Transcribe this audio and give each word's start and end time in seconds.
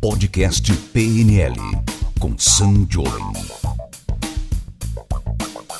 Podcast 0.00 0.72
PNL 0.92 1.56
com 2.20 2.38
Sam 2.38 2.86
Jolen. 2.88 3.32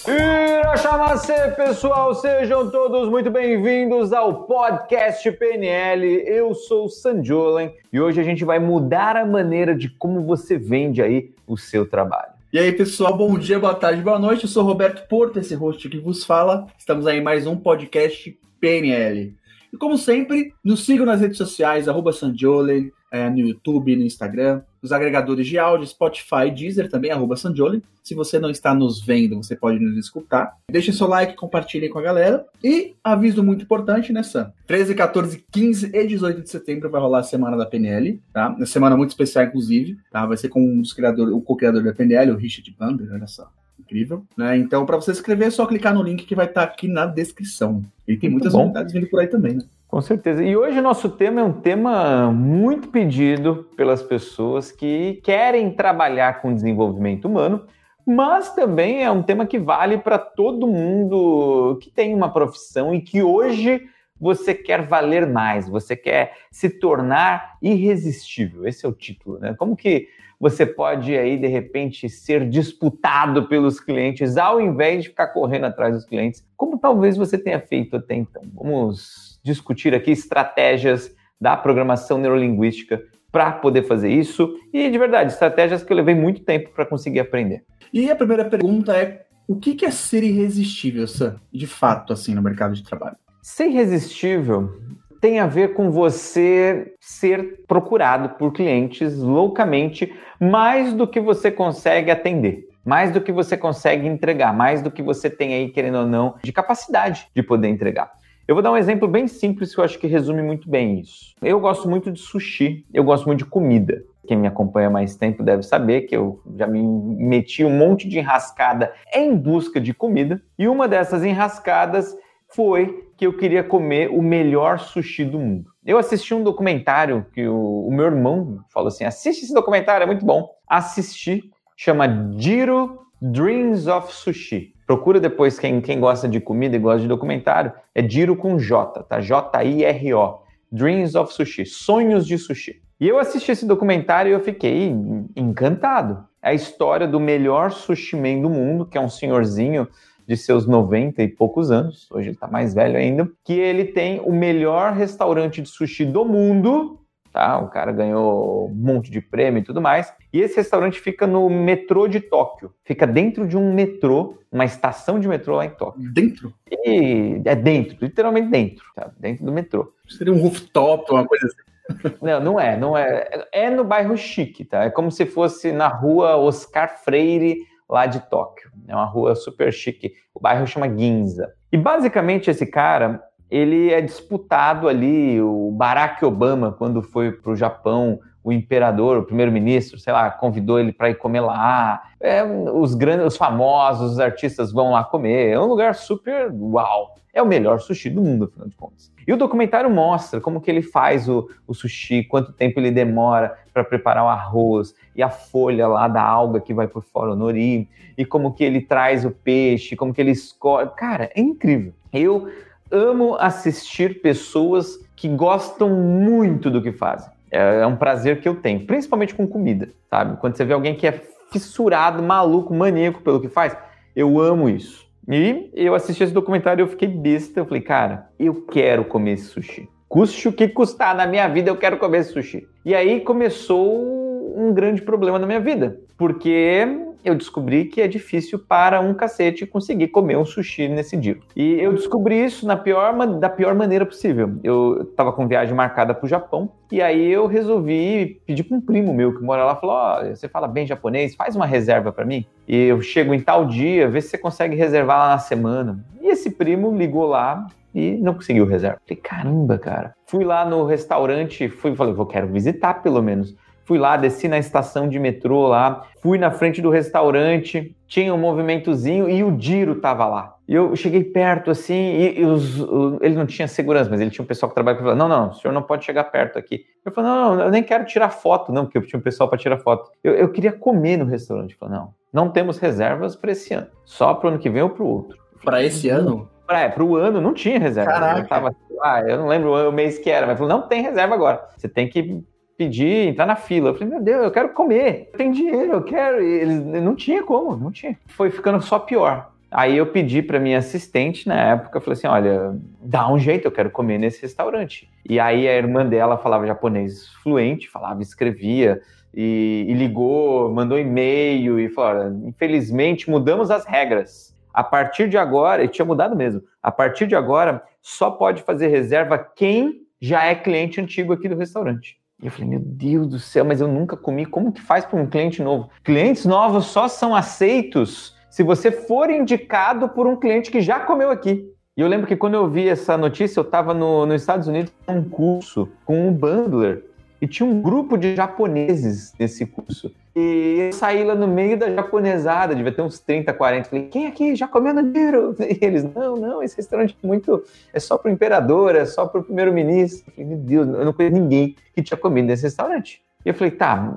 Irachamacê, 0.08 1.52
pessoal, 1.52 2.12
sejam 2.16 2.68
todos 2.68 3.08
muito 3.08 3.30
bem-vindos 3.30 4.12
ao 4.12 4.42
podcast 4.42 5.30
PNL. 5.30 6.24
Eu 6.26 6.52
sou 6.52 6.86
o 6.86 6.88
Sanjolen 6.88 7.72
e 7.92 8.00
hoje 8.00 8.20
a 8.20 8.24
gente 8.24 8.44
vai 8.44 8.58
mudar 8.58 9.16
a 9.16 9.24
maneira 9.24 9.72
de 9.72 9.88
como 9.88 10.22
você 10.22 10.58
vende 10.58 11.00
aí 11.00 11.30
o 11.46 11.56
seu 11.56 11.86
trabalho. 11.86 12.32
E 12.52 12.58
aí, 12.58 12.72
pessoal, 12.72 13.16
bom 13.16 13.38
dia, 13.38 13.60
boa 13.60 13.74
tarde, 13.74 14.02
boa 14.02 14.18
noite. 14.18 14.44
Eu 14.44 14.48
sou 14.48 14.64
Roberto 14.64 15.06
Porto, 15.06 15.38
esse 15.38 15.54
host 15.54 15.88
que 15.88 15.98
vos 15.98 16.24
fala. 16.24 16.66
Estamos 16.76 17.06
aí 17.06 17.18
em 17.18 17.22
mais 17.22 17.46
um 17.46 17.56
podcast 17.56 18.36
PNL. 18.60 19.32
E 19.72 19.76
como 19.76 19.96
sempre, 19.96 20.52
nos 20.64 20.84
sigam 20.84 21.06
nas 21.06 21.20
redes 21.20 21.36
sociais, 21.36 21.88
arroba 21.88 22.12
Sanjolen, 22.12 22.90
é, 23.10 23.28
no 23.28 23.38
YouTube, 23.38 23.96
no 23.96 24.02
Instagram, 24.02 24.62
nos 24.82 24.92
agregadores 24.92 25.46
de 25.46 25.58
áudio, 25.58 25.86
Spotify, 25.86 26.50
Deezer 26.54 26.88
também, 26.88 27.10
arroba 27.10 27.36
Sanjoli. 27.36 27.82
Se 28.02 28.14
você 28.14 28.38
não 28.38 28.48
está 28.48 28.74
nos 28.74 29.04
vendo, 29.04 29.36
você 29.36 29.54
pode 29.54 29.78
nos 29.78 29.96
escutar. 29.98 30.54
Deixem 30.70 30.94
seu 30.94 31.06
like, 31.06 31.36
compartilhem 31.36 31.90
com 31.90 31.98
a 31.98 32.02
galera. 32.02 32.46
E 32.62 32.94
aviso 33.02 33.42
muito 33.42 33.64
importante, 33.64 34.12
né, 34.12 34.22
Sam? 34.22 34.52
13, 34.66 34.94
14, 34.94 35.44
15 35.50 35.90
e 35.92 36.06
18 36.06 36.42
de 36.42 36.50
setembro 36.50 36.90
vai 36.90 37.00
rolar 37.00 37.20
a 37.20 37.24
semana 37.24 37.56
da 37.56 37.66
PNL, 37.66 38.20
tá? 38.32 38.48
Uma 38.48 38.66
semana 38.66 38.96
muito 38.96 39.10
especial, 39.10 39.44
inclusive, 39.44 39.98
tá? 40.10 40.24
Vai 40.24 40.36
ser 40.36 40.48
com 40.48 40.62
um 40.62 40.80
dos 40.80 40.92
criadores, 40.92 41.34
o 41.34 41.40
co-criador 41.40 41.82
da 41.82 41.92
PNL, 41.92 42.32
o 42.32 42.36
Richard 42.36 42.74
Bander, 42.78 43.12
olha 43.12 43.26
só 43.26 43.50
incrível, 43.78 44.24
né? 44.36 44.56
Então, 44.56 44.84
para 44.84 44.96
você 44.96 45.12
escrever, 45.12 45.46
é 45.46 45.50
só 45.50 45.66
clicar 45.66 45.94
no 45.94 46.02
link 46.02 46.26
que 46.26 46.34
vai 46.34 46.46
estar 46.46 46.66
tá 46.66 46.72
aqui 46.72 46.86
na 46.86 47.06
descrição. 47.06 47.82
E 48.06 48.16
tem 48.16 48.28
muitas 48.28 48.52
novidades 48.52 48.92
vindo 48.92 49.08
por 49.08 49.20
aí 49.20 49.26
também, 49.26 49.54
né? 49.54 49.62
Com 49.88 50.02
certeza. 50.02 50.44
E 50.44 50.54
hoje 50.54 50.78
o 50.78 50.82
nosso 50.82 51.08
tema 51.08 51.40
é 51.40 51.44
um 51.44 51.62
tema 51.62 52.30
muito 52.30 52.88
pedido 52.88 53.66
pelas 53.74 54.02
pessoas 54.02 54.70
que 54.70 55.14
querem 55.24 55.70
trabalhar 55.70 56.42
com 56.42 56.54
desenvolvimento 56.54 57.24
humano, 57.24 57.64
mas 58.06 58.54
também 58.54 59.02
é 59.02 59.10
um 59.10 59.22
tema 59.22 59.46
que 59.46 59.58
vale 59.58 59.96
para 59.96 60.18
todo 60.18 60.66
mundo 60.66 61.78
que 61.80 61.90
tem 61.90 62.14
uma 62.14 62.30
profissão 62.30 62.94
e 62.94 63.00
que 63.00 63.22
hoje 63.22 63.80
você 64.20 64.54
quer 64.54 64.82
valer 64.82 65.26
mais, 65.26 65.66
você 65.66 65.96
quer 65.96 66.34
se 66.50 66.68
tornar 66.68 67.56
irresistível. 67.62 68.66
Esse 68.66 68.84
é 68.84 68.88
o 68.90 68.92
título, 68.92 69.38
né? 69.38 69.54
Como 69.58 69.74
que 69.74 70.08
você 70.40 70.64
pode 70.64 71.16
aí 71.16 71.36
de 71.36 71.46
repente 71.46 72.08
ser 72.08 72.48
disputado 72.48 73.48
pelos 73.48 73.80
clientes 73.80 74.36
ao 74.36 74.60
invés 74.60 75.02
de 75.02 75.08
ficar 75.10 75.28
correndo 75.28 75.64
atrás 75.64 75.94
dos 75.94 76.04
clientes, 76.04 76.46
como 76.56 76.78
talvez 76.78 77.16
você 77.16 77.36
tenha 77.36 77.60
feito 77.60 77.96
até 77.96 78.14
então. 78.14 78.42
Vamos 78.54 79.40
discutir 79.44 79.94
aqui 79.94 80.10
estratégias 80.10 81.14
da 81.40 81.56
programação 81.56 82.18
neurolinguística 82.18 83.02
para 83.30 83.52
poder 83.52 83.82
fazer 83.82 84.10
isso 84.10 84.54
e, 84.72 84.90
de 84.90 84.98
verdade, 84.98 85.32
estratégias 85.32 85.82
que 85.82 85.92
eu 85.92 85.96
levei 85.96 86.14
muito 86.14 86.42
tempo 86.42 86.70
para 86.70 86.86
conseguir 86.86 87.20
aprender. 87.20 87.64
E 87.92 88.10
a 88.10 88.16
primeira 88.16 88.44
pergunta 88.44 88.96
é: 88.96 89.26
o 89.46 89.56
que 89.56 89.84
é 89.84 89.90
ser 89.90 90.22
irresistível, 90.22 91.06
Sam, 91.06 91.36
de 91.52 91.66
fato, 91.66 92.12
assim, 92.12 92.34
no 92.34 92.42
mercado 92.42 92.74
de 92.74 92.82
trabalho? 92.82 93.16
Ser 93.42 93.68
irresistível 93.68 94.72
tem 95.20 95.40
a 95.40 95.46
ver 95.46 95.74
com 95.74 95.90
você 95.90 96.94
ser 97.00 97.64
procurado 97.66 98.30
por 98.30 98.52
clientes 98.52 99.18
loucamente 99.18 100.12
mais 100.40 100.92
do 100.92 101.06
que 101.06 101.20
você 101.20 101.50
consegue 101.50 102.10
atender, 102.10 102.68
mais 102.84 103.10
do 103.10 103.20
que 103.20 103.32
você 103.32 103.56
consegue 103.56 104.06
entregar, 104.06 104.54
mais 104.54 104.82
do 104.82 104.90
que 104.90 105.02
você 105.02 105.28
tem 105.28 105.54
aí, 105.54 105.68
querendo 105.68 105.98
ou 105.98 106.06
não, 106.06 106.36
de 106.42 106.52
capacidade 106.52 107.26
de 107.34 107.42
poder 107.42 107.68
entregar. 107.68 108.12
Eu 108.46 108.54
vou 108.54 108.62
dar 108.62 108.72
um 108.72 108.76
exemplo 108.78 109.06
bem 109.06 109.28
simples 109.28 109.74
que 109.74 109.80
eu 109.80 109.84
acho 109.84 109.98
que 109.98 110.06
resume 110.06 110.42
muito 110.42 110.70
bem 110.70 111.00
isso. 111.00 111.34
Eu 111.42 111.60
gosto 111.60 111.86
muito 111.86 112.10
de 112.10 112.18
sushi, 112.18 112.86
eu 112.94 113.04
gosto 113.04 113.26
muito 113.26 113.40
de 113.40 113.44
comida. 113.44 114.02
Quem 114.26 114.38
me 114.38 114.46
acompanha 114.46 114.88
mais 114.88 115.16
tempo 115.16 115.42
deve 115.42 115.62
saber 115.62 116.02
que 116.02 116.16
eu 116.16 116.40
já 116.56 116.66
me 116.66 116.82
meti 116.82 117.64
um 117.64 117.76
monte 117.76 118.08
de 118.08 118.18
enrascada 118.18 118.92
em 119.14 119.36
busca 119.36 119.78
de 119.78 119.92
comida. 119.92 120.40
E 120.58 120.66
uma 120.66 120.88
dessas 120.88 121.24
enrascadas 121.24 122.16
foi 122.54 123.08
que 123.16 123.26
eu 123.26 123.36
queria 123.36 123.62
comer 123.62 124.10
o 124.10 124.22
melhor 124.22 124.78
sushi 124.78 125.24
do 125.24 125.38
mundo. 125.38 125.70
Eu 125.84 125.98
assisti 125.98 126.34
um 126.34 126.42
documentário 126.42 127.26
que 127.32 127.46
o, 127.46 127.86
o 127.86 127.92
meu 127.92 128.06
irmão 128.06 128.58
falou 128.72 128.88
assim: 128.88 129.04
assiste 129.04 129.44
esse 129.44 129.54
documentário, 129.54 130.04
é 130.04 130.06
muito 130.06 130.24
bom. 130.24 130.48
Assisti, 130.68 131.50
chama 131.76 132.06
Jiro 132.36 133.00
Dreams 133.20 133.86
of 133.86 134.12
Sushi. 134.12 134.74
Procura 134.86 135.20
depois 135.20 135.58
quem, 135.58 135.80
quem 135.80 136.00
gosta 136.00 136.28
de 136.28 136.40
comida 136.40 136.76
e 136.76 136.78
gosta 136.78 137.00
de 137.00 137.08
documentário. 137.08 137.72
É 137.94 138.00
Diro 138.00 138.36
com 138.36 138.58
J, 138.58 139.02
tá? 139.02 139.20
J-I-R-O. 139.20 140.38
Dreams 140.70 141.14
of 141.14 141.32
Sushi. 141.32 141.66
Sonhos 141.66 142.26
de 142.26 142.38
Sushi. 142.38 142.80
E 143.00 143.06
eu 143.06 143.18
assisti 143.18 143.52
esse 143.52 143.66
documentário 143.66 144.30
e 144.30 144.32
eu 144.32 144.40
fiquei 144.40 144.92
encantado. 145.36 146.24
É 146.42 146.50
a 146.50 146.54
história 146.54 147.06
do 147.06 147.20
melhor 147.20 147.70
sushi 147.70 148.16
man 148.16 148.40
do 148.40 148.50
mundo, 148.50 148.86
que 148.86 148.96
é 148.96 149.00
um 149.00 149.08
senhorzinho 149.08 149.86
de 150.28 150.36
seus 150.36 150.66
90 150.66 151.22
e 151.22 151.28
poucos 151.28 151.70
anos, 151.70 152.06
hoje 152.10 152.28
ele 152.28 152.34
está 152.34 152.46
mais 152.46 152.74
velho 152.74 152.98
ainda, 152.98 153.28
que 153.42 153.54
ele 153.54 153.86
tem 153.86 154.20
o 154.20 154.30
melhor 154.30 154.92
restaurante 154.92 155.62
de 155.62 155.68
sushi 155.68 156.04
do 156.04 156.24
mundo 156.24 156.98
tá? 157.38 157.58
O 157.58 157.68
cara 157.68 157.92
ganhou 157.92 158.68
um 158.68 158.74
monte 158.74 159.10
de 159.10 159.20
prêmio 159.20 159.60
e 159.60 159.64
tudo 159.64 159.80
mais. 159.80 160.12
E 160.32 160.40
esse 160.40 160.56
restaurante 160.56 161.00
fica 161.00 161.26
no 161.26 161.48
metrô 161.48 162.08
de 162.08 162.20
Tóquio. 162.20 162.72
Fica 162.84 163.06
dentro 163.06 163.46
de 163.46 163.56
um 163.56 163.72
metrô, 163.72 164.38
uma 164.50 164.64
estação 164.64 165.20
de 165.20 165.28
metrô 165.28 165.56
lá 165.56 165.64
em 165.64 165.70
Tóquio. 165.70 166.12
Dentro? 166.12 166.52
E 166.68 167.40
é 167.44 167.54
dentro, 167.54 167.96
literalmente 168.00 168.48
dentro, 168.48 168.84
tá? 168.94 169.10
Dentro 169.18 169.44
do 169.44 169.52
metrô. 169.52 169.92
Seria 170.08 170.32
um 170.32 170.40
rooftop, 170.40 171.10
uma 171.12 171.26
coisa 171.26 171.46
assim. 171.46 171.68
Não, 172.20 172.38
não 172.38 172.60
é, 172.60 172.76
não 172.76 172.94
é. 172.94 173.46
É 173.50 173.70
no 173.70 173.82
bairro 173.82 174.14
chique, 174.14 174.62
tá? 174.62 174.84
É 174.84 174.90
como 174.90 175.10
se 175.10 175.24
fosse 175.24 175.72
na 175.72 175.88
rua 175.88 176.36
Oscar 176.36 177.02
Freire, 177.02 177.62
lá 177.88 178.06
de 178.06 178.20
Tóquio. 178.28 178.70
É 178.86 178.94
uma 178.94 179.04
rua 179.04 179.34
super 179.34 179.72
chique. 179.72 180.12
O 180.34 180.40
bairro 180.40 180.66
chama 180.66 180.88
Ginza. 180.88 181.52
E 181.72 181.76
basicamente 181.76 182.50
esse 182.50 182.66
cara, 182.66 183.22
ele 183.50 183.92
é 183.92 184.00
disputado 184.00 184.88
ali, 184.88 185.40
o 185.40 185.70
Barack 185.72 186.24
Obama, 186.24 186.72
quando 186.72 187.02
foi 187.02 187.32
para 187.32 187.52
o 187.52 187.56
Japão, 187.56 188.20
o 188.48 188.52
imperador, 188.52 189.18
o 189.18 189.22
primeiro-ministro, 189.24 189.98
sei 189.98 190.10
lá, 190.10 190.30
convidou 190.30 190.80
ele 190.80 190.90
para 190.90 191.10
ir 191.10 191.16
comer 191.16 191.40
lá. 191.40 192.02
É, 192.18 192.42
os 192.42 192.94
grandes, 192.94 193.26
os 193.26 193.36
famosos, 193.36 194.12
os 194.12 194.18
artistas 194.18 194.72
vão 194.72 194.92
lá 194.92 195.04
comer. 195.04 195.50
É 195.50 195.60
um 195.60 195.66
lugar 195.66 195.94
super 195.94 196.50
uau. 196.50 197.14
É 197.30 197.42
o 197.42 197.46
melhor 197.46 197.78
sushi 197.78 198.08
do 198.08 198.22
mundo, 198.22 198.46
afinal 198.46 198.66
de 198.66 198.74
contas. 198.74 199.12
E 199.26 199.32
o 199.34 199.36
documentário 199.36 199.90
mostra 199.90 200.40
como 200.40 200.62
que 200.62 200.70
ele 200.70 200.80
faz 200.80 201.28
o, 201.28 201.46
o 201.66 201.74
sushi, 201.74 202.24
quanto 202.24 202.50
tempo 202.50 202.80
ele 202.80 202.90
demora 202.90 203.54
para 203.70 203.84
preparar 203.84 204.24
o 204.24 204.28
arroz 204.28 204.94
e 205.14 205.22
a 205.22 205.28
folha 205.28 205.86
lá 205.86 206.08
da 206.08 206.22
alga 206.22 206.58
que 206.58 206.72
vai 206.72 206.88
por 206.88 207.02
fora, 207.02 207.32
o 207.32 207.36
nori, 207.36 207.86
e 208.16 208.24
como 208.24 208.54
que 208.54 208.64
ele 208.64 208.80
traz 208.80 209.26
o 209.26 209.30
peixe, 209.30 209.94
como 209.94 210.14
que 210.14 210.22
ele 210.22 210.30
escolhe. 210.30 210.88
Cara, 210.96 211.30
é 211.34 211.38
incrível. 211.38 211.92
Eu 212.10 212.48
amo 212.90 213.36
assistir 213.38 214.22
pessoas 214.22 214.98
que 215.14 215.28
gostam 215.28 215.90
muito 215.90 216.70
do 216.70 216.80
que 216.80 216.92
fazem. 216.92 217.36
É, 217.50 217.80
é 217.80 217.86
um 217.86 217.96
prazer 217.96 218.40
que 218.40 218.48
eu 218.48 218.56
tenho, 218.56 218.86
principalmente 218.86 219.34
com 219.34 219.46
comida, 219.46 219.88
sabe? 220.10 220.36
Quando 220.38 220.56
você 220.56 220.64
vê 220.64 220.72
alguém 220.72 220.94
que 220.94 221.06
é 221.06 221.20
fissurado, 221.50 222.22
maluco, 222.22 222.74
maníaco 222.74 223.22
pelo 223.22 223.40
que 223.40 223.48
faz, 223.48 223.76
eu 224.14 224.38
amo 224.38 224.68
isso. 224.68 225.06
E 225.30 225.70
eu 225.74 225.94
assisti 225.94 226.24
esse 226.24 226.32
documentário 226.32 226.82
e 226.82 226.84
eu 226.84 226.88
fiquei 226.88 227.08
besta. 227.08 227.60
Eu 227.60 227.66
falei, 227.66 227.82
cara, 227.82 228.30
eu 228.38 228.62
quero 228.66 229.04
comer 229.04 229.32
esse 229.32 229.44
sushi. 229.44 229.88
Custe 230.08 230.48
o 230.48 230.52
que 230.52 230.66
custar 230.68 231.14
na 231.14 231.26
minha 231.26 231.46
vida, 231.48 231.68
eu 231.68 231.76
quero 231.76 231.98
comer 231.98 232.20
esse 232.20 232.32
sushi. 232.32 232.66
E 232.84 232.94
aí 232.94 233.20
começou 233.20 234.54
um 234.56 234.72
grande 234.72 235.02
problema 235.02 235.38
na 235.38 235.46
minha 235.46 235.60
vida, 235.60 236.00
porque 236.16 236.86
eu 237.24 237.34
descobri 237.34 237.84
que 237.84 238.00
é 238.00 238.08
difícil 238.08 238.58
para 238.58 239.00
um 239.00 239.12
cacete 239.14 239.66
conseguir 239.66 240.08
comer 240.08 240.36
um 240.36 240.44
sushi 240.44 240.88
nesse 240.88 241.16
dia. 241.16 241.38
E 241.54 241.74
eu 241.74 241.92
descobri 241.92 242.44
isso 242.44 242.66
na 242.66 242.76
pior, 242.76 243.14
da 243.38 243.48
pior 243.48 243.74
maneira 243.74 244.06
possível. 244.06 244.58
Eu 244.62 245.02
estava 245.02 245.32
com 245.32 245.46
viagem 245.46 245.74
marcada 245.74 246.14
para 246.14 246.24
o 246.24 246.28
Japão 246.28 246.70
e 246.90 247.02
aí 247.02 247.30
eu 247.30 247.46
resolvi 247.46 248.40
pedir 248.46 248.64
para 248.64 248.76
um 248.76 248.80
primo 248.80 249.12
meu 249.12 249.34
que 249.34 249.42
mora 249.42 249.64
lá, 249.64 249.76
falou: 249.76 249.96
oh, 249.96 250.34
você 250.34 250.48
fala 250.48 250.68
bem 250.68 250.86
japonês, 250.86 251.34
faz 251.34 251.54
uma 251.54 251.66
reserva 251.66 252.12
para 252.12 252.24
mim. 252.24 252.46
E 252.66 252.76
eu 252.76 253.00
chego 253.00 253.34
em 253.34 253.40
tal 253.40 253.66
dia, 253.66 254.08
vê 254.08 254.20
se 254.20 254.28
você 254.28 254.38
consegue 254.38 254.76
reservar 254.76 255.18
lá 255.18 255.28
na 255.30 255.38
semana. 255.38 256.04
E 256.20 256.28
esse 256.28 256.50
primo 256.50 256.96
ligou 256.96 257.26
lá 257.26 257.66
e 257.94 258.12
não 258.18 258.34
conseguiu 258.34 258.66
reserva. 258.66 259.00
Falei, 259.06 259.20
caramba, 259.20 259.78
cara. 259.78 260.14
Fui 260.26 260.44
lá 260.44 260.64
no 260.64 260.84
restaurante, 260.84 261.68
fui, 261.68 261.94
falei, 261.94 262.12
vou 262.12 262.26
quero 262.26 262.46
visitar 262.48 263.02
pelo 263.02 263.22
menos. 263.22 263.56
Fui 263.88 263.96
lá, 263.96 264.18
desci 264.18 264.48
na 264.48 264.58
estação 264.58 265.08
de 265.08 265.18
metrô 265.18 265.66
lá, 265.66 266.04
fui 266.20 266.36
na 266.36 266.50
frente 266.50 266.82
do 266.82 266.90
restaurante, 266.90 267.96
tinha 268.06 268.34
um 268.34 268.36
movimentozinho 268.36 269.30
e 269.30 269.42
o 269.42 269.50
Diro 269.50 269.94
tava 269.94 270.26
lá. 270.26 270.56
E 270.68 270.74
eu 270.74 270.94
cheguei 270.94 271.24
perto 271.24 271.70
assim, 271.70 271.94
e, 271.94 272.40
e 272.40 272.44
os, 272.44 272.78
o, 272.80 273.18
ele 273.22 273.34
não 273.34 273.46
tinha 273.46 273.66
segurança, 273.66 274.10
mas 274.10 274.20
ele 274.20 274.30
tinha 274.30 274.44
um 274.44 274.46
pessoal 274.46 274.68
que 274.68 274.74
trabalha 274.74 274.98
com 274.98 275.06
ele. 275.06 275.14
Não, 275.14 275.26
não, 275.26 275.48
o 275.48 275.54
senhor 275.54 275.72
não 275.72 275.80
pode 275.80 276.04
chegar 276.04 276.24
perto 276.24 276.58
aqui. 276.58 276.84
Eu 277.02 277.10
falei, 277.10 277.30
não, 277.30 277.56
não, 277.56 277.64
eu 277.64 277.70
nem 277.70 277.82
quero 277.82 278.04
tirar 278.04 278.28
foto, 278.28 278.70
não, 278.70 278.84
porque 278.84 278.98
eu 278.98 279.06
tinha 279.06 279.18
um 279.18 279.22
pessoal 279.22 279.48
para 279.48 279.58
tirar 279.58 279.78
foto. 279.78 280.10
Eu, 280.22 280.34
eu 280.34 280.52
queria 280.52 280.70
comer 280.72 281.16
no 281.16 281.24
restaurante. 281.24 281.72
Eu 281.72 281.78
falei, 281.78 281.96
não, 281.96 282.12
não 282.30 282.50
temos 282.50 282.76
reservas 282.76 283.36
para 283.36 283.52
esse 283.52 283.72
ano, 283.72 283.86
só 284.04 284.34
para 284.34 284.48
o 284.48 284.50
ano 284.50 284.58
que 284.58 284.68
vem 284.68 284.82
ou 284.82 284.90
para 284.90 285.02
o 285.02 285.08
outro. 285.08 285.38
Para 285.64 285.82
esse 285.82 286.10
ano? 286.10 286.46
É, 286.68 286.90
para 286.90 287.02
o 287.02 287.16
ano 287.16 287.40
não 287.40 287.54
tinha 287.54 287.78
reserva. 287.78 288.12
Caraca. 288.12 288.40
Eu, 288.40 288.46
tava, 288.48 288.76
ah, 289.02 289.22
eu 289.22 289.38
não 289.38 289.48
lembro 289.48 289.88
o 289.88 289.90
mês 289.90 290.18
que 290.18 290.28
era, 290.28 290.46
mas 290.46 290.58
falou, 290.58 290.68
não 290.68 290.86
tem 290.86 291.00
reserva 291.00 291.34
agora. 291.34 291.66
Você 291.74 291.88
tem 291.88 292.06
que 292.06 292.44
pedir, 292.78 293.28
entrar 293.28 293.44
na 293.44 293.56
fila. 293.56 293.90
Eu 293.90 293.94
falei, 293.94 294.08
meu 294.08 294.22
Deus, 294.22 294.44
eu 294.44 294.50
quero 294.52 294.68
comer, 294.70 295.30
tem 295.36 295.50
dinheiro, 295.50 295.94
eu 295.94 296.02
quero. 296.02 296.40
E 296.40 296.60
eles 296.60 297.02
não 297.02 297.16
tinha 297.16 297.42
como, 297.42 297.76
não 297.76 297.90
tinha. 297.90 298.16
Foi 298.28 298.50
ficando 298.50 298.80
só 298.80 299.00
pior. 299.00 299.50
Aí 299.70 299.98
eu 299.98 300.06
pedi 300.06 300.40
para 300.40 300.60
minha 300.60 300.78
assistente 300.78 301.46
na 301.46 301.56
época, 301.72 302.00
falei 302.00 302.16
assim, 302.16 302.26
olha, 302.26 302.74
dá 303.02 303.30
um 303.30 303.38
jeito, 303.38 303.66
eu 303.66 303.72
quero 303.72 303.90
comer 303.90 304.16
nesse 304.16 304.40
restaurante. 304.40 305.10
E 305.28 305.38
aí 305.38 305.68
a 305.68 305.76
irmã 305.76 306.06
dela 306.06 306.38
falava 306.38 306.66
japonês 306.66 307.28
fluente, 307.42 307.90
falava, 307.90 308.22
escrevia, 308.22 309.02
e, 309.34 309.84
e 309.86 309.92
ligou, 309.92 310.72
mandou 310.72 310.98
e-mail 310.98 311.78
e 311.78 311.90
falou, 311.90 312.32
infelizmente 312.46 313.28
mudamos 313.28 313.70
as 313.70 313.84
regras. 313.84 314.56
A 314.72 314.82
partir 314.82 315.28
de 315.28 315.36
agora, 315.36 315.84
e 315.84 315.88
tinha 315.88 316.06
mudado 316.06 316.34
mesmo, 316.34 316.62
a 316.82 316.90
partir 316.90 317.26
de 317.26 317.34
agora 317.34 317.82
só 318.00 318.30
pode 318.30 318.62
fazer 318.62 318.88
reserva 318.88 319.36
quem 319.36 320.06
já 320.20 320.44
é 320.44 320.54
cliente 320.54 320.98
antigo 320.98 321.32
aqui 321.32 321.46
do 321.46 321.56
restaurante. 321.56 322.18
E 322.40 322.46
eu 322.46 322.52
falei, 322.52 322.68
meu 322.68 322.80
Deus 322.80 323.26
do 323.26 323.38
céu, 323.38 323.64
mas 323.64 323.80
eu 323.80 323.88
nunca 323.88 324.16
comi. 324.16 324.46
Como 324.46 324.70
que 324.70 324.80
faz 324.80 325.04
para 325.04 325.20
um 325.20 325.26
cliente 325.26 325.62
novo? 325.62 325.90
Clientes 326.04 326.44
novos 326.46 326.86
só 326.86 327.08
são 327.08 327.34
aceitos 327.34 328.36
se 328.48 328.62
você 328.62 328.92
for 328.92 329.28
indicado 329.28 330.08
por 330.08 330.26
um 330.26 330.36
cliente 330.36 330.70
que 330.70 330.80
já 330.80 331.00
comeu 331.00 331.30
aqui. 331.30 331.68
E 331.96 332.00
eu 332.00 332.06
lembro 332.06 332.28
que 332.28 332.36
quando 332.36 332.54
eu 332.54 332.70
vi 332.70 332.88
essa 332.88 333.16
notícia, 333.16 333.58
eu 333.58 333.64
estava 333.64 333.92
no, 333.92 334.24
nos 334.24 334.40
Estados 334.40 334.68
Unidos 334.68 334.92
num 335.08 335.28
curso 335.28 335.88
com 336.04 336.28
um 336.28 336.32
bundler 336.32 337.04
e 337.40 337.46
tinha 337.46 337.68
um 337.68 337.82
grupo 337.82 338.16
de 338.16 338.36
japoneses 338.36 339.32
nesse 339.38 339.66
curso. 339.66 340.12
E 340.38 340.80
eu 340.86 340.92
saí 340.92 341.24
lá 341.24 341.34
no 341.34 341.48
meio 341.48 341.76
da 341.76 341.90
japonesada, 341.90 342.74
devia 342.74 342.92
ter 342.92 343.02
uns 343.02 343.18
30, 343.18 343.52
40. 343.52 343.88
Falei, 343.88 344.06
quem 344.06 344.26
aqui 344.28 344.54
já 344.54 344.68
comeu 344.68 344.94
no 344.94 345.02
Niro? 345.02 345.56
E 345.58 345.84
eles, 345.84 346.04
não, 346.14 346.36
não, 346.36 346.62
esse 346.62 346.76
restaurante 346.76 347.16
é 347.22 347.26
muito. 347.26 347.64
É 347.92 347.98
só 347.98 348.16
pro 348.16 348.30
imperador, 348.30 348.94
é 348.94 349.04
só 349.04 349.26
pro 349.26 349.42
primeiro-ministro. 349.42 350.30
Falei, 350.30 350.48
meu 350.48 350.58
Deus, 350.58 350.86
eu 350.86 351.04
não 351.04 351.12
conheço 351.12 351.34
ninguém 351.34 351.74
que 351.92 352.02
tinha 352.02 352.16
comido 352.16 352.46
nesse 352.46 352.62
restaurante. 352.62 353.20
E 353.44 353.48
eu 353.48 353.54
falei, 353.54 353.72
tá, 353.72 354.16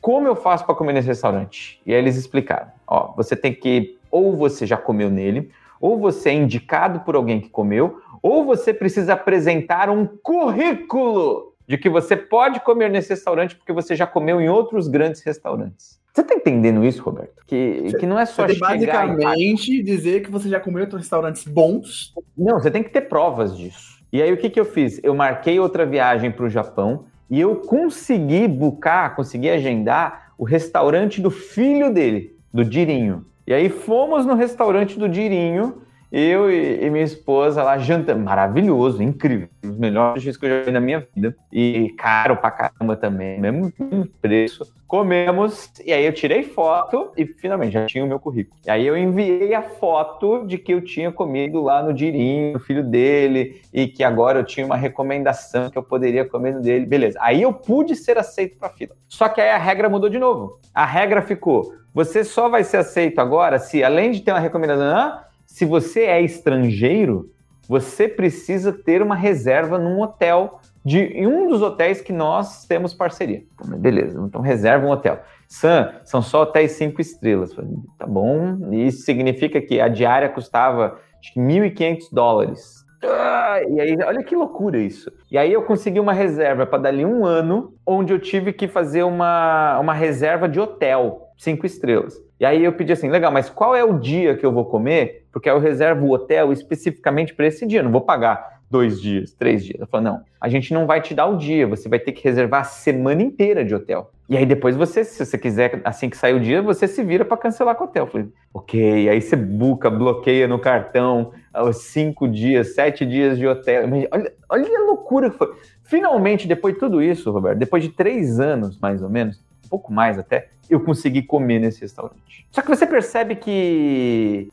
como 0.00 0.26
eu 0.26 0.34
faço 0.34 0.64
para 0.66 0.74
comer 0.74 0.94
nesse 0.94 1.08
restaurante? 1.08 1.80
E 1.86 1.92
aí 1.92 1.98
eles 1.98 2.16
explicaram: 2.16 2.68
ó, 2.86 3.12
você 3.16 3.36
tem 3.36 3.54
que. 3.54 3.98
Ou 4.10 4.36
você 4.36 4.66
já 4.66 4.76
comeu 4.76 5.10
nele, 5.10 5.50
ou 5.80 5.98
você 5.98 6.30
é 6.30 6.34
indicado 6.34 7.00
por 7.00 7.14
alguém 7.14 7.40
que 7.40 7.48
comeu, 7.48 8.00
ou 8.20 8.44
você 8.44 8.74
precisa 8.74 9.14
apresentar 9.14 9.88
um 9.88 10.06
currículo 10.06 11.51
de 11.66 11.78
que 11.78 11.88
você 11.88 12.16
pode 12.16 12.60
comer 12.60 12.90
nesse 12.90 13.10
restaurante 13.10 13.56
porque 13.56 13.72
você 13.72 13.94
já 13.94 14.06
comeu 14.06 14.40
em 14.40 14.48
outros 14.48 14.88
grandes 14.88 15.22
restaurantes. 15.22 16.00
Você 16.12 16.20
está 16.20 16.34
entendendo 16.34 16.84
isso, 16.84 17.02
Roberto? 17.02 17.42
Que, 17.46 17.94
que 17.98 18.06
não 18.06 18.18
é 18.18 18.26
só 18.26 18.46
você 18.46 18.58
basicamente 18.58 19.82
dizer 19.82 20.22
que 20.22 20.30
você 20.30 20.48
já 20.48 20.60
comeu 20.60 20.80
em 20.80 20.82
outros 20.82 21.00
restaurantes 21.00 21.44
bons. 21.44 22.14
Não, 22.36 22.60
você 22.60 22.70
tem 22.70 22.82
que 22.82 22.90
ter 22.90 23.02
provas 23.02 23.56
disso. 23.56 24.02
E 24.12 24.20
aí 24.20 24.30
o 24.30 24.36
que, 24.36 24.50
que 24.50 24.60
eu 24.60 24.66
fiz? 24.66 25.00
Eu 25.02 25.14
marquei 25.14 25.58
outra 25.58 25.86
viagem 25.86 26.30
para 26.30 26.44
o 26.44 26.50
Japão 26.50 27.06
e 27.30 27.40
eu 27.40 27.56
consegui 27.56 28.46
bucar, 28.46 29.16
consegui 29.16 29.48
agendar 29.48 30.34
o 30.36 30.44
restaurante 30.44 31.18
do 31.18 31.30
filho 31.30 31.90
dele, 31.90 32.36
do 32.52 32.62
Dirinho. 32.62 33.24
E 33.46 33.54
aí 33.54 33.70
fomos 33.70 34.26
no 34.26 34.34
restaurante 34.34 34.98
do 34.98 35.08
Dirinho 35.08 35.80
eu 36.12 36.50
e, 36.50 36.84
e, 36.84 36.90
minha 36.90 37.02
esposa 37.02 37.62
lá 37.62 37.78
jantando, 37.78 38.22
maravilhoso, 38.22 39.02
incrível, 39.02 39.48
um 39.64 39.68
dos 39.70 39.78
melhores 39.78 40.22
dias 40.22 40.36
que 40.36 40.44
eu 40.44 40.50
já 40.50 40.64
vi 40.66 40.70
na 40.70 40.78
minha 40.80 41.08
vida. 41.14 41.34
E 41.50 41.94
caro 41.96 42.36
pra 42.36 42.50
caramba 42.50 42.94
também, 42.96 43.40
mesmo 43.40 43.72
preço. 44.20 44.70
Comemos, 44.86 45.72
e 45.82 45.90
aí 45.90 46.04
eu 46.04 46.12
tirei 46.12 46.42
foto 46.42 47.12
e 47.16 47.24
finalmente 47.24 47.72
já 47.72 47.86
tinha 47.86 48.04
o 48.04 48.06
meu 48.06 48.20
currículo. 48.20 48.60
E 48.66 48.70
aí 48.70 48.86
eu 48.86 48.94
enviei 48.94 49.54
a 49.54 49.62
foto 49.62 50.46
de 50.46 50.58
que 50.58 50.74
eu 50.74 50.82
tinha 50.82 51.10
comido 51.10 51.62
lá 51.62 51.82
no 51.82 51.94
Dirinho, 51.94 52.58
o 52.58 52.60
filho 52.60 52.84
dele, 52.84 53.62
e 53.72 53.88
que 53.88 54.04
agora 54.04 54.40
eu 54.40 54.44
tinha 54.44 54.66
uma 54.66 54.76
recomendação 54.76 55.70
que 55.70 55.78
eu 55.78 55.82
poderia 55.82 56.28
comer 56.28 56.52
no 56.52 56.60
dele. 56.60 56.84
Beleza. 56.84 57.18
Aí 57.22 57.40
eu 57.40 57.54
pude 57.54 57.96
ser 57.96 58.18
aceito 58.18 58.58
pra 58.58 58.68
fila. 58.68 58.94
Só 59.08 59.30
que 59.30 59.40
aí 59.40 59.48
a 59.48 59.56
regra 59.56 59.88
mudou 59.88 60.10
de 60.10 60.18
novo. 60.18 60.60
A 60.74 60.84
regra 60.84 61.22
ficou: 61.22 61.72
você 61.94 62.22
só 62.22 62.50
vai 62.50 62.62
ser 62.62 62.76
aceito 62.78 63.18
agora 63.18 63.58
se, 63.58 63.82
além 63.82 64.10
de 64.10 64.20
ter 64.20 64.32
uma 64.32 64.40
recomendação, 64.40 65.22
se 65.52 65.66
você 65.66 66.04
é 66.04 66.22
estrangeiro, 66.22 67.30
você 67.68 68.08
precisa 68.08 68.72
ter 68.72 69.02
uma 69.02 69.14
reserva 69.14 69.78
num 69.78 70.00
hotel 70.00 70.58
de 70.82 71.26
um 71.26 71.46
dos 71.46 71.60
hotéis 71.60 72.00
que 72.00 72.10
nós 72.10 72.64
temos 72.64 72.94
parceria. 72.94 73.42
Beleza, 73.78 74.18
então 74.26 74.40
reserva 74.40 74.86
um 74.86 74.90
hotel. 74.90 75.20
Sam, 75.46 75.92
são 76.04 76.22
só 76.22 76.44
hotéis 76.44 76.72
cinco 76.72 77.02
estrelas. 77.02 77.54
Tá 77.98 78.06
bom, 78.06 78.72
isso 78.72 79.02
significa 79.02 79.60
que 79.60 79.78
a 79.78 79.88
diária 79.88 80.30
custava 80.30 80.98
1.500 81.36 81.98
dólares. 82.10 82.86
Ah, 83.04 83.60
e 83.68 83.78
aí, 83.78 83.96
olha 84.06 84.22
que 84.22 84.34
loucura 84.34 84.78
isso. 84.78 85.12
E 85.30 85.36
aí 85.36 85.52
eu 85.52 85.62
consegui 85.64 86.00
uma 86.00 86.14
reserva 86.14 86.64
para 86.64 86.78
dali 86.78 87.04
um 87.04 87.26
ano, 87.26 87.74
onde 87.86 88.10
eu 88.10 88.18
tive 88.18 88.54
que 88.54 88.66
fazer 88.66 89.02
uma, 89.02 89.78
uma 89.80 89.92
reserva 89.92 90.48
de 90.48 90.58
hotel, 90.58 91.28
cinco 91.42 91.66
estrelas. 91.66 92.22
E 92.38 92.44
aí 92.44 92.64
eu 92.64 92.72
pedi 92.72 92.92
assim, 92.92 93.08
legal, 93.08 93.32
mas 93.32 93.50
qual 93.50 93.74
é 93.74 93.82
o 93.82 93.98
dia 93.98 94.36
que 94.36 94.46
eu 94.46 94.52
vou 94.52 94.64
comer? 94.64 95.26
Porque 95.32 95.50
eu 95.50 95.58
reservo 95.58 96.06
o 96.06 96.12
hotel 96.12 96.52
especificamente 96.52 97.34
para 97.34 97.46
esse 97.46 97.66
dia, 97.66 97.82
não 97.82 97.90
vou 97.90 98.00
pagar 98.00 98.60
dois 98.70 99.00
dias, 99.00 99.32
três 99.32 99.64
dias. 99.64 99.80
Eu 99.80 99.86
falei, 99.86 100.06
não, 100.06 100.20
a 100.40 100.48
gente 100.48 100.72
não 100.72 100.86
vai 100.86 101.00
te 101.00 101.14
dar 101.14 101.26
o 101.26 101.36
dia, 101.36 101.66
você 101.66 101.88
vai 101.88 101.98
ter 101.98 102.12
que 102.12 102.22
reservar 102.24 102.60
a 102.60 102.64
semana 102.64 103.22
inteira 103.22 103.64
de 103.64 103.74
hotel. 103.74 104.10
E 104.28 104.36
aí 104.36 104.46
depois 104.46 104.76
você, 104.76 105.04
se 105.04 105.26
você 105.26 105.36
quiser, 105.36 105.80
assim 105.84 106.08
que 106.08 106.16
sair 106.16 106.34
o 106.34 106.40
dia, 106.40 106.62
você 106.62 106.86
se 106.86 107.02
vira 107.02 107.24
para 107.24 107.36
cancelar 107.36 107.74
com 107.74 107.84
o 107.84 107.86
hotel. 107.88 108.04
Eu 108.04 108.10
falei, 108.10 108.28
ok, 108.54 109.08
aí 109.08 109.20
você 109.20 109.36
buca, 109.36 109.90
bloqueia 109.90 110.46
no 110.46 110.58
cartão 110.58 111.32
os 111.54 111.78
cinco 111.78 112.28
dias, 112.28 112.74
sete 112.74 113.04
dias 113.04 113.36
de 113.36 113.46
hotel. 113.46 113.84
Olha, 114.10 114.32
olha 114.48 114.78
a 114.78 114.86
loucura 114.86 115.28
que 115.28 115.36
foi. 115.36 115.52
Finalmente, 115.82 116.48
depois 116.48 116.74
de 116.74 116.80
tudo 116.80 117.02
isso, 117.02 117.30
Roberto, 117.30 117.58
depois 117.58 117.82
de 117.82 117.90
três 117.90 118.40
anos, 118.40 118.78
mais 118.78 119.02
ou 119.02 119.10
menos, 119.10 119.42
pouco 119.72 119.90
mais 119.90 120.18
até, 120.18 120.50
eu 120.68 120.80
consegui 120.80 121.22
comer 121.22 121.58
nesse 121.58 121.80
restaurante. 121.80 122.46
Só 122.50 122.60
que 122.60 122.68
você 122.68 122.86
percebe 122.86 123.36
que. 123.36 124.48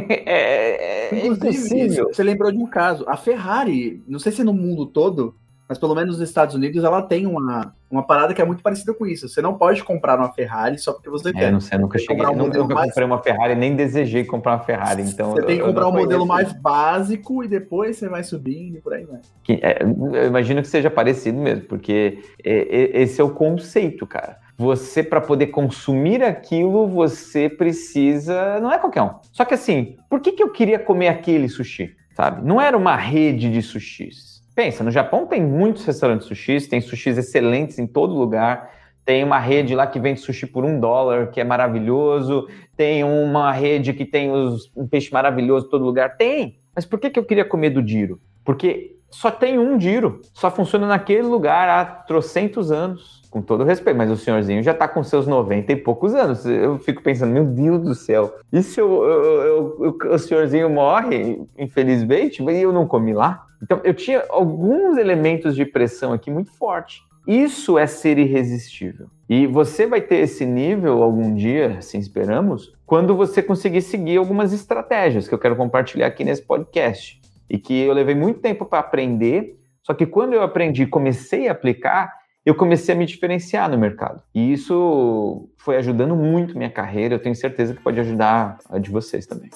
é, 0.08 1.14
é 1.14 1.26
impossível. 1.26 2.08
Você 2.10 2.22
lembrou 2.22 2.50
de 2.50 2.56
um 2.56 2.66
caso. 2.66 3.04
A 3.06 3.14
Ferrari, 3.14 4.02
não 4.08 4.18
sei 4.18 4.32
se 4.32 4.40
é 4.40 4.44
no 4.44 4.54
mundo 4.54 4.86
todo, 4.86 5.34
mas 5.72 5.78
pelo 5.78 5.94
menos 5.94 6.18
nos 6.18 6.28
Estados 6.28 6.54
Unidos 6.54 6.84
ela 6.84 7.00
tem 7.00 7.26
uma, 7.26 7.74
uma 7.90 8.02
parada 8.02 8.34
que 8.34 8.42
é 8.42 8.44
muito 8.44 8.62
parecida 8.62 8.92
com 8.92 9.06
isso. 9.06 9.26
Você 9.26 9.40
não 9.40 9.54
pode 9.54 9.82
comprar 9.82 10.18
uma 10.18 10.30
Ferrari 10.30 10.76
só 10.76 10.92
porque 10.92 11.08
você 11.08 11.30
é, 11.30 11.32
quer. 11.32 11.50
Não 11.50 11.60
sei, 11.60 11.78
nunca 11.78 11.98
cheguei. 11.98 12.26
Um 12.26 12.36
nunca, 12.36 12.62
mais... 12.74 12.88
comprei 12.88 13.06
uma 13.06 13.18
Ferrari, 13.22 13.54
nem 13.54 13.74
desejei 13.74 14.22
comprar 14.22 14.52
uma 14.52 14.58
Ferrari. 14.58 15.00
Então 15.00 15.30
você 15.30 15.46
tem 15.46 15.56
que 15.56 15.64
comprar 15.64 15.88
um 15.88 15.92
modelo 15.92 16.26
mais 16.26 16.52
básico 16.52 17.42
e 17.42 17.48
depois 17.48 17.96
você 17.96 18.06
vai 18.06 18.22
subindo 18.22 18.76
e 18.76 18.80
por 18.82 18.92
aí 18.92 19.06
vai. 19.06 19.20
Que, 19.42 19.54
é, 19.62 19.82
eu 19.82 20.26
imagino 20.26 20.60
que 20.60 20.68
seja 20.68 20.90
parecido 20.90 21.38
mesmo, 21.38 21.64
porque 21.64 22.22
é, 22.44 23.00
esse 23.00 23.18
é 23.18 23.24
o 23.24 23.30
conceito, 23.30 24.06
cara 24.06 24.42
você 24.58 25.02
para 25.02 25.20
poder 25.20 25.46
consumir 25.46 26.22
aquilo, 26.22 26.86
você 26.86 27.48
precisa, 27.48 28.60
não 28.60 28.70
é 28.70 28.78
qualquer 28.78 29.02
um. 29.02 29.14
Só 29.32 29.44
que 29.44 29.54
assim, 29.54 29.96
por 30.08 30.20
que, 30.20 30.32
que 30.32 30.42
eu 30.42 30.50
queria 30.50 30.78
comer 30.78 31.08
aquele 31.08 31.48
sushi, 31.48 31.96
sabe? 32.14 32.46
Não 32.46 32.60
era 32.60 32.76
uma 32.76 32.94
rede 32.94 33.50
de 33.50 33.60
sushis. 33.60 34.31
Pensa, 34.54 34.84
no 34.84 34.90
Japão 34.90 35.26
tem 35.26 35.42
muitos 35.42 35.84
restaurantes 35.84 36.26
sushis, 36.26 36.66
tem 36.66 36.80
sushis 36.80 37.16
excelentes 37.16 37.78
em 37.78 37.86
todo 37.86 38.14
lugar. 38.14 38.70
Tem 39.04 39.24
uma 39.24 39.38
rede 39.38 39.74
lá 39.74 39.86
que 39.86 39.98
vende 39.98 40.20
sushi 40.20 40.46
por 40.46 40.64
um 40.64 40.78
dólar, 40.78 41.30
que 41.30 41.40
é 41.40 41.44
maravilhoso. 41.44 42.46
Tem 42.76 43.02
uma 43.02 43.50
rede 43.50 43.92
que 43.92 44.04
tem 44.04 44.30
os, 44.30 44.70
um 44.76 44.86
peixe 44.86 45.12
maravilhoso 45.12 45.66
em 45.66 45.70
todo 45.70 45.84
lugar. 45.84 46.16
Tem. 46.16 46.60
Mas 46.74 46.84
por 46.84 47.00
que, 47.00 47.10
que 47.10 47.18
eu 47.18 47.24
queria 47.24 47.44
comer 47.44 47.70
do 47.70 47.82
Diro? 47.82 48.20
Porque 48.44 48.96
só 49.12 49.30
tem 49.30 49.58
um 49.58 49.76
Diro. 49.76 50.20
Só 50.34 50.50
funciona 50.50 50.86
naquele 50.86 51.22
lugar 51.22 51.68
há 51.68 51.84
trocentos 51.84 52.72
anos 52.72 53.22
com 53.30 53.40
todo 53.40 53.64
respeito, 53.64 53.96
mas 53.96 54.10
o 54.10 54.16
senhorzinho 54.16 54.62
já 54.62 54.74
tá 54.74 54.86
com 54.86 55.02
seus 55.02 55.26
90 55.26 55.72
e 55.72 55.76
poucos 55.76 56.14
anos. 56.14 56.44
Eu 56.44 56.78
fico 56.78 57.02
pensando, 57.02 57.32
meu 57.32 57.46
Deus 57.46 57.82
do 57.82 57.94
céu, 57.94 58.34
e 58.52 58.62
se 58.62 58.78
eu, 58.78 59.04
eu, 59.04 59.84
eu, 60.02 60.12
o 60.12 60.18
senhorzinho 60.18 60.68
morre, 60.68 61.40
infelizmente, 61.56 62.42
e 62.42 62.62
eu 62.62 62.72
não 62.72 62.86
comi 62.86 63.14
lá? 63.14 63.46
Então, 63.62 63.80
eu 63.84 63.94
tinha 63.94 64.22
alguns 64.28 64.98
elementos 64.98 65.54
de 65.54 65.64
pressão 65.64 66.12
aqui 66.12 66.30
muito 66.30 66.52
forte. 66.52 67.00
Isso 67.26 67.78
é 67.78 67.86
ser 67.86 68.18
irresistível. 68.18 69.06
E 69.30 69.46
você 69.46 69.86
vai 69.86 70.00
ter 70.00 70.16
esse 70.16 70.44
nível 70.44 71.02
algum 71.02 71.34
dia, 71.34 71.76
assim 71.78 71.98
esperamos, 71.98 72.74
quando 72.84 73.16
você 73.16 73.40
conseguir 73.40 73.80
seguir 73.80 74.18
algumas 74.18 74.52
estratégias 74.52 75.26
que 75.26 75.34
eu 75.34 75.38
quero 75.38 75.56
compartilhar 75.56 76.08
aqui 76.08 76.24
nesse 76.24 76.42
podcast. 76.42 77.21
E 77.48 77.58
que 77.58 77.80
eu 77.82 77.92
levei 77.92 78.14
muito 78.14 78.40
tempo 78.40 78.64
para 78.64 78.78
aprender, 78.78 79.58
só 79.82 79.92
que 79.94 80.06
quando 80.06 80.32
eu 80.32 80.42
aprendi 80.42 80.84
e 80.84 80.86
comecei 80.86 81.48
a 81.48 81.52
aplicar, 81.52 82.12
eu 82.44 82.54
comecei 82.54 82.94
a 82.94 82.98
me 82.98 83.06
diferenciar 83.06 83.70
no 83.70 83.78
mercado. 83.78 84.22
E 84.34 84.52
isso 84.52 85.48
foi 85.58 85.76
ajudando 85.76 86.16
muito 86.16 86.56
minha 86.56 86.70
carreira. 86.70 87.14
Eu 87.14 87.22
tenho 87.22 87.34
certeza 87.34 87.74
que 87.74 87.82
pode 87.82 88.00
ajudar 88.00 88.58
a 88.68 88.78
de 88.78 88.90
vocês 88.90 89.26
também. 89.26 89.50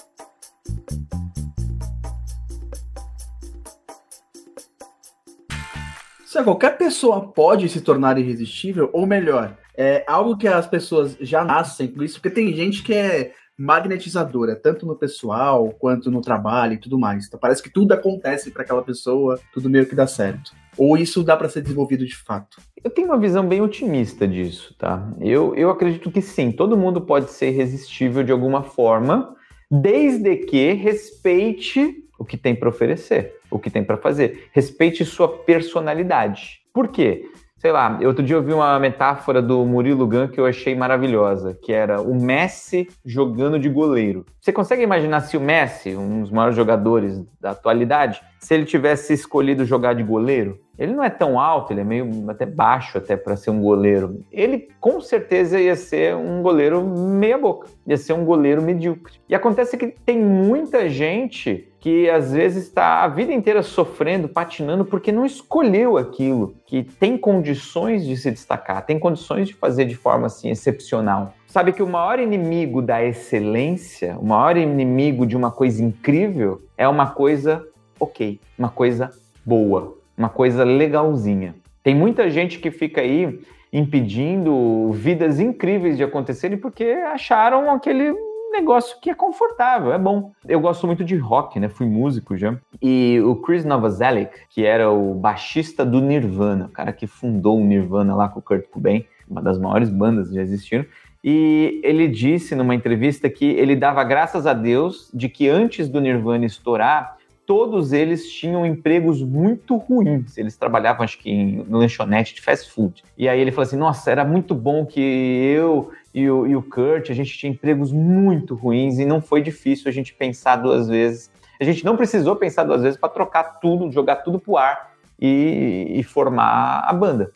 Se 6.24 6.44
qualquer 6.44 6.76
pessoa 6.76 7.32
pode 7.32 7.68
se 7.68 7.80
tornar 7.80 8.18
irresistível, 8.18 8.90
ou 8.92 9.06
melhor, 9.06 9.56
é 9.74 10.04
algo 10.06 10.36
que 10.36 10.46
as 10.46 10.66
pessoas 10.66 11.16
já 11.18 11.42
nascem 11.42 11.88
com 11.88 12.02
isso, 12.02 12.20
porque 12.20 12.34
tem 12.34 12.54
gente 12.54 12.82
que 12.82 12.92
é 12.92 13.32
magnetizadora, 13.58 14.54
tanto 14.54 14.84
no 14.84 14.96
pessoal 14.96 15.70
quanto 15.78 16.10
no 16.10 16.20
trabalho 16.20 16.74
e 16.74 16.78
tudo 16.78 16.98
mais. 16.98 17.26
Então 17.26 17.40
parece 17.40 17.62
que 17.62 17.70
tudo 17.70 17.92
acontece 17.92 18.50
para 18.50 18.62
aquela 18.62 18.82
pessoa, 18.82 19.40
tudo 19.52 19.70
meio 19.70 19.86
que 19.86 19.94
dá 19.94 20.06
certo. 20.06 20.52
Ou 20.76 20.96
isso 20.96 21.22
dá 21.22 21.36
para 21.36 21.48
ser 21.48 21.62
desenvolvido 21.62 22.04
de 22.04 22.14
fato? 22.14 22.60
Eu 22.84 22.90
tenho 22.90 23.08
uma 23.08 23.18
visão 23.18 23.46
bem 23.46 23.62
otimista 23.62 24.28
disso, 24.28 24.74
tá? 24.78 25.10
Eu, 25.20 25.54
eu 25.54 25.70
acredito 25.70 26.10
que 26.10 26.20
sim, 26.20 26.52
todo 26.52 26.76
mundo 26.76 27.00
pode 27.00 27.30
ser 27.30 27.48
irresistível 27.48 28.22
de 28.22 28.30
alguma 28.30 28.62
forma, 28.62 29.34
desde 29.70 30.36
que 30.36 30.72
respeite 30.72 32.04
o 32.18 32.24
que 32.24 32.36
tem 32.36 32.54
para 32.54 32.68
oferecer, 32.68 33.34
o 33.50 33.58
que 33.58 33.70
tem 33.70 33.82
para 33.82 33.96
fazer. 33.96 34.48
Respeite 34.52 35.04
sua 35.04 35.28
personalidade. 35.28 36.60
Por 36.72 36.88
quê? 36.88 37.24
Sei 37.58 37.72
lá, 37.72 37.98
outro 38.04 38.22
dia 38.22 38.36
eu 38.36 38.42
vi 38.42 38.52
uma 38.52 38.78
metáfora 38.78 39.40
do 39.40 39.64
Murilo 39.64 40.06
Gun 40.06 40.28
que 40.28 40.38
eu 40.38 40.44
achei 40.44 40.74
maravilhosa, 40.74 41.54
que 41.54 41.72
era 41.72 42.02
o 42.02 42.14
Messi 42.14 42.86
jogando 43.02 43.58
de 43.58 43.70
goleiro. 43.70 44.26
Você 44.38 44.52
consegue 44.52 44.82
imaginar 44.82 45.22
se 45.22 45.38
o 45.38 45.40
Messi, 45.40 45.96
um 45.96 46.20
dos 46.20 46.30
maiores 46.30 46.54
jogadores 46.54 47.24
da 47.40 47.52
atualidade, 47.52 48.20
se 48.38 48.52
ele 48.52 48.66
tivesse 48.66 49.14
escolhido 49.14 49.64
jogar 49.64 49.94
de 49.94 50.02
goleiro? 50.02 50.60
Ele 50.78 50.92
não 50.92 51.02
é 51.02 51.08
tão 51.08 51.40
alto, 51.40 51.72
ele 51.72 51.80
é 51.80 51.84
meio 51.84 52.28
até 52.28 52.44
baixo 52.44 52.98
até 52.98 53.16
para 53.16 53.36
ser 53.36 53.48
um 53.48 53.62
goleiro. 53.62 54.22
Ele 54.30 54.68
com 54.78 55.00
certeza 55.00 55.58
ia 55.58 55.76
ser 55.76 56.14
um 56.14 56.42
goleiro 56.42 56.86
meia 56.86 57.38
boca, 57.38 57.68
ia 57.86 57.96
ser 57.96 58.12
um 58.12 58.26
goleiro 58.26 58.60
medíocre. 58.60 59.14
E 59.26 59.34
acontece 59.34 59.78
que 59.78 59.86
tem 60.04 60.20
muita 60.20 60.90
gente 60.90 61.72
que 61.86 62.10
às 62.10 62.32
vezes 62.32 62.64
está 62.64 63.04
a 63.04 63.06
vida 63.06 63.32
inteira 63.32 63.62
sofrendo, 63.62 64.28
patinando 64.28 64.84
porque 64.84 65.12
não 65.12 65.24
escolheu 65.24 65.96
aquilo, 65.96 66.56
que 66.66 66.82
tem 66.82 67.16
condições 67.16 68.04
de 68.04 68.16
se 68.16 68.28
destacar, 68.28 68.84
tem 68.84 68.98
condições 68.98 69.46
de 69.46 69.54
fazer 69.54 69.84
de 69.84 69.94
forma 69.94 70.26
assim 70.26 70.50
excepcional. 70.50 71.32
Sabe 71.46 71.72
que 71.72 71.84
o 71.84 71.86
maior 71.86 72.18
inimigo 72.18 72.82
da 72.82 73.04
excelência, 73.04 74.18
o 74.18 74.26
maior 74.26 74.56
inimigo 74.56 75.24
de 75.24 75.36
uma 75.36 75.52
coisa 75.52 75.80
incrível 75.80 76.60
é 76.76 76.88
uma 76.88 77.10
coisa 77.10 77.64
ok, 78.00 78.40
uma 78.58 78.68
coisa 78.68 79.12
boa, 79.44 79.96
uma 80.18 80.28
coisa 80.28 80.64
legalzinha. 80.64 81.54
Tem 81.84 81.94
muita 81.94 82.28
gente 82.28 82.58
que 82.58 82.72
fica 82.72 83.00
aí 83.00 83.38
impedindo 83.72 84.90
vidas 84.90 85.38
incríveis 85.38 85.96
de 85.96 86.02
acontecerem 86.02 86.58
porque 86.58 86.82
acharam 86.84 87.70
aquele 87.70 88.12
negócio 88.56 88.98
que 89.00 89.10
é 89.10 89.14
confortável, 89.14 89.92
é 89.92 89.98
bom. 89.98 90.32
Eu 90.46 90.60
gosto 90.60 90.86
muito 90.86 91.04
de 91.04 91.16
rock, 91.16 91.60
né? 91.60 91.68
Fui 91.68 91.86
músico 91.86 92.36
já. 92.36 92.56
E 92.80 93.20
o 93.24 93.36
Chris 93.36 93.64
Novoselic, 93.64 94.32
que 94.50 94.64
era 94.64 94.90
o 94.90 95.14
baixista 95.14 95.84
do 95.84 96.00
Nirvana, 96.00 96.66
o 96.66 96.70
cara 96.70 96.92
que 96.92 97.06
fundou 97.06 97.58
o 97.58 97.64
Nirvana 97.64 98.14
lá 98.14 98.28
com 98.28 98.40
o 98.40 98.42
Kurt 98.42 98.66
Cobain, 98.68 99.04
uma 99.28 99.42
das 99.42 99.58
maiores 99.58 99.90
bandas 99.90 100.28
que 100.28 100.34
já 100.34 100.42
existiram. 100.42 100.84
E 101.22 101.80
ele 101.82 102.06
disse 102.08 102.54
numa 102.54 102.74
entrevista 102.74 103.28
que 103.28 103.44
ele 103.44 103.74
dava 103.74 104.02
graças 104.04 104.46
a 104.46 104.52
Deus 104.52 105.10
de 105.12 105.28
que 105.28 105.48
antes 105.48 105.88
do 105.88 106.00
Nirvana 106.00 106.46
estourar, 106.46 107.16
todos 107.46 107.92
eles 107.92 108.30
tinham 108.30 108.66
empregos 108.66 109.22
muito 109.22 109.76
ruins. 109.76 110.36
Eles 110.36 110.56
trabalhavam, 110.56 111.04
acho 111.04 111.18
que, 111.18 111.30
em 111.30 111.64
lanchonete 111.68 112.34
de 112.34 112.42
fast 112.42 112.70
food. 112.70 113.02
E 113.16 113.28
aí 113.28 113.40
ele 113.40 113.52
falou 113.52 113.62
assim: 113.62 113.76
nossa, 113.76 114.10
era 114.10 114.24
muito 114.24 114.54
bom 114.54 114.84
que 114.84 115.00
eu 115.00 115.90
e 116.16 116.28
o, 116.30 116.46
e 116.46 116.56
o 116.56 116.62
Kurt, 116.62 117.10
a 117.10 117.14
gente 117.14 117.36
tinha 117.38 117.52
empregos 117.52 117.92
muito 117.92 118.54
ruins 118.54 118.98
e 118.98 119.04
não 119.04 119.20
foi 119.20 119.42
difícil 119.42 119.88
a 119.88 119.92
gente 119.92 120.14
pensar 120.14 120.56
duas 120.56 120.88
vezes. 120.88 121.30
A 121.60 121.64
gente 121.64 121.84
não 121.84 121.96
precisou 121.96 122.34
pensar 122.34 122.64
duas 122.64 122.82
vezes 122.82 122.98
para 122.98 123.08
trocar 123.08 123.60
tudo, 123.60 123.92
jogar 123.92 124.16
tudo 124.16 124.40
pro 124.40 124.56
ar 124.56 124.92
e, 125.20 125.92
e 125.94 126.02
formar 126.02 126.84
a 126.88 126.92
banda 126.92 127.30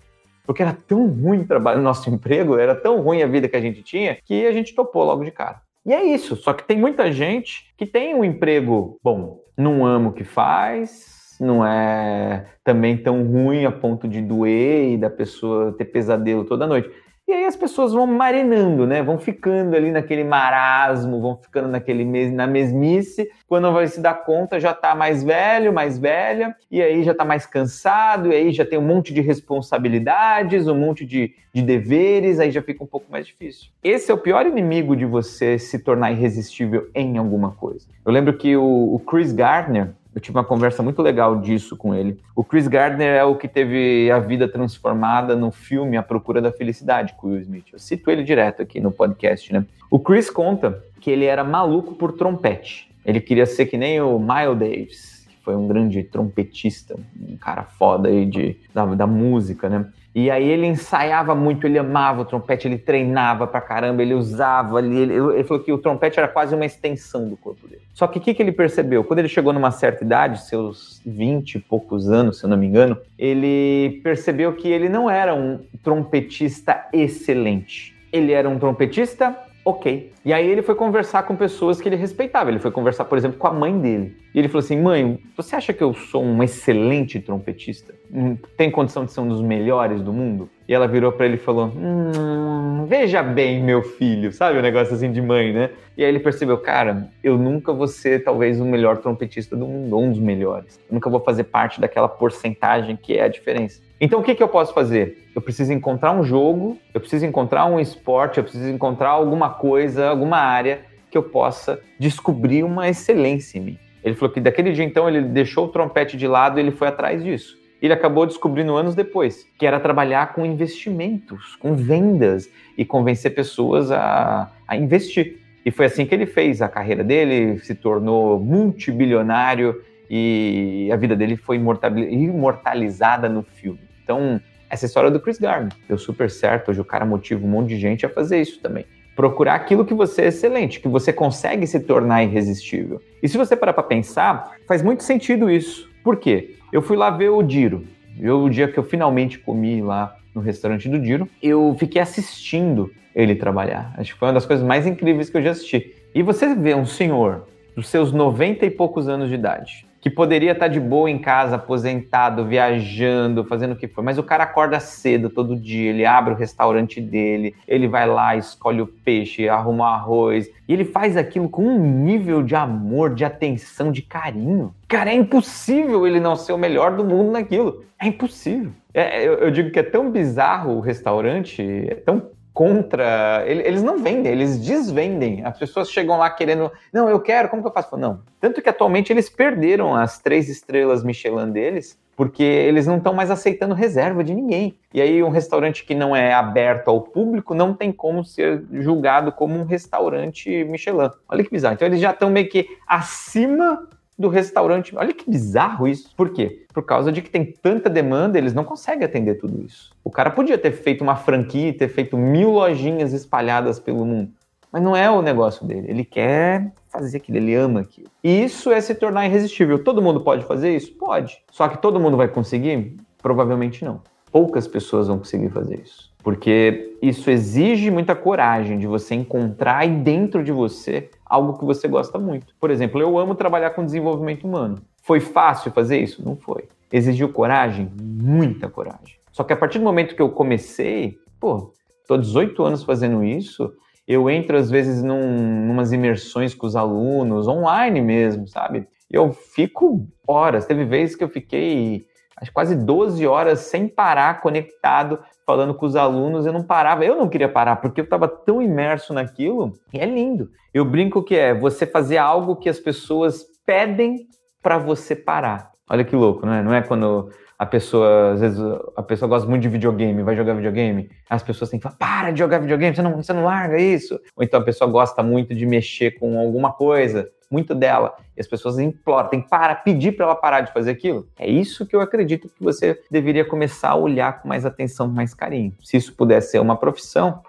porque 0.51 0.63
era 0.63 0.73
tão 0.73 1.07
ruim 1.07 1.43
o 1.43 1.47
trabalho, 1.47 1.81
nosso 1.81 2.11
emprego, 2.11 2.59
era 2.59 2.75
tão 2.75 3.01
ruim 3.01 3.23
a 3.23 3.27
vida 3.29 3.49
que 3.49 3.55
a 3.55 3.61
gente 3.61 3.85
tinha, 3.85 4.19
que 4.25 4.45
a 4.47 4.53
gente 4.53 4.75
topou 4.75 5.05
logo 5.05 5.25
de 5.25 5.31
cara. 5.31 5.61
E 5.87 5.93
é 5.93 6.03
isso, 6.03 6.35
só 6.35 6.53
que 6.53 6.65
tem 6.65 6.77
muita 6.77 7.13
gente 7.13 7.73
que 7.79 7.87
tem 7.87 8.17
um 8.17 8.25
emprego 8.25 8.99
bom, 9.01 9.39
não 9.57 9.87
ama 9.87 10.09
o 10.11 10.13
que 10.13 10.25
faz, 10.25 11.37
não 11.41 11.65
é 11.65 12.47
também 12.65 12.97
tão 12.97 13.23
ruim 13.23 13.65
a 13.65 13.71
ponto 13.71 14.09
de 14.09 14.21
doer 14.21 14.95
e 14.95 14.99
da 14.99 15.09
pessoa 15.09 15.73
ter 15.79 15.85
pesadelo 15.85 16.45
toda 16.45 16.67
noite. 16.67 16.91
E 17.31 17.33
aí 17.33 17.45
as 17.45 17.55
pessoas 17.55 17.93
vão 17.93 18.09
marinando, 18.09 18.85
né? 18.85 19.05
Vão 19.05 19.17
ficando 19.17 19.77
ali 19.77 19.93
naquele 19.93 20.25
marasmo, 20.25 21.21
vão 21.21 21.37
ficando 21.37 21.69
naquele 21.69 22.05
mes 22.05 22.33
na 22.33 22.45
mesmice. 22.45 23.31
Quando 23.47 23.73
vai 23.73 23.87
se 23.87 24.01
dar 24.01 24.15
conta, 24.25 24.59
já 24.59 24.75
tá 24.75 24.97
mais 24.97 25.23
velho, 25.23 25.73
mais 25.73 25.97
velha, 25.97 26.57
e 26.69 26.83
aí 26.83 27.05
já 27.05 27.15
tá 27.15 27.25
mais 27.25 27.47
cansado, 27.47 28.33
e 28.33 28.35
aí 28.35 28.51
já 28.51 28.65
tem 28.65 28.81
um 28.81 28.83
monte 28.83 29.15
de 29.15 29.21
responsabilidades, 29.21 30.67
um 30.67 30.75
monte 30.75 31.07
de, 31.07 31.33
de 31.55 31.63
deveres, 31.63 32.41
aí 32.41 32.51
já 32.51 32.63
fica 32.63 32.83
um 32.83 32.87
pouco 32.89 33.07
mais 33.09 33.29
difícil. 33.29 33.71
Esse 33.81 34.11
é 34.11 34.15
o 34.15 34.19
pior 34.19 34.45
inimigo 34.45 34.97
de 34.97 35.07
você 35.07 35.57
se 35.57 35.79
tornar 35.79 36.11
irresistível 36.11 36.91
em 36.93 37.17
alguma 37.17 37.53
coisa. 37.53 37.87
Eu 38.05 38.11
lembro 38.11 38.37
que 38.37 38.57
o, 38.57 38.95
o 38.95 38.99
Chris 38.99 39.33
Gardner, 39.33 39.91
eu 40.15 40.21
tive 40.21 40.37
uma 40.37 40.45
conversa 40.45 40.83
muito 40.83 41.01
legal 41.03 41.41
disso 41.41 41.77
com 41.77 41.95
ele. 41.95 42.19
O 42.35 42.43
Chris 42.43 42.67
Gardner 42.67 43.15
é 43.15 43.25
o 43.25 43.37
que 43.37 43.47
teve 43.47 44.11
a 44.11 44.19
vida 44.19 44.49
transformada 44.49 45.37
no 45.37 45.51
filme 45.51 45.97
A 45.97 46.03
Procura 46.03 46.41
da 46.41 46.51
Felicidade 46.51 47.15
com 47.17 47.29
o 47.29 47.31
Will 47.31 47.41
Smith. 47.41 47.67
Eu 47.73 47.79
cito 47.79 48.11
ele 48.11 48.25
direto 48.25 48.61
aqui 48.61 48.81
no 48.81 48.91
podcast, 48.91 49.53
né? 49.53 49.65
O 49.91 49.99
Chris 49.99 50.29
conta 50.29 50.83
que 51.01 51.11
ele 51.11 51.25
era 51.25 51.45
maluco 51.45 51.95
por 51.95 52.13
trompete. 52.13 52.91
Ele 53.05 53.21
queria 53.21 53.47
ser 53.47 53.67
que 53.67 53.79
nem 53.79 54.01
o 54.01 54.19
Miles 54.19 54.59
Davis, 54.59 55.27
que 55.29 55.37
foi 55.45 55.55
um 55.55 55.67
grande 55.67 56.03
trompetista, 56.03 56.97
um 57.21 57.37
cara 57.37 57.63
foda 57.63 58.09
aí 58.09 58.27
de, 58.27 58.57
da, 58.75 58.85
da 58.87 59.07
música, 59.07 59.69
né? 59.69 59.87
E 60.13 60.29
aí 60.29 60.49
ele 60.49 60.67
ensaiava 60.67 61.35
muito, 61.35 61.67
ele 61.67 61.79
amava 61.79 62.23
o 62.23 62.25
trompete, 62.25 62.67
ele 62.67 62.79
treinava 62.79 63.47
pra 63.47 63.61
caramba, 63.61 64.03
ele 64.03 64.15
usava, 64.15 64.81
ele, 64.81 64.99
ele, 64.99 65.15
ele 65.15 65.45
falou 65.45 65.63
que 65.63 65.73
o 65.73 65.79
trompete 65.79 66.19
era 66.19 66.27
quase 66.27 66.55
uma 66.55 66.67
extensão 66.67 67.29
do 67.29 67.37
corpo 67.37 67.69
dele. 67.69 67.83
Só 67.95 68.09
que 68.09 68.19
o 68.19 68.21
que, 68.21 68.35
que 68.35 68.43
ele 68.43 68.51
percebeu? 68.51 69.05
Quando 69.05 69.21
ele 69.21 69.29
chegou 69.29 69.53
numa 69.53 69.71
certa 69.71 70.03
idade, 70.03 70.43
seus 70.43 71.01
20 71.07 71.55
e 71.55 71.59
poucos 71.61 72.11
anos, 72.11 72.39
se 72.39 72.45
eu 72.45 72.51
não 72.51 72.57
me 72.57 72.67
engano, 72.67 72.99
ele 73.17 74.01
percebeu 74.03 74.53
que 74.53 74.69
ele 74.69 74.89
não 74.89 75.09
era 75.09 75.33
um 75.33 75.61
trompetista 75.83 76.89
excelente. 76.93 77.95
Ele 78.13 78.33
era 78.33 78.49
um 78.49 78.59
trompetista 78.59 79.37
ok. 79.65 80.13
E 80.25 80.33
aí 80.33 80.49
ele 80.49 80.63
foi 80.63 80.75
conversar 80.75 81.23
com 81.25 81.37
pessoas 81.37 81.81
que 81.81 81.89
ele 81.89 81.97
respeitava. 81.97 82.51
Ele 82.51 82.59
foi 82.59 82.71
conversar, 82.71 83.05
por 83.05 83.17
exemplo, 83.17 83.39
com 83.39 83.47
a 83.47 83.53
mãe 83.53 83.79
dele. 83.79 84.17
E 84.35 84.39
ele 84.39 84.49
falou 84.49 84.65
assim: 84.65 84.81
Mãe, 84.81 85.19
você 85.37 85.57
acha 85.57 85.73
que 85.73 85.83
eu 85.83 85.95
sou 85.95 86.23
um 86.23 86.43
excelente 86.43 87.21
trompetista? 87.21 87.95
Hum, 88.13 88.37
tem 88.57 88.71
condição 88.71 89.05
de 89.05 89.13
ser 89.13 89.21
um 89.21 89.29
dos 89.29 89.41
melhores 89.41 90.03
do 90.03 90.13
mundo? 90.13 90.49
E 90.69 90.75
ela 90.75 90.87
virou 90.87 91.13
para 91.13 91.27
ele 91.27 91.35
e 91.35 91.39
falou: 91.39 91.73
hum, 91.75 92.85
Veja 92.87 93.23
bem, 93.23 93.63
meu 93.63 93.83
filho, 93.83 94.33
sabe? 94.33 94.59
Um 94.59 94.63
negócio 94.63 94.95
assim 94.95 95.11
de 95.11 95.23
mãe, 95.23 95.53
né? 95.53 95.71
E 95.97 96.05
aí 96.05 96.11
ele 96.11 96.21
percebeu: 96.21 96.59
Cara, 96.59 97.09
eu 97.23 97.37
nunca 97.39 97.73
vou 97.73 97.87
ser 97.87 98.23
talvez 98.25 98.61
o 98.61 98.65
melhor 98.65 98.99
trompetista 98.99 99.57
do 99.57 99.67
mundo, 99.67 99.97
ou 99.97 100.05
um 100.05 100.11
dos 100.11 100.21
melhores. 100.21 100.79
Eu 100.89 100.95
nunca 100.95 101.11
vou 101.11 101.21
fazer 101.21 101.45
parte 101.45 101.81
daquela 101.81 102.09
porcentagem 102.09 102.97
que 102.97 103.17
é 103.17 103.25
a 103.25 103.29
diferença. 103.29 103.81
Então 104.01 104.21
o 104.21 104.23
que, 104.23 104.35
que 104.35 104.43
eu 104.43 104.49
posso 104.49 104.73
fazer? 104.73 105.29
Eu 105.35 105.43
preciso 105.43 105.75
encontrar 105.75 106.13
um 106.13 106.25
jogo, 106.25 106.79
eu 106.95 107.01
preciso 107.01 107.27
encontrar 107.27 107.67
um 107.67 107.79
esporte, 107.79 108.39
eu 108.39 108.45
preciso 108.45 108.71
encontrar 108.71 109.11
alguma 109.11 109.51
coisa, 109.51 110.09
alguma 110.09 110.39
área 110.39 110.81
que 111.11 111.19
eu 111.19 111.23
possa 111.23 111.81
descobrir 111.99 112.63
uma 112.65 112.89
excelência 112.89 113.59
em 113.59 113.63
mim. 113.63 113.79
Ele 114.03 114.15
falou 114.15 114.33
que 114.33 114.41
daquele 114.41 114.73
dia 114.73 114.85
então 114.85 115.07
ele 115.07 115.21
deixou 115.21 115.67
o 115.67 115.69
trompete 115.69 116.17
de 116.17 116.27
lado 116.27 116.59
e 116.59 116.63
ele 116.63 116.71
foi 116.71 116.89
atrás 116.89 117.23
disso. 117.23 117.59
Ele 117.83 117.93
acabou 117.93 118.25
descobrindo 118.25 118.75
anos 118.75 118.95
depois 118.95 119.47
que 119.59 119.67
era 119.67 119.79
trabalhar 119.79 120.33
com 120.33 120.47
investimentos, 120.47 121.57
com 121.57 121.75
vendas 121.75 122.49
e 122.79 122.87
convencer 122.87 123.35
pessoas 123.35 123.91
a, 123.91 124.51
a 124.67 124.77
investir. 124.79 125.41
E 125.65 125.71
foi 125.71 125.85
assim 125.85 126.07
que 126.07 126.15
ele 126.15 126.25
fez 126.25 126.63
a 126.63 126.69
carreira 126.71 127.05
dele, 127.05 127.59
se 127.59 127.75
tornou 127.75 128.41
multibilionário 128.41 129.83
e 130.09 130.89
a 130.91 130.97
vida 130.97 131.15
dele 131.15 131.37
foi 131.37 131.57
imortalizada 131.57 133.29
no 133.29 133.43
filme. 133.43 133.90
Então, 134.03 134.41
essa 134.69 134.87
história 134.87 135.11
do 135.11 135.21
Chris 135.21 135.39
Gardner 135.39 135.73
deu 135.89 135.99
super 135.99 136.31
certo. 136.31 136.71
Hoje 136.71 136.81
o 136.81 136.85
cara 136.85 137.05
motiva 137.05 137.45
um 137.45 137.49
monte 137.49 137.71
de 137.71 137.79
gente 137.79 138.07
a 138.07 138.09
fazer 138.09 138.41
isso 138.41 138.61
também. 138.61 138.85
Procurar 139.17 139.55
aquilo 139.55 139.85
que 139.85 139.93
você 139.93 140.23
é 140.23 140.27
excelente, 140.29 140.81
que 140.81 140.89
você 140.89 141.13
consegue 141.13 141.67
se 141.67 141.81
tornar 141.81 142.23
irresistível. 142.23 143.01
E 143.23 143.29
se 143.29 143.37
você 143.37 143.57
parar 143.57 143.73
para 143.73 143.83
pensar, 143.83 144.53
faz 144.67 144.83
muito 144.83 145.03
sentido 145.03 145.51
isso. 145.51 145.91
Por 146.03 146.17
quê? 146.17 146.55
Eu 146.73 146.81
fui 146.81 146.97
lá 146.97 147.11
ver 147.11 147.31
o 147.31 147.43
Diro. 147.43 147.85
Eu, 148.19 148.45
o 148.45 148.51
dia 148.51 148.69
que 148.69 148.79
eu 148.79 148.85
finalmente 148.85 149.39
comi 149.39 149.83
lá 149.83 150.17
no 150.35 150.41
restaurante 150.41 150.89
do 150.89 150.99
Diro, 150.99 151.29
eu 151.43 151.75
fiquei 151.79 152.01
assistindo 152.01 152.91
ele 153.15 153.35
trabalhar. 153.35 153.93
Acho 153.97 154.13
que 154.13 154.19
foi 154.19 154.29
uma 154.29 154.35
das 154.35 154.47
coisas 154.47 154.65
mais 154.65 154.87
incríveis 154.87 155.29
que 155.29 155.37
eu 155.37 155.43
já 155.43 155.51
assisti. 155.51 155.95
E 156.15 156.23
você 156.23 156.55
vê 156.55 156.75
um 156.75 156.87
senhor 156.87 157.47
dos 157.75 157.89
seus 157.89 158.13
90 158.13 158.67
e 158.67 158.71
poucos 158.71 159.09
anos 159.09 159.29
de 159.29 159.35
idade, 159.35 159.87
que 160.01 160.09
poderia 160.09 160.53
estar 160.53 160.69
de 160.69 160.81
boa 160.81 161.11
em 161.11 161.19
casa, 161.19 161.57
aposentado, 161.57 162.45
viajando, 162.45 163.45
fazendo 163.45 163.73
o 163.73 163.77
que 163.77 163.87
for, 163.87 164.03
mas 164.03 164.19
o 164.19 164.23
cara 164.23 164.45
acorda 164.45 164.81
cedo 164.81 165.29
todo 165.29 165.57
dia, 165.57 165.91
ele 165.91 166.07
abre 166.07 166.33
o 166.33 166.37
restaurante 166.37 167.01
dele, 167.01 167.55
ele 167.69 167.87
vai 167.87 168.07
lá, 168.07 168.35
escolhe 168.37 168.81
o 168.81 168.87
peixe, 168.87 169.49
arruma 169.49 169.85
o 169.85 169.87
arroz, 169.87 170.51
e 170.67 170.73
ele 170.73 170.85
faz 170.85 171.17
aquilo 171.17 171.49
com 171.49 171.63
um 171.63 171.79
nível 171.79 172.43
de 172.43 172.55
amor, 172.55 173.15
de 173.15 173.25
atenção, 173.25 173.93
de 173.93 174.03
carinho. 174.03 174.75
Cara, 174.89 175.11
é 175.11 175.15
impossível 175.15 176.07
ele 176.07 176.19
não 176.19 176.35
ser 176.35 176.53
o 176.53 176.59
melhor 176.59 176.97
do 176.97 177.05
mundo 177.05 177.33
naquilo. 177.33 177.85
É 177.99 178.07
impossível. 178.07 178.73
É, 178.95 179.23
eu, 179.23 179.35
eu 179.35 179.51
digo 179.51 179.71
que 179.71 179.79
é 179.79 179.83
tão 179.83 180.11
bizarro 180.11 180.73
o 180.73 180.81
restaurante, 180.81 181.63
é 181.63 181.95
tão 181.95 182.31
contra. 182.53 183.43
Eles 183.47 183.83
não 183.83 183.99
vendem, 183.99 184.33
eles 184.33 184.59
desvendem. 184.59 185.45
As 185.45 185.59
pessoas 185.59 185.91
chegam 185.91 186.19
lá 186.19 186.31
querendo. 186.31 186.71
Não, 186.93 187.09
eu 187.09 187.21
quero, 187.21 187.49
como 187.49 187.63
que 187.63 187.69
eu 187.69 187.73
faço? 187.73 187.97
Não. 187.97 188.21
Tanto 188.41 188.61
que 188.63 188.69
atualmente 188.69 189.13
eles 189.13 189.29
perderam 189.29 189.95
as 189.95 190.19
três 190.19 190.49
estrelas 190.49 191.05
Michelin 191.05 191.51
deles, 191.51 191.99
porque 192.17 192.43
eles 192.43 192.87
não 192.87 192.99
estão 192.99 193.15
mais 193.15 193.31
aceitando 193.31 193.75
reserva 193.75 194.23
de 194.23 194.35
ninguém. 194.35 194.77
E 194.93 195.01
aí, 195.01 195.23
um 195.23 195.31
restaurante 195.31 195.85
que 195.85 195.95
não 195.95 196.15
é 196.15 196.33
aberto 196.33 196.89
ao 196.89 197.01
público 197.01 197.55
não 197.55 197.73
tem 197.73 197.91
como 197.93 198.25
ser 198.25 198.63
julgado 198.73 199.33
como 199.33 199.59
um 199.59 199.65
restaurante 199.65 200.65
Michelin. 200.65 201.11
Olha 201.29 201.45
que 201.45 201.51
bizarro. 201.51 201.75
Então, 201.75 201.89
eles 201.89 202.01
já 202.01 202.11
estão 202.11 202.29
meio 202.31 202.49
que 202.49 202.67
acima 202.87 203.89
do 204.21 204.29
restaurante. 204.29 204.95
Olha 204.95 205.15
que 205.15 205.29
bizarro 205.29 205.89
isso. 205.89 206.15
Por 206.15 206.29
quê? 206.31 206.67
Por 206.75 206.83
causa 206.83 207.11
de 207.11 207.23
que 207.23 207.31
tem 207.31 207.43
tanta 207.43 207.89
demanda, 207.89 208.37
eles 208.37 208.53
não 208.53 208.65
conseguem 208.65 209.03
atender 209.03 209.37
tudo 209.37 209.65
isso. 209.65 209.93
O 210.05 210.11
cara 210.11 210.31
podia 210.31 210.59
ter 210.59 210.73
feito 210.73 211.01
uma 211.01 211.17
franquia, 211.17 211.73
ter 211.73 211.89
feito 211.89 212.19
mil 212.19 212.51
lojinhas 212.51 213.15
espalhadas 213.15 213.81
pelo 213.81 214.05
mundo. 214.05 214.31
Mas 214.71 214.83
não 214.83 214.95
é 214.95 215.11
o 215.11 215.23
negócio 215.23 215.67
dele. 215.67 215.87
Ele 215.89 216.05
quer 216.05 216.71
fazer 216.91 217.17
aquilo, 217.17 217.39
ele 217.39 217.55
ama 217.55 217.81
aquilo. 217.81 218.09
E 218.23 218.45
isso 218.45 218.71
é 218.71 218.79
se 218.83 218.95
tornar 218.95 219.25
irresistível. 219.25 219.83
Todo 219.83 220.03
mundo 220.03 220.21
pode 220.21 220.45
fazer 220.45 220.77
isso? 220.77 220.93
Pode. 220.93 221.43
Só 221.51 221.67
que 221.67 221.79
todo 221.79 221.99
mundo 221.99 222.19
vai 222.19 222.29
conseguir? 222.29 222.99
Provavelmente 223.23 223.83
não. 223.85 224.03
Poucas 224.31 224.67
pessoas 224.67 225.09
vão 225.09 225.19
conseguir 225.19 225.51
fazer 225.51 225.81
isso. 225.81 226.11
Porque 226.23 226.97
isso 227.01 227.31
exige 227.31 227.91
muita 227.91 228.15
coragem 228.15 228.79
de 228.79 228.87
você 228.87 229.15
encontrar 229.15 229.79
aí 229.79 229.91
dentro 229.91 230.45
de 230.45 230.53
você 230.53 231.11
algo 231.25 231.59
que 231.59 231.65
você 231.65 231.89
gosta 231.89 232.19
muito. 232.19 232.55
Por 232.61 232.71
exemplo, 232.71 233.01
eu 233.01 233.19
amo 233.19 233.35
trabalhar 233.35 233.71
com 233.71 233.85
desenvolvimento 233.85 234.47
humano. 234.47 234.83
Foi 235.03 235.21
fácil 235.21 235.71
fazer 235.73 235.99
isso? 235.99 236.23
Não 236.25 236.37
foi. 236.37 236.69
Exigiu 236.93 237.33
coragem? 237.33 237.91
Muita 238.01 238.69
coragem. 238.69 239.17
Só 239.33 239.45
que 239.45 239.53
a 239.53 239.57
partir 239.57 239.79
do 239.79 239.85
momento 239.85 240.15
que 240.15 240.23
eu 240.23 240.31
comecei, 240.31 241.19
pô, 241.39 241.73
tô 242.07 242.17
18 242.19 242.63
anos 242.63 242.83
fazendo 242.83 243.25
isso, 243.25 243.73
eu 244.07 244.29
entro 244.29 244.57
às 244.57 244.69
vezes 244.69 245.03
num, 245.03 245.67
numas 245.67 245.93
imersões 245.93 246.55
com 246.55 246.67
os 246.67 246.77
alunos, 246.77 247.47
online 247.47 248.01
mesmo, 248.03 248.47
sabe? 248.47 248.87
Eu 249.11 249.33
fico 249.33 250.07
horas. 250.27 250.67
Teve 250.67 250.85
vezes 250.85 251.17
que 251.17 251.25
eu 251.25 251.29
fiquei 251.29 252.07
quase 252.49 252.75
12 252.75 253.27
horas 253.27 253.61
sem 253.61 253.87
parar, 253.87 254.41
conectado, 254.41 255.19
falando 255.45 255.75
com 255.75 255.85
os 255.85 255.97
alunos. 255.97 256.47
Eu 256.47 256.53
não 256.53 256.63
parava, 256.63 257.05
eu 257.05 257.17
não 257.17 257.29
queria 257.29 257.49
parar, 257.49 257.77
porque 257.77 258.01
eu 258.01 258.05
estava 258.05 258.27
tão 258.27 258.63
imerso 258.63 259.13
naquilo. 259.13 259.75
E 259.93 259.99
é 259.99 260.07
lindo. 260.07 260.49
Eu 260.73 260.85
brinco 260.85 261.23
que 261.23 261.37
é 261.37 261.53
você 261.53 261.85
fazer 261.85 262.17
algo 262.17 262.57
que 262.57 262.69
as 262.69 262.79
pessoas 262.79 263.45
pedem 263.67 264.27
para 264.63 264.79
você 264.79 265.15
parar. 265.15 265.71
Olha 265.89 266.05
que 266.05 266.15
louco, 266.15 266.47
não 266.47 266.55
é? 266.55 266.63
Não 266.63 266.73
é 266.73 266.81
quando 266.81 267.31
a 267.59 267.67
pessoa, 267.67 268.33
às 268.33 268.41
vezes, 268.41 268.59
a 268.97 269.03
pessoa 269.03 269.29
gosta 269.29 269.47
muito 269.47 269.63
de 269.63 269.69
videogame, 269.69 270.23
vai 270.23 270.35
jogar 270.35 270.55
videogame, 270.55 271.11
as 271.29 271.43
pessoas 271.43 271.69
têm 271.69 271.79
que 271.79 271.83
falar, 271.83 271.97
para 271.97 272.31
de 272.31 272.39
jogar 272.39 272.59
videogame, 272.59 272.97
você 272.97 273.03
não, 273.03 273.17
você 273.17 273.33
não 273.35 273.45
larga 273.45 273.79
isso. 273.79 274.19
Ou 274.35 274.43
então 274.43 274.61
a 274.61 274.65
pessoa 274.65 274.91
gosta 274.91 275.23
muito 275.23 275.55
de 275.55 275.67
mexer 275.67 276.13
com 276.13 276.39
alguma 276.41 276.73
coisa, 276.73 277.29
muito 277.51 277.75
dela, 277.75 278.17
e 278.37 278.41
as 278.41 278.47
pessoas 278.47 278.79
imploram, 278.79 279.29
tem 279.29 279.43
que 279.43 279.49
pedir 279.85 280.13
para 280.13 280.27
ela 280.27 280.35
parar 280.37 280.61
de 280.61 280.73
fazer 280.73 280.93
aquilo. 280.93 281.27
É 281.39 281.51
isso 281.51 281.85
que 281.85 281.97
eu 281.97 282.01
acredito 282.01 282.49
que 282.49 282.63
você 282.63 283.03
deveria 283.11 283.45
começar 283.45 283.91
a 283.91 283.97
olhar 283.97 284.41
com 284.41 284.49
mais 284.49 284.65
atenção, 284.65 285.09
com 285.09 285.15
mais 285.15 285.35
carinho. 285.35 285.75
Se 285.83 285.97
isso 285.97 286.15
pudesse 286.15 286.53
ser 286.53 286.61
uma 286.61 286.77
profissão, 286.77 287.43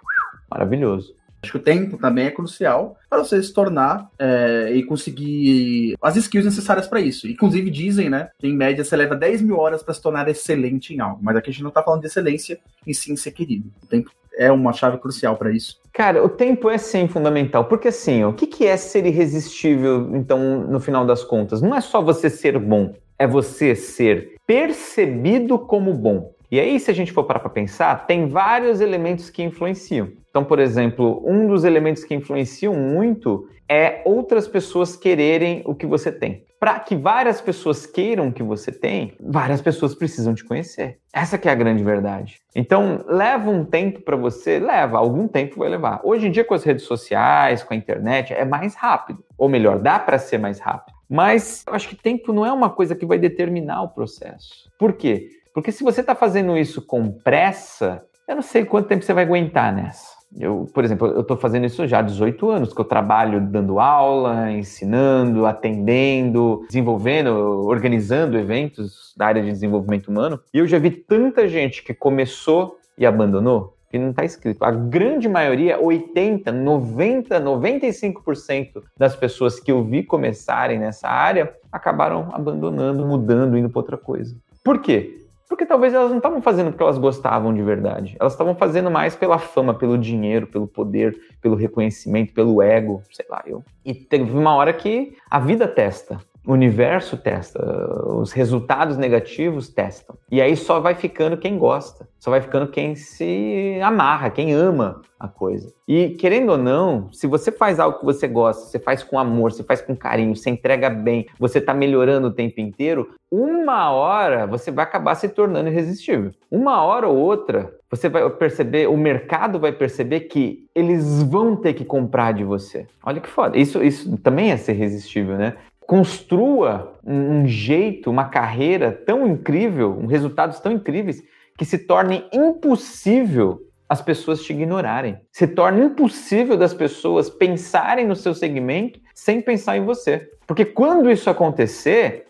maravilhoso. 0.49 1.15
Acho 1.41 1.53
que 1.53 1.57
o 1.57 1.61
tempo 1.61 1.97
também 1.97 2.27
é 2.27 2.31
crucial 2.31 2.97
para 3.09 3.23
você 3.23 3.41
se 3.41 3.51
tornar 3.51 4.09
é, 4.19 4.71
e 4.73 4.83
conseguir 4.83 5.95
as 6.01 6.15
skills 6.15 6.45
necessárias 6.45 6.87
para 6.87 7.01
isso. 7.01 7.27
Inclusive, 7.27 7.69
dizem, 7.69 8.09
né, 8.09 8.29
que 8.37 8.47
em 8.47 8.55
média 8.55 8.83
você 8.83 8.95
leva 8.95 9.15
10 9.15 9.41
mil 9.41 9.57
horas 9.57 9.81
para 9.81 9.93
se 9.93 10.01
tornar 10.01 10.27
excelente 10.27 10.93
em 10.93 10.99
algo. 10.99 11.19
Mas 11.21 11.35
aqui 11.35 11.49
a 11.49 11.53
gente 11.53 11.63
não 11.63 11.69
está 11.69 11.81
falando 11.81 12.01
de 12.01 12.07
excelência 12.07 12.59
em 12.85 12.93
sim 12.93 13.15
ser 13.15 13.31
querido. 13.31 13.71
O 13.83 13.87
tempo 13.87 14.11
é 14.37 14.51
uma 14.51 14.71
chave 14.71 14.97
crucial 14.97 15.35
para 15.35 15.51
isso. 15.51 15.79
Cara, 15.91 16.23
o 16.23 16.29
tempo 16.29 16.69
é 16.69 16.77
sim 16.77 17.07
fundamental, 17.07 17.65
porque 17.65 17.89
assim, 17.89 18.23
o 18.23 18.33
que, 18.33 18.47
que 18.47 18.65
é 18.65 18.77
ser 18.77 19.05
irresistível, 19.05 20.15
então, 20.15 20.61
no 20.67 20.79
final 20.79 21.05
das 21.05 21.23
contas? 21.23 21.61
Não 21.61 21.75
é 21.75 21.81
só 21.81 22.01
você 22.01 22.29
ser 22.29 22.57
bom, 22.57 22.95
é 23.19 23.27
você 23.27 23.75
ser 23.75 24.35
percebido 24.47 25.59
como 25.59 25.93
bom. 25.93 26.33
E 26.49 26.59
aí, 26.59 26.79
se 26.79 26.91
a 26.91 26.93
gente 26.93 27.11
for 27.11 27.23
parar 27.23 27.39
para 27.39 27.49
pensar, 27.49 28.05
tem 28.05 28.27
vários 28.27 28.81
elementos 28.81 29.29
que 29.29 29.41
influenciam. 29.41 30.09
Então, 30.31 30.45
por 30.45 30.59
exemplo, 30.59 31.21
um 31.25 31.45
dos 31.45 31.65
elementos 31.65 32.05
que 32.05 32.15
influenciam 32.15 32.73
muito 32.73 33.47
é 33.69 34.01
outras 34.05 34.47
pessoas 34.47 34.95
quererem 34.95 35.61
o 35.65 35.75
que 35.75 35.85
você 35.85 36.09
tem. 36.09 36.45
Para 36.57 36.79
que 36.79 36.95
várias 36.95 37.41
pessoas 37.41 37.85
queiram 37.85 38.27
o 38.27 38.33
que 38.33 38.43
você 38.43 38.71
tem, 38.71 39.13
várias 39.19 39.61
pessoas 39.61 39.93
precisam 39.93 40.33
te 40.33 40.45
conhecer. 40.45 40.99
Essa 41.11 41.37
que 41.37 41.49
é 41.49 41.51
a 41.51 41.55
grande 41.55 41.83
verdade. 41.83 42.39
Então, 42.55 43.03
leva 43.07 43.49
um 43.49 43.65
tempo 43.65 44.01
para 44.01 44.15
você, 44.15 44.57
leva, 44.57 44.97
algum 44.97 45.27
tempo 45.27 45.59
vai 45.59 45.67
levar. 45.67 45.99
Hoje 46.03 46.27
em 46.27 46.31
dia 46.31 46.45
com 46.45 46.53
as 46.53 46.63
redes 46.63 46.85
sociais, 46.85 47.61
com 47.63 47.73
a 47.73 47.77
internet, 47.77 48.33
é 48.33 48.45
mais 48.45 48.73
rápido. 48.75 49.23
Ou 49.37 49.49
melhor, 49.49 49.79
dá 49.79 49.99
para 49.99 50.17
ser 50.17 50.37
mais 50.37 50.59
rápido. 50.59 50.95
Mas 51.09 51.65
eu 51.67 51.73
acho 51.73 51.89
que 51.89 51.95
tempo 51.95 52.31
não 52.31 52.45
é 52.45 52.53
uma 52.53 52.69
coisa 52.69 52.95
que 52.95 53.05
vai 53.05 53.17
determinar 53.17 53.81
o 53.81 53.89
processo. 53.89 54.71
Por 54.79 54.93
quê? 54.93 55.27
Porque 55.53 55.71
se 55.71 55.83
você 55.83 55.99
está 55.99 56.15
fazendo 56.15 56.57
isso 56.57 56.85
com 56.85 57.11
pressa, 57.11 58.05
eu 58.27 58.35
não 58.35 58.41
sei 58.41 58.63
quanto 58.63 58.87
tempo 58.87 59.03
você 59.03 59.13
vai 59.13 59.25
aguentar 59.25 59.75
nessa. 59.75 60.20
Eu, 60.39 60.67
por 60.73 60.83
exemplo, 60.83 61.07
eu 61.07 61.21
estou 61.21 61.35
fazendo 61.35 61.65
isso 61.65 61.85
já 61.87 61.99
há 61.99 62.01
18 62.01 62.49
anos, 62.49 62.73
que 62.73 62.79
eu 62.79 62.85
trabalho 62.85 63.41
dando 63.41 63.79
aula, 63.79 64.51
ensinando, 64.51 65.45
atendendo, 65.45 66.63
desenvolvendo, 66.67 67.29
organizando 67.67 68.37
eventos 68.37 69.13
da 69.17 69.27
área 69.27 69.41
de 69.41 69.51
desenvolvimento 69.51 70.07
humano. 70.07 70.39
E 70.53 70.59
eu 70.59 70.67
já 70.67 70.79
vi 70.79 70.91
tanta 70.91 71.47
gente 71.47 71.83
que 71.83 71.93
começou 71.93 72.77
e 72.97 73.05
abandonou, 73.05 73.75
que 73.89 73.99
não 73.99 74.11
está 74.11 74.23
escrito. 74.23 74.63
A 74.63 74.71
grande 74.71 75.27
maioria, 75.27 75.79
80, 75.79 76.51
90, 76.51 77.41
95% 77.41 78.83
das 78.97 79.15
pessoas 79.15 79.59
que 79.59 79.71
eu 79.71 79.83
vi 79.83 80.03
começarem 80.03 80.79
nessa 80.79 81.09
área 81.09 81.53
acabaram 81.71 82.29
abandonando, 82.31 83.05
mudando, 83.05 83.57
indo 83.57 83.69
para 83.69 83.79
outra 83.79 83.97
coisa. 83.97 84.35
Por 84.63 84.79
quê? 84.79 85.20
Porque 85.51 85.65
talvez 85.65 85.93
elas 85.93 86.09
não 86.09 86.17
estavam 86.19 86.41
fazendo 86.41 86.71
porque 86.71 86.81
elas 86.81 86.97
gostavam 86.97 87.53
de 87.53 87.61
verdade. 87.61 88.15
Elas 88.17 88.31
estavam 88.31 88.55
fazendo 88.55 88.89
mais 88.89 89.17
pela 89.17 89.37
fama, 89.37 89.73
pelo 89.73 89.97
dinheiro, 89.97 90.47
pelo 90.47 90.65
poder, 90.65 91.13
pelo 91.41 91.55
reconhecimento, 91.55 92.33
pelo 92.33 92.61
ego, 92.61 93.03
sei 93.11 93.25
lá, 93.29 93.43
eu. 93.45 93.61
E 93.83 93.93
teve 93.93 94.31
uma 94.31 94.55
hora 94.55 94.71
que 94.71 95.13
a 95.29 95.39
vida 95.41 95.67
testa. 95.67 96.21
O 96.45 96.53
universo 96.53 97.17
testa, 97.17 97.59
os 98.07 98.31
resultados 98.31 98.97
negativos 98.97 99.69
testam. 99.69 100.17
E 100.31 100.41
aí 100.41 100.55
só 100.55 100.79
vai 100.79 100.95
ficando 100.95 101.37
quem 101.37 101.57
gosta, 101.57 102.07
só 102.17 102.31
vai 102.31 102.41
ficando 102.41 102.67
quem 102.67 102.95
se 102.95 103.79
amarra, 103.83 104.31
quem 104.31 104.51
ama 104.51 105.01
a 105.19 105.27
coisa. 105.27 105.71
E 105.87 106.09
querendo 106.09 106.53
ou 106.53 106.57
não, 106.57 107.11
se 107.13 107.27
você 107.27 107.51
faz 107.51 107.79
algo 107.79 107.99
que 107.99 108.05
você 108.05 108.27
gosta, 108.27 108.65
você 108.65 108.79
faz 108.79 109.03
com 109.03 109.19
amor, 109.19 109.51
você 109.51 109.63
faz 109.63 109.83
com 109.83 109.95
carinho, 109.95 110.35
você 110.35 110.49
entrega 110.49 110.89
bem, 110.89 111.27
você 111.37 111.59
está 111.59 111.75
melhorando 111.75 112.27
o 112.27 112.33
tempo 112.33 112.59
inteiro, 112.59 113.13
uma 113.31 113.91
hora 113.91 114.47
você 114.47 114.71
vai 114.71 114.83
acabar 114.83 115.13
se 115.15 115.29
tornando 115.29 115.69
irresistível. 115.69 116.31
Uma 116.49 116.81
hora 116.83 117.07
ou 117.07 117.15
outra, 117.15 117.71
você 117.89 118.09
vai 118.09 118.27
perceber, 118.31 118.87
o 118.87 118.97
mercado 118.97 119.59
vai 119.59 119.71
perceber 119.71 120.21
que 120.21 120.65
eles 120.73 121.21
vão 121.23 121.55
ter 121.55 121.73
que 121.73 121.85
comprar 121.85 122.33
de 122.33 122.43
você. 122.43 122.87
Olha 123.03 123.21
que 123.21 123.29
foda. 123.29 123.57
Isso, 123.57 123.83
isso 123.83 124.17
também 124.17 124.51
é 124.51 124.57
ser 124.57 124.73
irresistível, 124.73 125.37
né? 125.37 125.55
Construa 125.81 126.99
um 127.05 127.45
jeito, 127.45 128.09
uma 128.09 128.25
carreira 128.25 128.91
tão 128.91 129.27
incrível, 129.27 129.97
um 129.97 130.05
resultados 130.05 130.59
tão 130.59 130.71
incríveis 130.71 131.21
que 131.57 131.65
se 131.65 131.79
torne 131.79 132.25
impossível 132.31 133.61
as 133.89 134.01
pessoas 134.01 134.41
te 134.41 134.53
ignorarem. 134.53 135.19
Se 135.33 135.45
torna 135.45 135.83
impossível 135.83 136.55
das 136.55 136.73
pessoas 136.73 137.29
pensarem 137.29 138.07
no 138.07 138.15
seu 138.15 138.33
segmento 138.33 139.01
sem 139.13 139.41
pensar 139.41 139.75
em 139.75 139.83
você. 139.83 140.29
Porque 140.47 140.63
quando 140.63 141.11
isso 141.11 141.29
acontecer, 141.29 142.27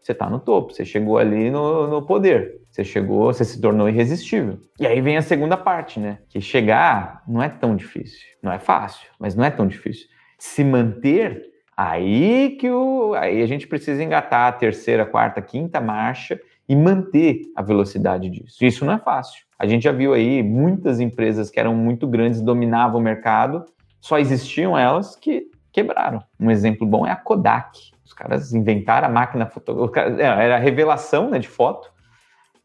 você 0.00 0.12
está 0.12 0.30
no 0.30 0.38
topo, 0.38 0.72
você 0.72 0.84
chegou 0.84 1.18
ali 1.18 1.50
no, 1.50 1.86
no 1.88 2.02
poder. 2.06 2.62
Você 2.70 2.82
chegou, 2.82 3.32
você 3.32 3.44
se 3.44 3.60
tornou 3.60 3.88
irresistível. 3.88 4.58
E 4.80 4.86
aí 4.86 5.00
vem 5.00 5.16
a 5.16 5.22
segunda 5.22 5.56
parte, 5.56 6.00
né? 6.00 6.18
Que 6.28 6.40
chegar 6.40 7.22
não 7.26 7.42
é 7.42 7.48
tão 7.48 7.76
difícil. 7.76 8.26
Não 8.42 8.52
é 8.52 8.58
fácil, 8.58 9.06
mas 9.18 9.34
não 9.34 9.44
é 9.44 9.50
tão 9.50 9.66
difícil. 9.66 10.06
Se 10.38 10.64
manter 10.64 11.42
Aí 11.76 12.56
que 12.58 12.70
o, 12.70 13.14
aí 13.14 13.42
a 13.42 13.46
gente 13.46 13.66
precisa 13.66 14.02
engatar 14.02 14.48
a 14.48 14.52
terceira, 14.52 15.04
quarta, 15.04 15.42
quinta 15.42 15.80
marcha 15.80 16.40
e 16.68 16.74
manter 16.74 17.42
a 17.54 17.62
velocidade 17.62 18.30
disso. 18.30 18.64
Isso 18.64 18.84
não 18.84 18.94
é 18.94 18.98
fácil. 18.98 19.44
A 19.58 19.66
gente 19.66 19.82
já 19.82 19.92
viu 19.92 20.14
aí 20.14 20.42
muitas 20.42 21.00
empresas 21.00 21.50
que 21.50 21.60
eram 21.60 21.74
muito 21.74 22.06
grandes, 22.06 22.40
dominavam 22.40 23.00
o 23.00 23.02
mercado, 23.02 23.64
só 24.00 24.18
existiam 24.18 24.76
elas 24.76 25.16
que 25.16 25.50
quebraram. 25.70 26.22
Um 26.40 26.50
exemplo 26.50 26.86
bom 26.86 27.06
é 27.06 27.10
a 27.10 27.16
Kodak. 27.16 27.90
Os 28.04 28.12
caras 28.12 28.54
inventaram 28.54 29.08
a 29.08 29.10
máquina 29.10 29.46
fotográfica, 29.46 30.22
é, 30.22 30.24
era 30.24 30.56
a 30.56 30.58
revelação 30.58 31.28
né, 31.28 31.38
de 31.38 31.48
foto, 31.48 31.92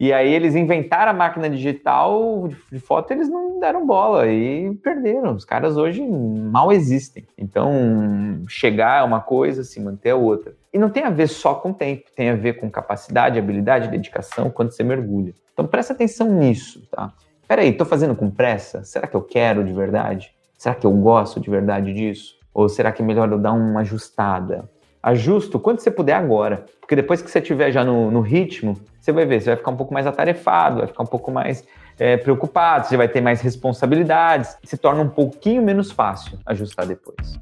e 0.03 0.11
aí 0.11 0.33
eles 0.33 0.55
inventaram 0.55 1.11
a 1.11 1.13
máquina 1.13 1.47
digital 1.47 2.49
de 2.71 2.79
foto, 2.79 3.11
eles 3.11 3.29
não 3.29 3.59
deram 3.59 3.85
bola 3.85 4.27
e 4.27 4.73
perderam. 4.77 5.35
Os 5.35 5.45
caras 5.45 5.77
hoje 5.77 6.01
mal 6.01 6.71
existem. 6.71 7.27
Então, 7.37 8.43
chegar 8.47 9.01
é 9.01 9.03
uma 9.03 9.21
coisa, 9.21 9.63
se 9.63 9.79
manter 9.79 10.09
é 10.09 10.15
outra. 10.15 10.55
E 10.73 10.79
não 10.79 10.89
tem 10.89 11.03
a 11.03 11.11
ver 11.11 11.27
só 11.27 11.53
com 11.53 11.71
tempo, 11.71 12.05
tem 12.15 12.31
a 12.31 12.35
ver 12.35 12.53
com 12.53 12.67
capacidade, 12.67 13.37
habilidade, 13.37 13.89
dedicação, 13.89 14.49
quando 14.49 14.71
você 14.71 14.83
mergulha. 14.83 15.35
Então, 15.53 15.67
presta 15.67 15.93
atenção 15.93 16.31
nisso, 16.31 16.81
tá? 16.89 17.13
peraí, 17.47 17.71
tô 17.71 17.85
fazendo 17.85 18.15
com 18.15 18.31
pressa? 18.31 18.83
Será 18.83 19.05
que 19.05 19.15
eu 19.15 19.21
quero 19.21 19.63
de 19.63 19.71
verdade? 19.71 20.33
Será 20.57 20.73
que 20.73 20.87
eu 20.87 20.91
gosto 20.93 21.39
de 21.39 21.47
verdade 21.47 21.93
disso? 21.93 22.39
Ou 22.51 22.67
será 22.67 22.91
que 22.91 23.03
é 23.03 23.05
melhor 23.05 23.31
eu 23.31 23.37
dar 23.37 23.53
uma 23.53 23.81
ajustada? 23.81 24.67
Ajusto 25.03 25.59
quando 25.59 25.79
você 25.79 25.89
puder 25.89 26.13
agora. 26.13 26.65
Porque 26.79 26.95
depois 26.95 27.21
que 27.21 27.31
você 27.31 27.39
estiver 27.39 27.71
já 27.71 27.83
no, 27.83 28.11
no, 28.11 28.21
ritmo, 28.21 28.77
você 28.99 29.11
vai 29.11 29.25
ver, 29.25 29.41
você 29.41 29.49
vai 29.49 29.57
ficar 29.57 29.71
um 29.71 29.77
pouco 29.77 29.93
mais 29.93 30.05
atarefado, 30.05 30.77
vai 30.77 30.87
ficar 30.87 31.03
um 31.03 31.07
pouco 31.07 31.31
mais 31.31 31.65
é, 31.97 32.17
preocupado, 32.17 32.87
você 32.87 32.97
vai 32.97 33.07
ter 33.07 33.21
mais 33.21 33.41
responsabilidades. 33.41 34.57
Se 34.63 34.77
torna 34.77 35.01
um 35.01 35.09
pouquinho 35.09 35.63
menos 35.63 35.91
fácil 35.91 36.37
ajustar 36.45 36.85
depois. 36.85 37.39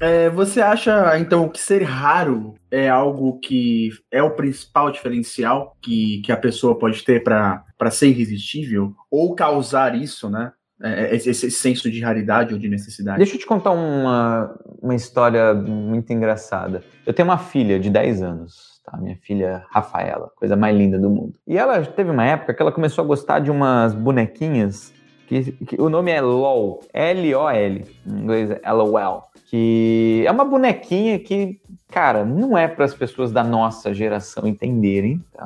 é, 0.00 0.30
você 0.30 0.60
acha, 0.60 1.18
então, 1.18 1.48
que 1.48 1.60
ser 1.60 1.82
raro 1.82 2.54
é 2.70 2.88
algo 2.88 3.40
que 3.40 3.90
é 4.10 4.22
o 4.22 4.30
principal 4.30 4.90
diferencial 4.90 5.76
que, 5.82 6.22
que 6.24 6.30
a 6.30 6.36
pessoa 6.36 6.78
pode 6.78 7.02
ter 7.02 7.22
para 7.24 7.90
ser 7.90 8.08
irresistível? 8.08 8.94
Ou 9.10 9.34
causar 9.34 9.94
isso, 9.94 10.30
né? 10.30 10.52
É, 10.82 11.06
é, 11.06 11.14
esse, 11.16 11.30
esse, 11.30 11.50
senso 11.50 11.90
de 11.90 12.00
raridade 12.00 12.54
ou 12.54 12.60
de 12.60 12.68
necessidade? 12.68 13.18
Deixa 13.18 13.34
eu 13.34 13.38
te 13.38 13.46
contar 13.46 13.72
uma, 13.72 14.56
uma 14.80 14.94
história 14.94 15.52
muito 15.54 16.12
engraçada. 16.12 16.82
Eu 17.04 17.12
tenho 17.12 17.28
uma 17.28 17.38
filha 17.38 17.78
de 17.80 17.90
10 17.90 18.22
anos. 18.22 18.78
Tá? 18.84 18.96
Minha 18.96 19.16
filha 19.16 19.64
Rafaela, 19.70 20.30
coisa 20.36 20.56
mais 20.56 20.76
linda 20.76 20.98
do 20.98 21.10
mundo. 21.10 21.34
E 21.46 21.58
ela 21.58 21.84
teve 21.84 22.10
uma 22.10 22.24
época 22.24 22.54
que 22.54 22.62
ela 22.62 22.72
começou 22.72 23.04
a 23.04 23.06
gostar 23.06 23.40
de 23.40 23.50
umas 23.50 23.92
bonequinhas 23.92 24.92
que, 25.28 25.52
que, 25.52 25.80
o 25.80 25.90
nome 25.90 26.10
é 26.10 26.22
LOL, 26.22 26.80
L-O-L, 26.90 27.84
em 28.06 28.10
inglês 28.10 28.50
é 28.50 28.72
LOL, 28.72 29.24
que 29.50 30.24
é 30.26 30.30
uma 30.30 30.44
bonequinha 30.44 31.18
que, 31.18 31.60
cara, 31.88 32.24
não 32.24 32.56
é 32.56 32.66
para 32.66 32.86
as 32.86 32.94
pessoas 32.94 33.30
da 33.30 33.44
nossa 33.44 33.92
geração 33.92 34.46
entenderem, 34.46 35.22
tá? 35.34 35.44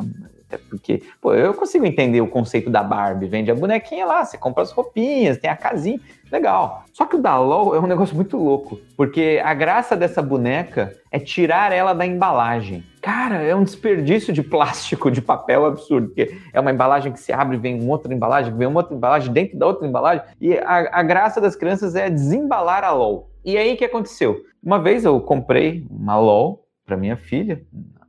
Até 0.52 0.58
porque, 0.68 1.02
pô, 1.18 1.32
eu 1.32 1.54
consigo 1.54 1.86
entender 1.86 2.20
o 2.20 2.28
conceito 2.28 2.68
da 2.68 2.82
Barbie, 2.82 3.26
vende 3.26 3.50
a 3.50 3.54
bonequinha 3.54 4.04
lá, 4.04 4.22
você 4.22 4.36
compra 4.36 4.62
as 4.62 4.70
roupinhas, 4.70 5.38
tem 5.38 5.48
a 5.48 5.56
casinha, 5.56 5.98
legal. 6.30 6.84
Só 6.92 7.06
que 7.06 7.16
o 7.16 7.22
da 7.22 7.38
LOL 7.38 7.74
é 7.74 7.80
um 7.80 7.86
negócio 7.86 8.14
muito 8.14 8.36
louco, 8.36 8.78
porque 8.94 9.40
a 9.42 9.54
graça 9.54 9.96
dessa 9.96 10.20
boneca 10.20 10.94
é 11.10 11.18
tirar 11.18 11.72
ela 11.72 11.94
da 11.94 12.04
embalagem. 12.04 12.84
Cara, 13.00 13.36
é 13.36 13.56
um 13.56 13.64
desperdício 13.64 14.32
de 14.32 14.42
plástico, 14.42 15.10
de 15.10 15.22
papel 15.22 15.64
absurdo, 15.64 16.08
porque 16.08 16.36
é 16.52 16.60
uma 16.60 16.70
embalagem 16.70 17.12
que 17.12 17.20
se 17.20 17.32
abre, 17.32 17.56
vem 17.56 17.80
uma 17.80 17.92
outra 17.92 18.12
embalagem, 18.12 18.54
vem 18.54 18.68
uma 18.68 18.80
outra 18.80 18.94
embalagem 18.94 19.32
dentro 19.32 19.58
da 19.58 19.66
outra 19.66 19.88
embalagem, 19.88 20.22
e 20.38 20.54
a, 20.58 21.00
a 21.00 21.02
graça 21.02 21.40
das 21.40 21.56
crianças 21.56 21.96
é 21.96 22.10
desembalar 22.10 22.84
a 22.84 22.92
LOL. 22.92 23.30
E 23.42 23.56
aí 23.56 23.72
o 23.72 23.76
que 23.76 23.86
aconteceu? 23.86 24.42
Uma 24.62 24.78
vez 24.78 25.04
eu 25.04 25.18
comprei 25.20 25.84
uma 25.90 26.18
LOL 26.18 26.66
para 26.84 26.96
minha 26.96 27.16
filha, 27.16 27.62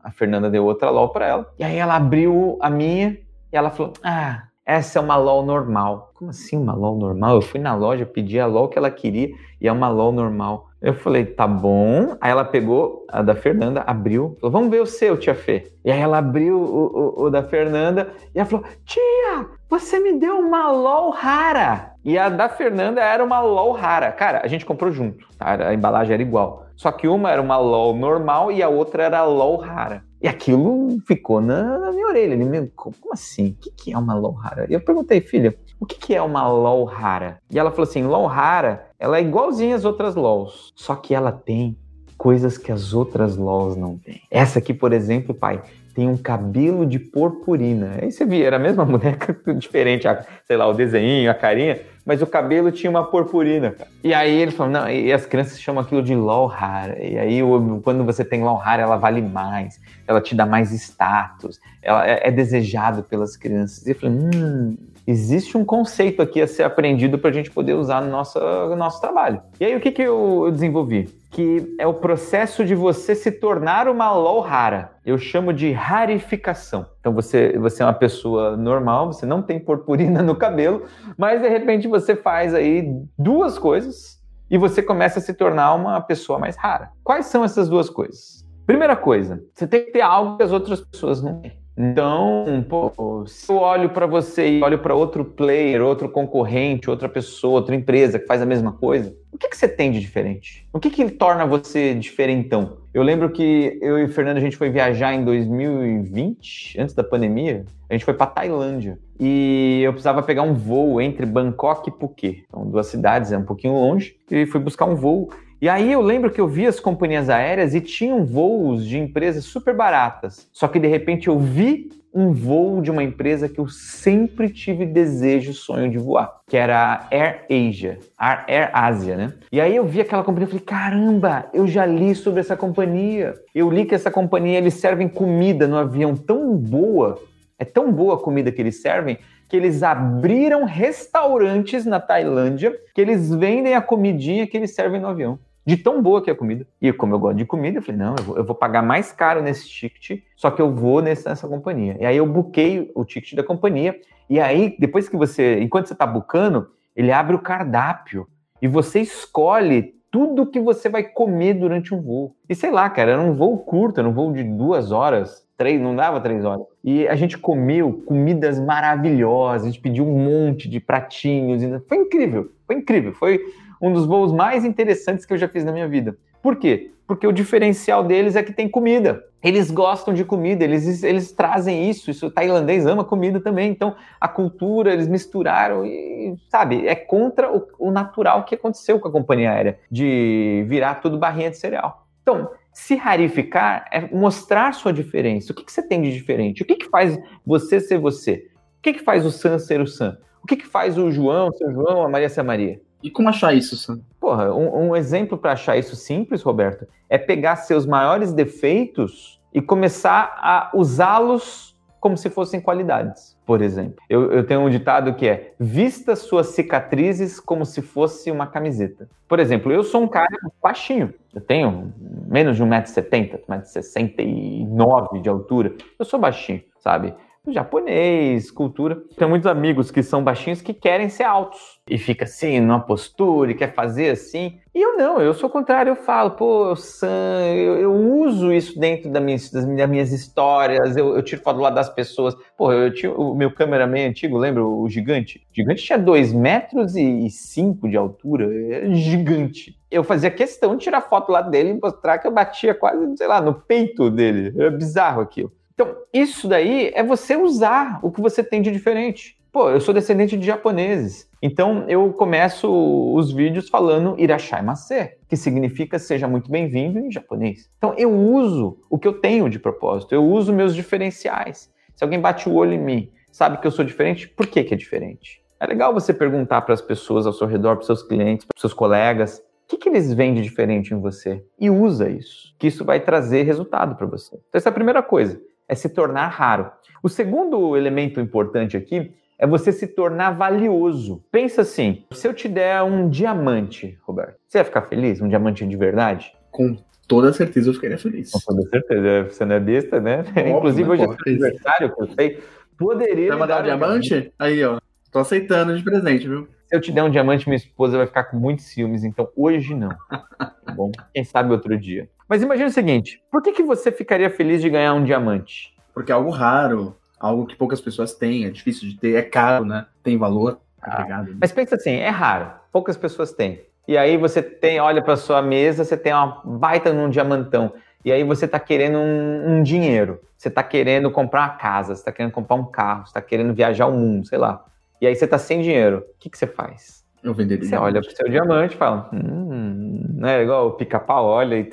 a 0.04 0.12
Fernanda 0.12 0.50
deu 0.50 0.66
outra 0.66 0.90
LOL 0.90 1.10
para 1.10 1.26
ela. 1.26 1.54
E 1.58 1.64
aí 1.64 1.78
ela 1.78 1.96
abriu 1.96 2.58
a 2.62 2.70
minha 2.70 3.18
e 3.52 3.56
ela 3.56 3.70
falou: 3.70 3.94
Ah, 4.04 4.44
essa 4.66 4.98
é 4.98 5.02
uma 5.02 5.18
LOL 5.18 5.46
normal. 5.46 6.12
Como 6.14 6.30
assim 6.30 6.58
uma 6.58 6.74
LOL 6.74 6.98
normal? 6.98 7.36
Eu 7.36 7.42
fui 7.42 7.60
na 7.60 7.76
loja, 7.76 8.06
pedi 8.06 8.40
a 8.40 8.46
LOL 8.46 8.70
que 8.70 8.78
ela 8.78 8.90
queria 8.90 9.30
e 9.60 9.68
é 9.68 9.72
uma 9.72 9.90
LOL 9.90 10.12
normal. 10.12 10.70
Eu 10.82 10.94
falei, 10.94 11.26
tá 11.26 11.48
bom. 11.48 12.18
Aí 12.20 12.32
ela 12.32 12.44
pegou 12.46 13.06
a 13.10 13.22
da 13.22 13.36
Fernanda, 13.36 13.84
abriu, 13.88 14.38
falou, 14.40 14.52
vamos 14.52 14.70
ver 14.70 14.82
o 14.82 14.86
seu, 14.86 15.18
tia 15.18 15.36
Fê. 15.36 15.72
E 15.84 15.92
aí 15.92 16.00
ela 16.00 16.18
abriu 16.18 16.58
o, 16.60 17.22
o, 17.22 17.24
o 17.24 17.30
da 17.30 17.44
Fernanda 17.44 18.12
e 18.36 18.40
ela 18.40 18.48
falou, 18.48 18.66
tia, 18.86 19.48
você 19.70 20.00
me 20.00 20.20
deu 20.20 20.40
uma 20.40 20.72
LOL 20.72 21.12
rara. 21.12 21.94
E 22.04 22.18
a 22.18 22.28
da 22.28 22.50
Fernanda 22.50 23.02
era 23.02 23.24
uma 23.24 23.42
LOL 23.42 23.72
rara. 23.72 24.12
Cara, 24.12 24.42
a 24.44 24.48
gente 24.48 24.66
comprou 24.66 24.92
junto, 24.92 25.26
tá? 25.38 25.70
a 25.70 25.74
embalagem 25.74 26.14
era 26.14 26.22
igual. 26.22 26.63
Só 26.76 26.92
que 26.92 27.08
uma 27.08 27.32
era 27.32 27.42
uma 27.42 27.58
LOL 27.58 27.96
normal 27.96 28.52
e 28.52 28.62
a 28.62 28.70
outra 28.70 29.04
era 29.04 29.24
LOL 29.24 29.58
rara. 29.58 30.04
E 30.22 30.28
aquilo 30.28 31.00
ficou 31.06 31.42
na, 31.42 31.78
na 31.80 31.92
minha 31.92 32.08
orelha. 32.08 32.34
Ele 32.34 32.46
me, 32.46 32.68
como 32.76 32.96
assim? 33.12 33.50
O 33.50 33.56
que, 33.56 33.72
que 33.72 33.94
é 33.94 33.98
uma 33.98 34.14
LOL 34.14 34.34
rara? 34.34 34.66
E 34.70 34.74
eu 34.74 34.82
perguntei, 34.82 35.22
filha, 35.22 35.56
o 35.80 35.86
que, 35.86 35.98
que 35.98 36.16
é 36.16 36.22
uma 36.22 36.48
LOL 36.48 36.86
rara? 36.86 37.40
E 37.52 37.60
ela 37.60 37.72
falou 37.72 37.84
assim: 37.84 38.04
LOL 38.04 38.26
rara, 38.26 38.88
ela 38.98 39.18
é 39.18 39.22
igualzinha 39.22 39.76
às 39.76 39.84
outras 39.84 40.16
LOLs, 40.16 40.72
só 40.76 40.96
que 40.96 41.14
ela 41.14 41.32
tem 41.32 41.78
coisas 42.18 42.58
que 42.58 42.72
as 42.72 42.94
outras 42.94 43.36
LOLs 43.36 43.76
não 43.76 43.98
têm. 43.98 44.22
Essa 44.32 44.60
aqui, 44.60 44.74
por 44.74 44.94
exemplo, 44.94 45.36
pai, 45.36 45.62
tem 45.94 46.08
um 46.08 46.18
cabelo 46.18 46.86
de 46.86 47.00
purpurina. 47.00 47.98
Aí 48.02 48.12
você 48.12 48.26
via, 48.26 48.48
era 48.48 48.56
a 48.56 48.60
mesma 48.60 48.84
boneca, 48.86 49.38
diferente, 49.56 50.08
sei 50.46 50.58
lá, 50.58 50.68
o 50.68 50.74
desenho, 50.74 51.30
a 51.30 51.34
carinha, 51.34 51.82
mas 52.06 52.22
o 52.22 52.28
cabelo 52.28 52.72
tinha 52.72 52.90
uma 52.90 53.06
purpurina. 53.06 53.76
E 54.04 54.14
aí 54.14 54.42
ele 54.42 54.52
falou, 54.52 54.72
não, 54.72 54.90
e 54.90 55.14
as 55.14 55.26
crianças 55.26 55.60
chamam 55.62 55.84
aquilo 55.84 56.02
de 56.02 56.16
LOL 56.16 56.48
rara. 56.48 57.02
E 57.02 57.18
aí 57.18 57.40
quando 57.84 58.04
você 58.04 58.26
tem 58.26 58.44
LOL 58.44 58.58
rara, 58.58 58.82
ela 58.82 58.98
vale 58.98 59.22
mais, 59.22 59.80
ela 60.08 60.20
te 60.20 60.36
dá 60.36 60.46
mais 60.46 60.72
status, 60.72 61.60
ela 61.82 62.08
é, 62.08 62.28
é 62.28 62.32
desejado 62.32 63.04
pelas 63.04 63.38
crianças. 63.38 63.86
E 63.86 63.92
eu 63.92 63.96
falei, 63.96 64.16
hum, 64.16 64.78
existe 65.06 65.58
um 65.58 65.64
conceito 65.64 66.22
aqui 66.22 66.42
a 66.42 66.48
ser 66.48 66.64
aprendido 66.64 67.18
para 67.18 67.30
a 67.30 67.34
gente 67.34 67.52
poder 67.52 67.74
usar 67.74 68.02
no 68.02 68.10
nosso, 68.10 68.40
no 68.40 68.76
nosso 68.76 69.00
trabalho. 69.00 69.42
E 69.60 69.66
aí 69.66 69.76
o 69.76 69.80
que, 69.80 69.92
que 69.92 70.02
eu 70.02 70.50
desenvolvi? 70.52 71.10
Que 71.34 71.76
é 71.80 71.86
o 71.86 71.96
processo 71.96 72.64
de 72.64 72.76
você 72.76 73.14
se 73.16 73.32
tornar 73.32 73.88
uma 73.88 74.16
LOL 74.16 74.40
rara. 74.40 74.92
Eu 75.04 75.18
chamo 75.18 75.52
de 75.52 75.72
rarificação. 75.72 76.86
Então 77.00 77.12
você, 77.12 77.58
você 77.58 77.84
é 77.84 77.86
uma 77.86 77.94
pessoa 77.94 78.56
normal, 78.56 79.12
você 79.12 79.26
não 79.26 79.42
tem 79.42 79.60
purpurina 79.60 80.22
no 80.22 80.36
cabelo, 80.36 80.84
mas 81.18 81.42
de 81.42 81.50
repente 81.50 81.88
você 81.88 82.16
faz 82.16 82.54
aí 82.54 82.88
duas 83.18 83.58
coisas 83.58 84.22
e 84.50 84.58
você 84.60 84.84
começa 84.84 85.18
a 85.18 85.22
se 85.22 85.34
tornar 85.34 85.74
uma 85.74 86.00
pessoa 86.00 86.38
mais 86.38 86.56
rara. 86.56 86.92
Quais 87.04 87.26
são 87.26 87.44
essas 87.44 87.68
duas 87.68 87.90
coisas? 87.90 88.46
Primeira 88.68 88.96
coisa, 88.96 89.44
você 89.54 89.66
tem 89.66 89.84
que 89.84 89.92
ter 89.92 90.02
algo 90.02 90.38
que 90.38 90.44
as 90.44 90.52
outras 90.52 90.80
pessoas 90.80 91.22
não 91.22 91.42
têm. 91.42 91.63
Então, 91.76 92.64
pô, 92.70 93.26
se 93.26 93.52
eu 93.52 93.58
olho 93.58 93.90
para 93.90 94.06
você 94.06 94.58
e 94.58 94.64
olho 94.64 94.78
para 94.78 94.94
outro 94.94 95.26
player, 95.26 95.82
outro 95.82 96.08
concorrente, 96.08 96.90
outra 96.90 97.10
pessoa, 97.10 97.56
outra 97.56 97.76
empresa 97.76 98.20
que 98.20 98.28
faz 98.28 98.42
a 98.42 98.46
mesma 98.46 98.72
coisa, 98.74 99.16
o 99.32 99.38
que, 99.38 99.50
que 99.50 99.58
você 99.58 99.68
tem 99.68 99.92
de 99.92 100.00
diferente? 100.00 100.68
O 100.72 100.80
que, 100.80 100.92
que 100.92 101.10
torna 101.10 101.46
você 101.46 101.96
diferentão? 101.96 102.78
Eu 102.94 103.02
lembro 103.02 103.32
que 103.32 103.80
eu 103.82 103.98
e 103.98 104.04
o 104.04 104.10
Fernando 104.10 104.38
a 104.38 104.40
gente 104.40 104.56
foi 104.56 104.70
viajar 104.70 105.16
em 105.16 105.26
2020, 105.26 106.80
antes 106.80 106.94
da 106.94 107.04
pandemia. 107.04 107.66
A 107.90 107.94
gente 107.94 108.06
foi 108.06 108.14
para 108.14 108.28
Tailândia 108.28 109.00
e 109.20 109.82
eu 109.84 109.92
precisava 109.92 110.22
pegar 110.22 110.44
um 110.44 110.54
voo 110.54 111.02
entre 111.02 111.26
Bangkok 111.26 111.90
e 111.90 111.92
Phuket. 111.92 112.44
Então, 112.48 112.66
duas 112.68 112.88
cidades, 112.88 113.32
é 113.32 113.38
um 113.38 113.44
pouquinho 113.44 113.74
longe. 113.74 114.16
E 114.30 114.46
fui 114.46 114.60
buscar 114.60 114.86
um 114.86 114.96
voo 114.96 115.32
e 115.64 115.70
aí 115.70 115.94
eu 115.94 116.02
lembro 116.02 116.30
que 116.30 116.42
eu 116.42 116.48
vi 116.50 116.68
as 116.68 116.78
companhias 116.78 117.30
aéreas 117.30 117.74
e 117.74 117.80
tinham 117.80 118.26
voos 118.26 118.86
de 118.86 119.00
empresas 119.00 119.46
super 119.46 119.74
baratas. 119.74 120.46
Só 120.52 120.68
que 120.68 120.78
de 120.78 120.90
repente 120.90 121.30
eu 121.30 121.40
vi 121.40 121.90
um 122.14 122.34
voo 122.34 122.82
de 122.82 122.92
uma 122.92 123.02
empresa 123.02 123.48
que 123.48 123.62
eu 123.62 123.70
sempre 123.70 124.50
tive 124.50 124.86
desejo, 124.86 125.54
sonho 125.54 125.90
de 125.90 125.98
voar, 125.98 126.42
que 126.50 126.58
era 126.58 126.78
a 126.78 127.08
Air 127.10 127.46
Asia, 127.50 127.98
Air 128.18 128.72
Asia, 128.74 129.16
né? 129.16 129.34
E 129.54 129.62
aí 129.62 129.74
eu 129.74 129.86
vi 129.86 130.02
aquela 130.02 130.22
companhia 130.22 130.48
e 130.48 130.50
falei, 130.50 130.66
caramba, 130.66 131.46
eu 131.54 131.66
já 131.66 131.86
li 131.86 132.14
sobre 132.14 132.42
essa 132.42 132.58
companhia. 132.58 133.34
Eu 133.56 133.72
li 133.72 133.86
que 133.86 133.96
essa 133.96 134.12
companhia 134.12 134.58
eles 134.58 134.74
servem 134.74 135.08
comida 135.08 135.66
no 135.66 135.78
avião 135.78 136.14
tão 136.14 136.58
boa, 136.58 137.18
é 137.58 137.64
tão 137.64 137.90
boa 137.90 138.16
a 138.16 138.20
comida 138.20 138.52
que 138.52 138.62
eles 138.62 138.82
servem 138.82 139.18
que 139.48 139.56
eles 139.56 139.82
abriram 139.84 140.66
restaurantes 140.66 141.86
na 141.86 142.00
Tailândia 142.00 142.74
que 142.96 143.00
eles 143.00 143.34
vendem 143.34 143.76
a 143.76 143.82
comidinha 143.82 144.48
que 144.48 144.58
eles 144.58 144.74
servem 144.74 145.00
no 145.00 145.08
avião 145.08 145.38
de 145.66 145.78
tão 145.78 146.02
boa 146.02 146.22
que 146.22 146.30
é 146.30 146.34
a 146.34 146.36
comida. 146.36 146.68
E 146.82 146.92
como 146.92 147.16
eu 147.16 147.20
gosto 147.20 147.38
de 147.38 147.46
comida, 147.46 147.78
eu 147.80 147.82
falei, 147.82 148.00
não, 148.00 148.16
eu 148.18 148.24
vou, 148.24 148.38
eu 148.38 148.44
vou 148.44 148.56
pagar 148.56 148.82
mais 148.82 149.12
caro 149.12 149.42
nesse 149.42 149.68
ticket, 149.68 150.22
só 150.36 150.52
que 150.52 150.62
eu 150.62 150.74
vou 150.74 151.02
nessa, 151.02 151.30
nessa 151.30 151.48
companhia. 151.48 151.98
E 152.00 152.06
aí 152.06 152.18
eu 152.18 152.28
buquei 152.28 152.92
o 152.96 153.06
ticket 153.06 153.34
da 153.36 153.44
companhia, 153.44 154.00
e 154.30 154.40
aí, 154.40 154.76
depois 154.80 155.08
que 155.10 155.18
você, 155.18 155.60
enquanto 155.60 155.88
você 155.88 155.94
está 155.94 156.08
bucando, 156.08 156.70
ele 156.96 157.12
abre 157.12 157.36
o 157.36 157.40
cardápio, 157.40 158.28
e 158.62 158.68
você 158.68 159.02
escolhe 159.02 159.94
tudo 160.10 160.46
que 160.46 160.60
você 160.60 160.90
vai 160.90 161.04
comer 161.04 161.56
durante 161.56 161.94
um 161.94 162.02
voo. 162.02 162.36
E 162.48 162.54
sei 162.54 162.72
lá, 162.72 162.90
cara, 162.90 163.12
era 163.12 163.22
um 163.22 163.34
voo 163.34 163.58
curto, 163.58 164.00
era 164.00 164.08
um 164.08 164.14
voo 164.14 164.32
de 164.32 164.44
duas 164.44 164.92
horas, 164.92 165.44
três, 165.58 165.82
não 165.82 165.96
dava 165.96 166.22
três 166.22 166.46
horas. 166.46 166.66
E 166.84 167.08
a 167.08 167.16
gente 167.16 167.38
comeu 167.38 168.04
comidas 168.06 168.60
maravilhosas, 168.60 169.64
a 169.64 169.72
gente 169.72 169.82
pediu 169.82 170.08
um 170.08 170.18
monte 170.18 170.70
de 170.70 170.80
pratinhos, 170.80 171.64
foi 171.88 171.98
incrível, 171.98 172.52
foi 172.66 172.76
incrível, 172.76 173.14
foi 173.14 173.42
um 173.84 173.92
dos 173.92 174.06
voos 174.06 174.32
mais 174.32 174.64
interessantes 174.64 175.26
que 175.26 175.34
eu 175.34 175.38
já 175.38 175.50
fiz 175.50 175.66
na 175.66 175.74
minha 175.74 175.90
vida. 175.90 176.18
Por 176.42 176.56
quê? 176.56 176.94
Porque 177.06 177.28
o 177.28 177.34
diferencial 177.34 178.02
deles 178.02 178.38
é 178.38 178.42
que 178.42 178.54
tem 178.54 178.70
comida. 178.70 179.22
Eles 179.44 179.70
gostam 179.70 180.14
de 180.14 180.24
comida, 180.24 180.64
eles, 180.64 181.04
eles 181.04 181.34
trazem 181.34 181.90
isso. 181.90 182.10
Isso 182.10 182.28
o 182.28 182.32
tailandês 182.32 182.86
ama 182.86 183.04
comida 183.04 183.42
também. 183.42 183.70
Então, 183.70 183.94
a 184.22 184.28
cultura, 184.30 184.94
eles 184.94 185.10
misturaram 185.10 185.86
e, 185.86 186.34
sabe, 186.48 186.88
é 186.88 186.96
contra 186.96 187.54
o, 187.54 187.68
o 187.78 187.92
natural 187.92 188.46
que 188.46 188.56
aconteceu 188.56 189.02
com 189.02 189.10
a 189.10 189.12
companhia 189.12 189.52
aérea, 189.52 189.78
de 189.92 190.64
virar 190.70 190.96
tudo 190.96 191.20
barrinha 191.20 191.52
de 191.52 191.58
cereal. 191.58 192.08
Então, 192.22 192.52
se 192.72 192.96
rarificar 192.96 193.86
é 193.92 194.00
mostrar 194.16 194.74
sua 194.74 194.94
diferença. 194.94 195.52
O 195.52 195.56
que, 195.56 195.66
que 195.66 195.72
você 195.74 195.86
tem 195.86 196.02
de 196.02 196.14
diferente? 196.14 196.64
O 196.64 196.66
que, 196.66 196.78
que 196.78 196.90
faz 196.90 197.20
você 197.46 197.82
ser 197.82 198.00
você? 198.00 198.48
O 198.80 198.82
que, 198.82 198.94
que 198.94 199.04
faz 199.04 199.26
o 199.26 199.32
Sam 199.32 199.60
ser 199.60 199.82
o 199.82 199.88
Sam? 199.88 200.18
O 200.42 200.48
que, 200.48 200.56
que 200.56 200.66
faz 200.66 200.98
o 200.98 201.12
João 201.12 201.52
ser 201.52 201.68
o 201.68 201.74
João, 201.74 202.06
a 202.06 202.10
Maria 202.10 202.30
ser 202.30 202.40
a 202.40 202.46
Maria? 202.46 202.80
E 203.04 203.12
como 203.12 203.28
achar 203.28 203.54
isso, 203.54 203.76
Sam? 203.76 204.00
Porra, 204.20 204.54
um, 204.56 204.90
um 204.90 204.96
exemplo 204.96 205.38
para 205.38 205.52
achar 205.52 205.78
isso 205.78 205.96
simples, 205.96 206.42
Roberto, 206.42 206.88
é 207.10 207.18
pegar 207.18 207.58
seus 207.58 207.86
maiores 207.86 208.32
defeitos 208.32 209.42
e 209.54 209.62
começar 209.62 210.34
a 210.38 210.72
usá-los 210.74 211.74
como 212.00 212.18
se 212.18 212.30
fossem 212.30 212.60
qualidades, 212.60 213.38
por 213.46 213.62
exemplo. 213.62 213.96
Eu, 214.10 214.32
eu 214.32 214.46
tenho 214.46 214.62
um 214.62 214.70
ditado 214.70 215.14
que 215.14 215.28
é: 215.28 215.54
vista 215.60 216.16
suas 216.16 216.48
cicatrizes 216.48 217.40
como 217.40 217.66
se 217.66 217.82
fosse 217.82 218.32
uma 218.32 218.48
camiseta. 218.48 219.10
Por 219.28 219.40
exemplo, 219.40 219.72
eu 219.72 219.84
sou 219.84 220.02
um 220.02 220.08
cara 220.08 220.28
baixinho, 220.62 221.14
eu 221.34 221.40
tenho 221.42 221.94
menos 222.28 222.58
de 222.58 222.64
1,70m, 222.64 223.40
1,69m 223.48 225.22
de 225.22 225.30
altura. 225.30 225.76
Eu 225.98 226.06
sou 226.06 226.20
baixinho, 226.20 226.62
sabe? 226.80 227.14
Japonês, 227.52 228.50
cultura. 228.50 229.04
Tem 229.18 229.28
muitos 229.28 229.48
amigos 229.48 229.92
que 229.92 230.02
são 230.02 230.24
baixinhos 230.24 230.62
que 230.62 230.74
querem 230.74 231.10
ser 231.10 231.24
altos. 231.24 231.60
E 231.90 231.98
fica 231.98 232.24
assim, 232.24 232.62
numa 232.62 232.80
postura, 232.80 233.52
e 233.52 233.56
quer 233.56 233.74
fazer 233.74 234.12
assim. 234.12 234.60
E 234.74 234.82
eu 234.82 234.98
não, 234.98 235.22
eu 235.22 235.34
sou 235.34 235.50
o 235.50 235.52
contrário, 235.52 235.92
eu 235.92 235.96
falo, 235.96 236.32
pô, 236.32 236.74
Sam, 236.76 237.54
eu, 237.54 237.78
eu 237.78 237.94
uso 237.94 238.52
isso 238.54 238.80
dentro 238.80 239.10
das 239.12 239.22
minhas, 239.22 239.52
das 239.52 239.66
minhas 239.66 240.14
histórias, 240.14 240.96
eu, 240.96 241.16
eu, 241.16 241.22
tiro 241.22 241.42
foto 241.42 241.60
lá 241.60 241.70
das 241.70 241.90
pessoas. 241.90 242.34
Pô, 242.58 242.72
eu 242.72 242.94
tinha 242.94 243.12
o 243.12 243.36
meu 243.36 243.54
cameraman 243.54 244.08
antigo, 244.08 244.38
lembra 244.38 244.66
o 244.66 244.88
gigante? 244.88 245.46
O 245.52 245.56
gigante 245.56 245.84
tinha 245.84 246.00
2 246.00 246.32
metros 246.32 246.96
e 246.96 247.30
5 247.30 247.90
de 247.90 247.98
altura, 247.98 248.50
é 248.72 248.94
gigante. 248.96 249.78
Eu 249.92 250.04
fazia 250.04 250.32
questão 250.32 250.76
de 250.76 250.86
tirar 250.86 251.02
foto 251.02 251.32
lá 251.32 251.42
dele 251.42 251.72
e 251.72 251.80
mostrar 251.80 252.18
que 252.18 252.26
eu 252.26 252.32
batia 252.32 252.74
quase, 252.74 253.18
sei 253.18 253.28
lá, 253.28 253.42
no 253.42 253.54
peito 253.54 254.10
dele. 254.10 254.54
É 254.60 254.70
bizarro 254.72 255.22
aquilo. 255.22 255.52
Então, 255.74 255.96
isso 256.14 256.48
daí 256.48 256.92
é 256.94 257.04
você 257.04 257.36
usar 257.36 258.00
o 258.04 258.12
que 258.12 258.22
você 258.22 258.44
tem 258.44 258.62
de 258.62 258.72
diferente. 258.72 259.38
Pô, 259.52 259.70
eu 259.70 259.82
sou 259.82 259.94
descendente 259.94 260.38
de 260.38 260.46
japoneses. 260.46 261.30
Então, 261.42 261.86
eu 261.88 262.12
começo 262.14 262.68
os 263.14 263.32
vídeos 263.32 263.70
falando 263.70 264.16
Irashai 264.20 264.62
Mase, 264.62 265.12
que 265.28 265.36
significa 265.36 266.00
seja 266.00 266.28
muito 266.28 266.50
bem-vindo 266.50 267.00
em 267.00 267.12
japonês. 267.12 267.70
Então, 267.78 267.94
eu 267.98 268.12
uso 268.12 268.78
o 268.90 268.98
que 268.98 269.08
eu 269.08 269.14
tenho 269.14 269.50
de 269.50 269.60
propósito, 269.60 270.14
eu 270.14 270.24
uso 270.24 270.54
meus 270.54 270.76
diferenciais. 270.76 271.72
Se 271.96 272.04
alguém 272.04 272.20
bate 272.20 272.48
o 272.48 272.54
olho 272.54 272.74
em 272.74 272.80
mim, 272.80 273.12
sabe 273.32 273.58
que 273.60 273.68
eu 273.68 273.72
sou 273.72 273.86
diferente, 273.86 274.28
por 274.28 274.48
que, 274.48 274.64
que 274.64 274.74
é 274.74 274.78
diferente? 274.78 275.44
É 275.60 275.66
legal 275.66 275.94
você 275.94 276.14
perguntar 276.14 276.62
para 276.62 276.74
as 276.74 276.82
pessoas 276.82 277.28
ao 277.28 277.34
seu 277.34 277.48
redor, 277.48 277.76
para 277.78 277.86
seus 277.86 278.04
clientes, 278.04 278.46
para 278.46 278.60
seus 278.60 278.74
colegas, 278.74 279.38
o 279.38 279.68
que, 279.68 279.78
que 279.78 279.90
eles 279.90 280.14
veem 280.14 280.34
de 280.34 280.42
diferente 280.42 280.94
em 280.94 281.00
você? 281.00 281.44
E 281.60 281.70
usa 281.70 282.10
isso, 282.10 282.54
que 282.60 282.68
isso 282.68 282.84
vai 282.84 283.00
trazer 283.00 283.44
resultado 283.44 283.96
para 283.96 284.06
você. 284.06 284.36
Então, 284.36 284.58
essa 284.58 284.70
é 284.70 284.72
a 284.72 284.74
primeira 284.74 285.02
coisa 285.02 285.40
é 285.68 285.76
se 285.76 285.90
tornar 285.90 286.28
raro. 286.28 286.72
O 287.02 287.10
segundo 287.10 287.76
elemento 287.76 288.20
importante 288.20 288.78
aqui 288.78 289.14
é 289.38 289.48
você 289.48 289.72
se 289.72 289.88
tornar 289.88 290.32
valioso. 290.32 291.24
Pensa 291.32 291.62
assim: 291.62 292.06
se 292.12 292.28
eu 292.28 292.34
te 292.34 292.48
der 292.48 292.82
um 292.84 293.10
diamante, 293.10 293.98
Roberto, 294.04 294.38
você 294.48 294.60
vai 294.60 294.66
ficar 294.66 294.82
feliz? 294.84 295.22
Um 295.22 295.28
diamante 295.28 295.66
de 295.66 295.76
verdade? 295.76 296.34
Com 296.52 296.78
toda 297.08 297.34
certeza 297.34 297.70
eu 297.70 297.74
ficaria 297.74 297.98
feliz. 297.98 298.32
Com 298.32 298.40
toda 298.40 298.70
certeza, 298.70 299.24
você 299.30 299.46
não 299.46 299.56
é 299.56 299.60
besta, 299.60 300.00
né? 300.00 300.20
Óbvio, 300.20 300.58
Inclusive, 300.58 300.90
hoje 300.90 301.04
é 301.04 301.08
aniversário, 301.28 301.96
que 301.96 302.02
eu 302.02 302.08
sei. 302.14 302.44
Poderia. 302.78 303.30
Vai 303.30 303.40
mandar 303.40 303.62
um 303.62 303.64
diamante? 303.64 304.10
diamante? 304.10 304.34
Aí, 304.40 304.64
ó. 304.64 304.80
Tô 305.12 305.20
aceitando 305.20 305.78
de 305.78 305.84
presente, 305.84 306.28
viu? 306.28 306.48
Se 306.66 306.76
eu 306.76 306.82
te 306.82 306.92
der 306.92 307.04
um 307.04 307.10
diamante, 307.10 307.48
minha 307.48 307.58
esposa 307.58 307.98
vai 307.98 308.08
ficar 308.08 308.24
com 308.24 308.38
muitos 308.38 308.66
ciúmes, 308.66 309.04
então 309.04 309.30
hoje 309.36 309.76
não. 309.76 309.90
Tá 310.10 310.74
bom? 310.76 310.92
Quem 311.14 311.24
sabe 311.24 311.52
outro 311.52 311.78
dia. 311.78 312.10
Mas 312.28 312.42
imagine 312.42 312.68
o 312.68 312.72
seguinte: 312.72 313.22
por 313.32 313.42
que, 313.42 313.52
que 313.52 313.64
você 313.64 313.92
ficaria 313.92 314.30
feliz 314.30 314.62
de 314.62 314.70
ganhar 314.70 314.94
um 314.94 315.04
diamante? 315.04 315.74
Porque 315.94 316.12
é 316.12 316.16
algo 316.16 316.30
raro, 316.30 316.96
algo 317.20 317.46
que 317.46 317.56
poucas 317.56 317.80
pessoas 317.80 318.14
têm, 318.14 318.46
é 318.46 318.50
difícil 318.50 318.90
de 318.90 318.98
ter, 318.98 319.16
é 319.16 319.22
caro, 319.22 319.66
né? 319.66 319.86
Tem 320.02 320.18
valor 320.18 320.60
ah, 320.84 321.26
Mas 321.40 321.52
pensa 321.52 321.76
assim: 321.76 321.96
é 321.96 322.10
raro, 322.10 322.52
poucas 322.72 322.98
pessoas 322.98 323.32
têm. 323.32 323.62
E 323.88 323.98
aí 323.98 324.18
você 324.18 324.42
tem, 324.42 324.80
olha 324.80 325.02
para 325.02 325.16
sua 325.16 325.42
mesa, 325.42 325.84
você 325.84 325.98
tem 325.98 326.14
uma 326.14 326.42
baita 326.44 326.94
num 326.94 327.10
diamantão. 327.10 327.74
E 328.04 328.12
aí 328.12 328.24
você 328.24 328.46
está 328.46 328.60
querendo 328.60 328.98
um, 328.98 329.58
um, 329.58 329.64
dinheiro, 329.64 330.20
você 330.38 330.50
está 330.50 330.62
querendo 330.62 331.10
comprar 331.10 331.42
uma 331.42 331.50
casa, 331.56 331.96
você 331.96 332.02
está 332.02 332.12
querendo 332.12 332.32
comprar 332.32 332.56
um 332.56 332.66
carro, 332.66 333.06
você 333.06 333.10
está 333.10 333.22
querendo 333.22 333.54
viajar 333.54 333.88
o 333.88 333.94
mundo, 333.94 334.28
sei 334.28 334.38
lá. 334.38 334.64
E 335.00 335.08
aí 335.08 335.16
você 335.16 335.26
está 335.26 335.38
sem 335.38 335.62
dinheiro. 335.62 336.00
O 336.00 336.20
que, 336.20 336.30
que 336.30 336.38
você 336.38 336.48
faz? 336.48 337.04
Eu 337.24 337.34
venderia. 337.34 337.68
Você 337.68 337.76
olha 337.76 338.02
pro 338.02 338.14
seu 338.14 338.28
diamante 338.30 338.76
e 338.76 338.78
fala, 338.78 339.10
hum, 339.14 340.04
não 340.16 340.28
é 340.28 340.44
igual 340.44 340.68
o 340.68 340.72
pica-pau 340.72 341.26
olha 341.26 341.56
e 341.56 341.64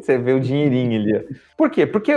você 0.00 0.18
vê 0.18 0.32
o 0.32 0.40
dinheirinho 0.40 1.00
ali. 1.00 1.36
Por 1.56 1.70
quê? 1.70 1.86
Porque 1.86 2.12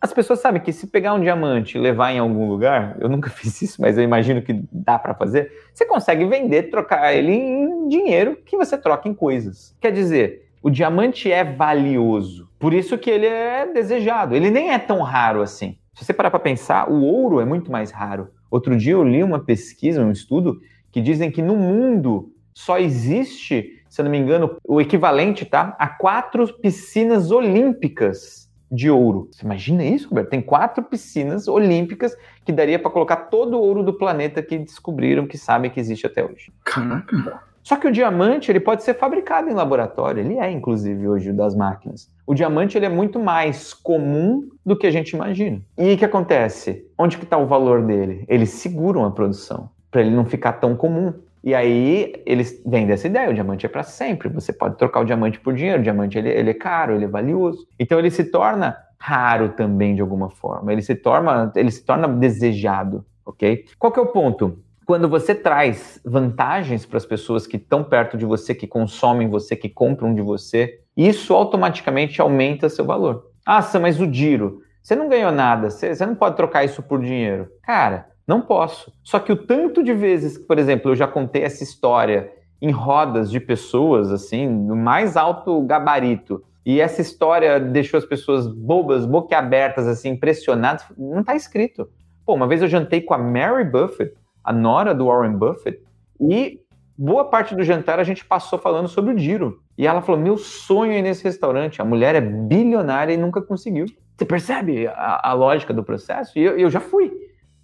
as 0.00 0.12
pessoas 0.12 0.40
sabem 0.40 0.60
que 0.60 0.72
se 0.72 0.88
pegar 0.88 1.14
um 1.14 1.20
diamante 1.20 1.78
e 1.78 1.80
levar 1.80 2.12
em 2.12 2.18
algum 2.18 2.48
lugar, 2.48 2.96
eu 3.00 3.08
nunca 3.08 3.30
fiz 3.30 3.62
isso, 3.62 3.80
mas 3.80 3.96
eu 3.96 4.02
imagino 4.02 4.42
que 4.42 4.60
dá 4.72 4.98
para 4.98 5.14
fazer, 5.14 5.52
você 5.72 5.86
consegue 5.86 6.24
vender, 6.24 6.64
trocar 6.64 7.14
ele 7.14 7.32
em 7.32 7.88
dinheiro 7.88 8.36
que 8.44 8.56
você 8.56 8.76
troca 8.76 9.08
em 9.08 9.14
coisas. 9.14 9.76
Quer 9.80 9.92
dizer, 9.92 10.48
o 10.62 10.70
diamante 10.70 11.30
é 11.30 11.44
valioso, 11.44 12.48
por 12.58 12.72
isso 12.72 12.98
que 12.98 13.10
ele 13.10 13.26
é 13.26 13.66
desejado. 13.66 14.34
Ele 14.34 14.50
nem 14.50 14.70
é 14.70 14.78
tão 14.78 15.00
raro 15.02 15.40
assim. 15.40 15.76
Se 15.94 16.04
você 16.04 16.12
parar 16.12 16.30
para 16.30 16.40
pensar, 16.40 16.90
o 16.90 17.02
ouro 17.02 17.40
é 17.40 17.44
muito 17.44 17.70
mais 17.70 17.90
raro. 17.90 18.28
Outro 18.50 18.76
dia 18.76 18.92
eu 18.92 19.04
li 19.04 19.22
uma 19.22 19.40
pesquisa, 19.40 20.02
um 20.02 20.10
estudo, 20.10 20.60
que 20.90 21.00
dizem 21.00 21.30
que 21.30 21.42
no 21.42 21.56
mundo 21.56 22.32
só 22.54 22.78
existe 22.78 23.81
se 23.92 24.00
eu 24.00 24.04
não 24.04 24.10
me 24.10 24.16
engano, 24.16 24.56
o 24.64 24.80
equivalente, 24.80 25.44
tá? 25.44 25.76
A 25.78 25.86
quatro 25.86 26.50
piscinas 26.54 27.30
olímpicas 27.30 28.50
de 28.70 28.88
ouro. 28.90 29.28
Você 29.30 29.44
imagina 29.44 29.84
isso, 29.84 30.08
Roberto? 30.08 30.30
Tem 30.30 30.40
quatro 30.40 30.82
piscinas 30.82 31.46
olímpicas 31.46 32.16
que 32.42 32.50
daria 32.50 32.78
para 32.78 32.90
colocar 32.90 33.16
todo 33.16 33.54
o 33.54 33.60
ouro 33.60 33.82
do 33.82 33.92
planeta 33.92 34.42
que 34.42 34.56
descobriram, 34.56 35.26
que 35.26 35.36
sabem 35.36 35.70
que 35.70 35.78
existe 35.78 36.06
até 36.06 36.24
hoje. 36.24 36.50
Caraca! 36.64 37.42
Só 37.62 37.76
que 37.76 37.86
o 37.86 37.92
diamante 37.92 38.50
ele 38.50 38.60
pode 38.60 38.82
ser 38.82 38.94
fabricado 38.94 39.50
em 39.50 39.52
laboratório, 39.52 40.24
ele 40.24 40.38
é 40.38 40.50
inclusive 40.50 41.06
hoje 41.06 41.30
das 41.30 41.54
máquinas. 41.54 42.08
O 42.26 42.32
diamante 42.32 42.78
ele 42.78 42.86
é 42.86 42.88
muito 42.88 43.20
mais 43.20 43.74
comum 43.74 44.48
do 44.64 44.74
que 44.74 44.86
a 44.86 44.90
gente 44.90 45.10
imagina. 45.10 45.60
E 45.76 45.92
o 45.92 45.98
que 45.98 46.04
acontece? 46.06 46.86
Onde 46.96 47.18
que 47.18 47.24
está 47.24 47.36
o 47.36 47.46
valor 47.46 47.82
dele? 47.82 48.24
Eles 48.26 48.48
seguram 48.52 49.04
a 49.04 49.10
produção 49.10 49.68
para 49.90 50.00
ele 50.00 50.10
não 50.10 50.24
ficar 50.24 50.54
tão 50.54 50.74
comum. 50.74 51.12
E 51.42 51.54
aí 51.54 52.22
eles 52.24 52.62
vêm 52.64 52.86
dessa 52.86 53.08
ideia, 53.08 53.30
o 53.30 53.34
diamante 53.34 53.66
é 53.66 53.68
para 53.68 53.82
sempre, 53.82 54.28
você 54.28 54.52
pode 54.52 54.78
trocar 54.78 55.00
o 55.00 55.04
diamante 55.04 55.40
por 55.40 55.54
dinheiro, 55.54 55.80
o 55.80 55.82
diamante 55.82 56.16
ele, 56.16 56.28
ele, 56.28 56.50
é 56.50 56.54
caro, 56.54 56.94
ele 56.94 57.04
é 57.04 57.08
valioso. 57.08 57.66
Então 57.78 57.98
ele 57.98 58.10
se 58.10 58.24
torna 58.24 58.76
raro 58.98 59.48
também 59.50 59.94
de 59.96 60.00
alguma 60.00 60.30
forma, 60.30 60.72
ele 60.72 60.82
se 60.82 60.94
torna, 60.94 61.52
ele 61.56 61.70
se 61.70 61.84
torna 61.84 62.06
desejado, 62.06 63.04
ok? 63.26 63.64
Qual 63.76 63.92
que 63.92 63.98
é 63.98 64.02
o 64.02 64.06
ponto? 64.06 64.60
Quando 64.86 65.08
você 65.08 65.34
traz 65.34 66.00
vantagens 66.04 66.86
para 66.86 66.96
as 66.96 67.06
pessoas 67.06 67.46
que 67.46 67.56
estão 67.56 67.82
perto 67.82 68.16
de 68.16 68.24
você, 68.24 68.54
que 68.54 68.66
consomem 68.66 69.28
você, 69.28 69.56
que 69.56 69.68
compram 69.68 70.14
de 70.14 70.22
você, 70.22 70.80
isso 70.96 71.34
automaticamente 71.34 72.20
aumenta 72.20 72.68
seu 72.68 72.84
valor. 72.84 73.30
Ah, 73.44 73.60
mas 73.80 74.00
o 74.00 74.06
Diro, 74.06 74.60
você 74.82 74.94
não 74.94 75.08
ganhou 75.08 75.32
nada, 75.32 75.70
você 75.70 76.06
não 76.06 76.14
pode 76.14 76.36
trocar 76.36 76.64
isso 76.64 76.82
por 76.82 77.00
dinheiro. 77.00 77.48
Cara, 77.62 78.06
não 78.26 78.40
posso. 78.40 78.92
Só 79.02 79.18
que 79.18 79.32
o 79.32 79.36
tanto 79.36 79.82
de 79.82 79.92
vezes 79.92 80.38
que, 80.38 80.44
por 80.44 80.58
exemplo, 80.58 80.90
eu 80.90 80.96
já 80.96 81.06
contei 81.06 81.42
essa 81.42 81.62
história 81.62 82.32
em 82.60 82.70
rodas 82.70 83.30
de 83.30 83.40
pessoas, 83.40 84.12
assim, 84.12 84.46
no 84.46 84.76
mais 84.76 85.16
alto 85.16 85.60
gabarito, 85.62 86.42
e 86.64 86.80
essa 86.80 87.00
história 87.00 87.58
deixou 87.58 87.98
as 87.98 88.04
pessoas 88.04 88.46
bobas, 88.46 89.04
boquiabertas, 89.04 89.86
assim, 89.88 90.10
impressionadas, 90.10 90.84
não 90.96 91.20
está 91.20 91.34
escrito. 91.34 91.88
Pô, 92.24 92.34
uma 92.34 92.46
vez 92.46 92.62
eu 92.62 92.68
jantei 92.68 93.00
com 93.00 93.14
a 93.14 93.18
Mary 93.18 93.64
Buffett, 93.64 94.14
a 94.44 94.52
nora 94.52 94.94
do 94.94 95.06
Warren 95.06 95.36
Buffett, 95.36 95.82
e 96.20 96.60
boa 96.96 97.24
parte 97.24 97.56
do 97.56 97.64
jantar 97.64 97.98
a 97.98 98.04
gente 98.04 98.24
passou 98.24 98.60
falando 98.60 98.86
sobre 98.86 99.12
o 99.12 99.16
Diro. 99.16 99.60
E 99.76 99.86
ela 99.86 100.00
falou: 100.00 100.20
Meu 100.20 100.38
sonho 100.38 100.92
é 100.92 100.98
ir 100.98 101.02
nesse 101.02 101.24
restaurante. 101.24 101.82
A 101.82 101.84
mulher 101.84 102.14
é 102.14 102.20
bilionária 102.20 103.12
e 103.12 103.16
nunca 103.16 103.42
conseguiu. 103.42 103.86
Você 104.16 104.24
percebe 104.24 104.86
a, 104.86 105.30
a 105.30 105.32
lógica 105.32 105.74
do 105.74 105.82
processo? 105.82 106.38
E 106.38 106.42
eu, 106.42 106.56
eu 106.56 106.70
já 106.70 106.78
fui. 106.78 107.10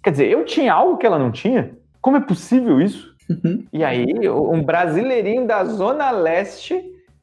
Quer 0.01 0.11
dizer, 0.11 0.31
eu 0.31 0.45
tinha 0.45 0.73
algo 0.73 0.97
que 0.97 1.05
ela 1.05 1.19
não 1.19 1.31
tinha? 1.31 1.77
Como 2.01 2.17
é 2.17 2.21
possível 2.21 2.79
isso? 2.79 3.13
Uhum. 3.29 3.65
E 3.71 3.83
aí, 3.83 4.29
um 4.29 4.63
brasileirinho 4.63 5.45
da 5.45 5.63
Zona 5.65 6.09
Leste 6.09 6.81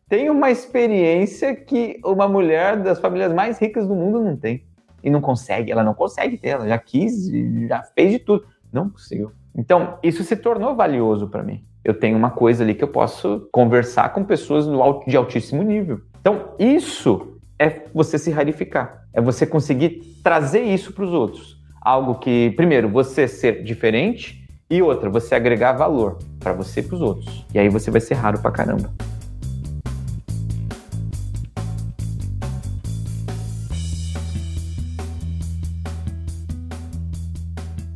tem 0.09 0.31
uma 0.31 0.51
experiência 0.51 1.57
que 1.57 1.99
uma 2.05 2.29
mulher 2.29 2.77
das 2.77 3.01
famílias 3.01 3.33
mais 3.33 3.59
ricas 3.59 3.89
do 3.89 3.95
mundo 3.95 4.21
não 4.21 4.37
tem. 4.37 4.65
E 5.03 5.11
não 5.11 5.21
consegue, 5.21 5.73
ela 5.73 5.83
não 5.83 5.95
consegue 5.95 6.37
ter, 6.37 6.51
ela 6.51 6.69
já 6.69 6.79
quis, 6.79 7.29
já 7.69 7.83
fez 7.95 8.13
de 8.13 8.19
tudo. 8.19 8.45
Não 8.73 8.91
conseguiu. 8.91 9.33
Então, 9.57 9.99
isso 10.03 10.23
se 10.23 10.37
tornou 10.37 10.77
valioso 10.77 11.29
para 11.29 11.43
mim. 11.43 11.65
Eu 11.83 11.95
tenho 11.95 12.17
uma 12.17 12.31
coisa 12.31 12.63
ali 12.63 12.75
que 12.75 12.85
eu 12.85 12.89
posso 12.89 13.49
conversar 13.51 14.13
com 14.13 14.23
pessoas 14.23 14.67
de 15.07 15.17
altíssimo 15.17 15.63
nível. 15.63 16.01
Então, 16.21 16.51
isso 16.59 17.39
é 17.59 17.85
você 17.95 18.19
se 18.19 18.31
rarificar. 18.31 19.07
É 19.15 19.21
você 19.21 19.47
conseguir 19.47 20.03
trazer 20.23 20.63
isso 20.63 20.93
para 20.93 21.05
os 21.05 21.13
outros 21.13 21.56
algo 21.87 22.17
que, 22.17 22.51
primeiro, 22.57 22.89
você 22.89 23.29
ser 23.29 23.63
diferente 23.63 24.45
e 24.69 24.83
outra, 24.83 25.09
você 25.09 25.37
agregar 25.37 25.73
valor 25.75 26.19
para 26.41 26.53
você 26.53 26.81
e 26.81 26.83
para 26.83 26.97
os 26.97 27.01
outros. 27.01 27.47
E 27.55 27.61
aí 27.61 27.69
você 27.69 27.93
vai 27.93 28.01
ser 28.01 28.15
raro 28.15 28.41
pra 28.41 28.51
caramba. 28.51 28.93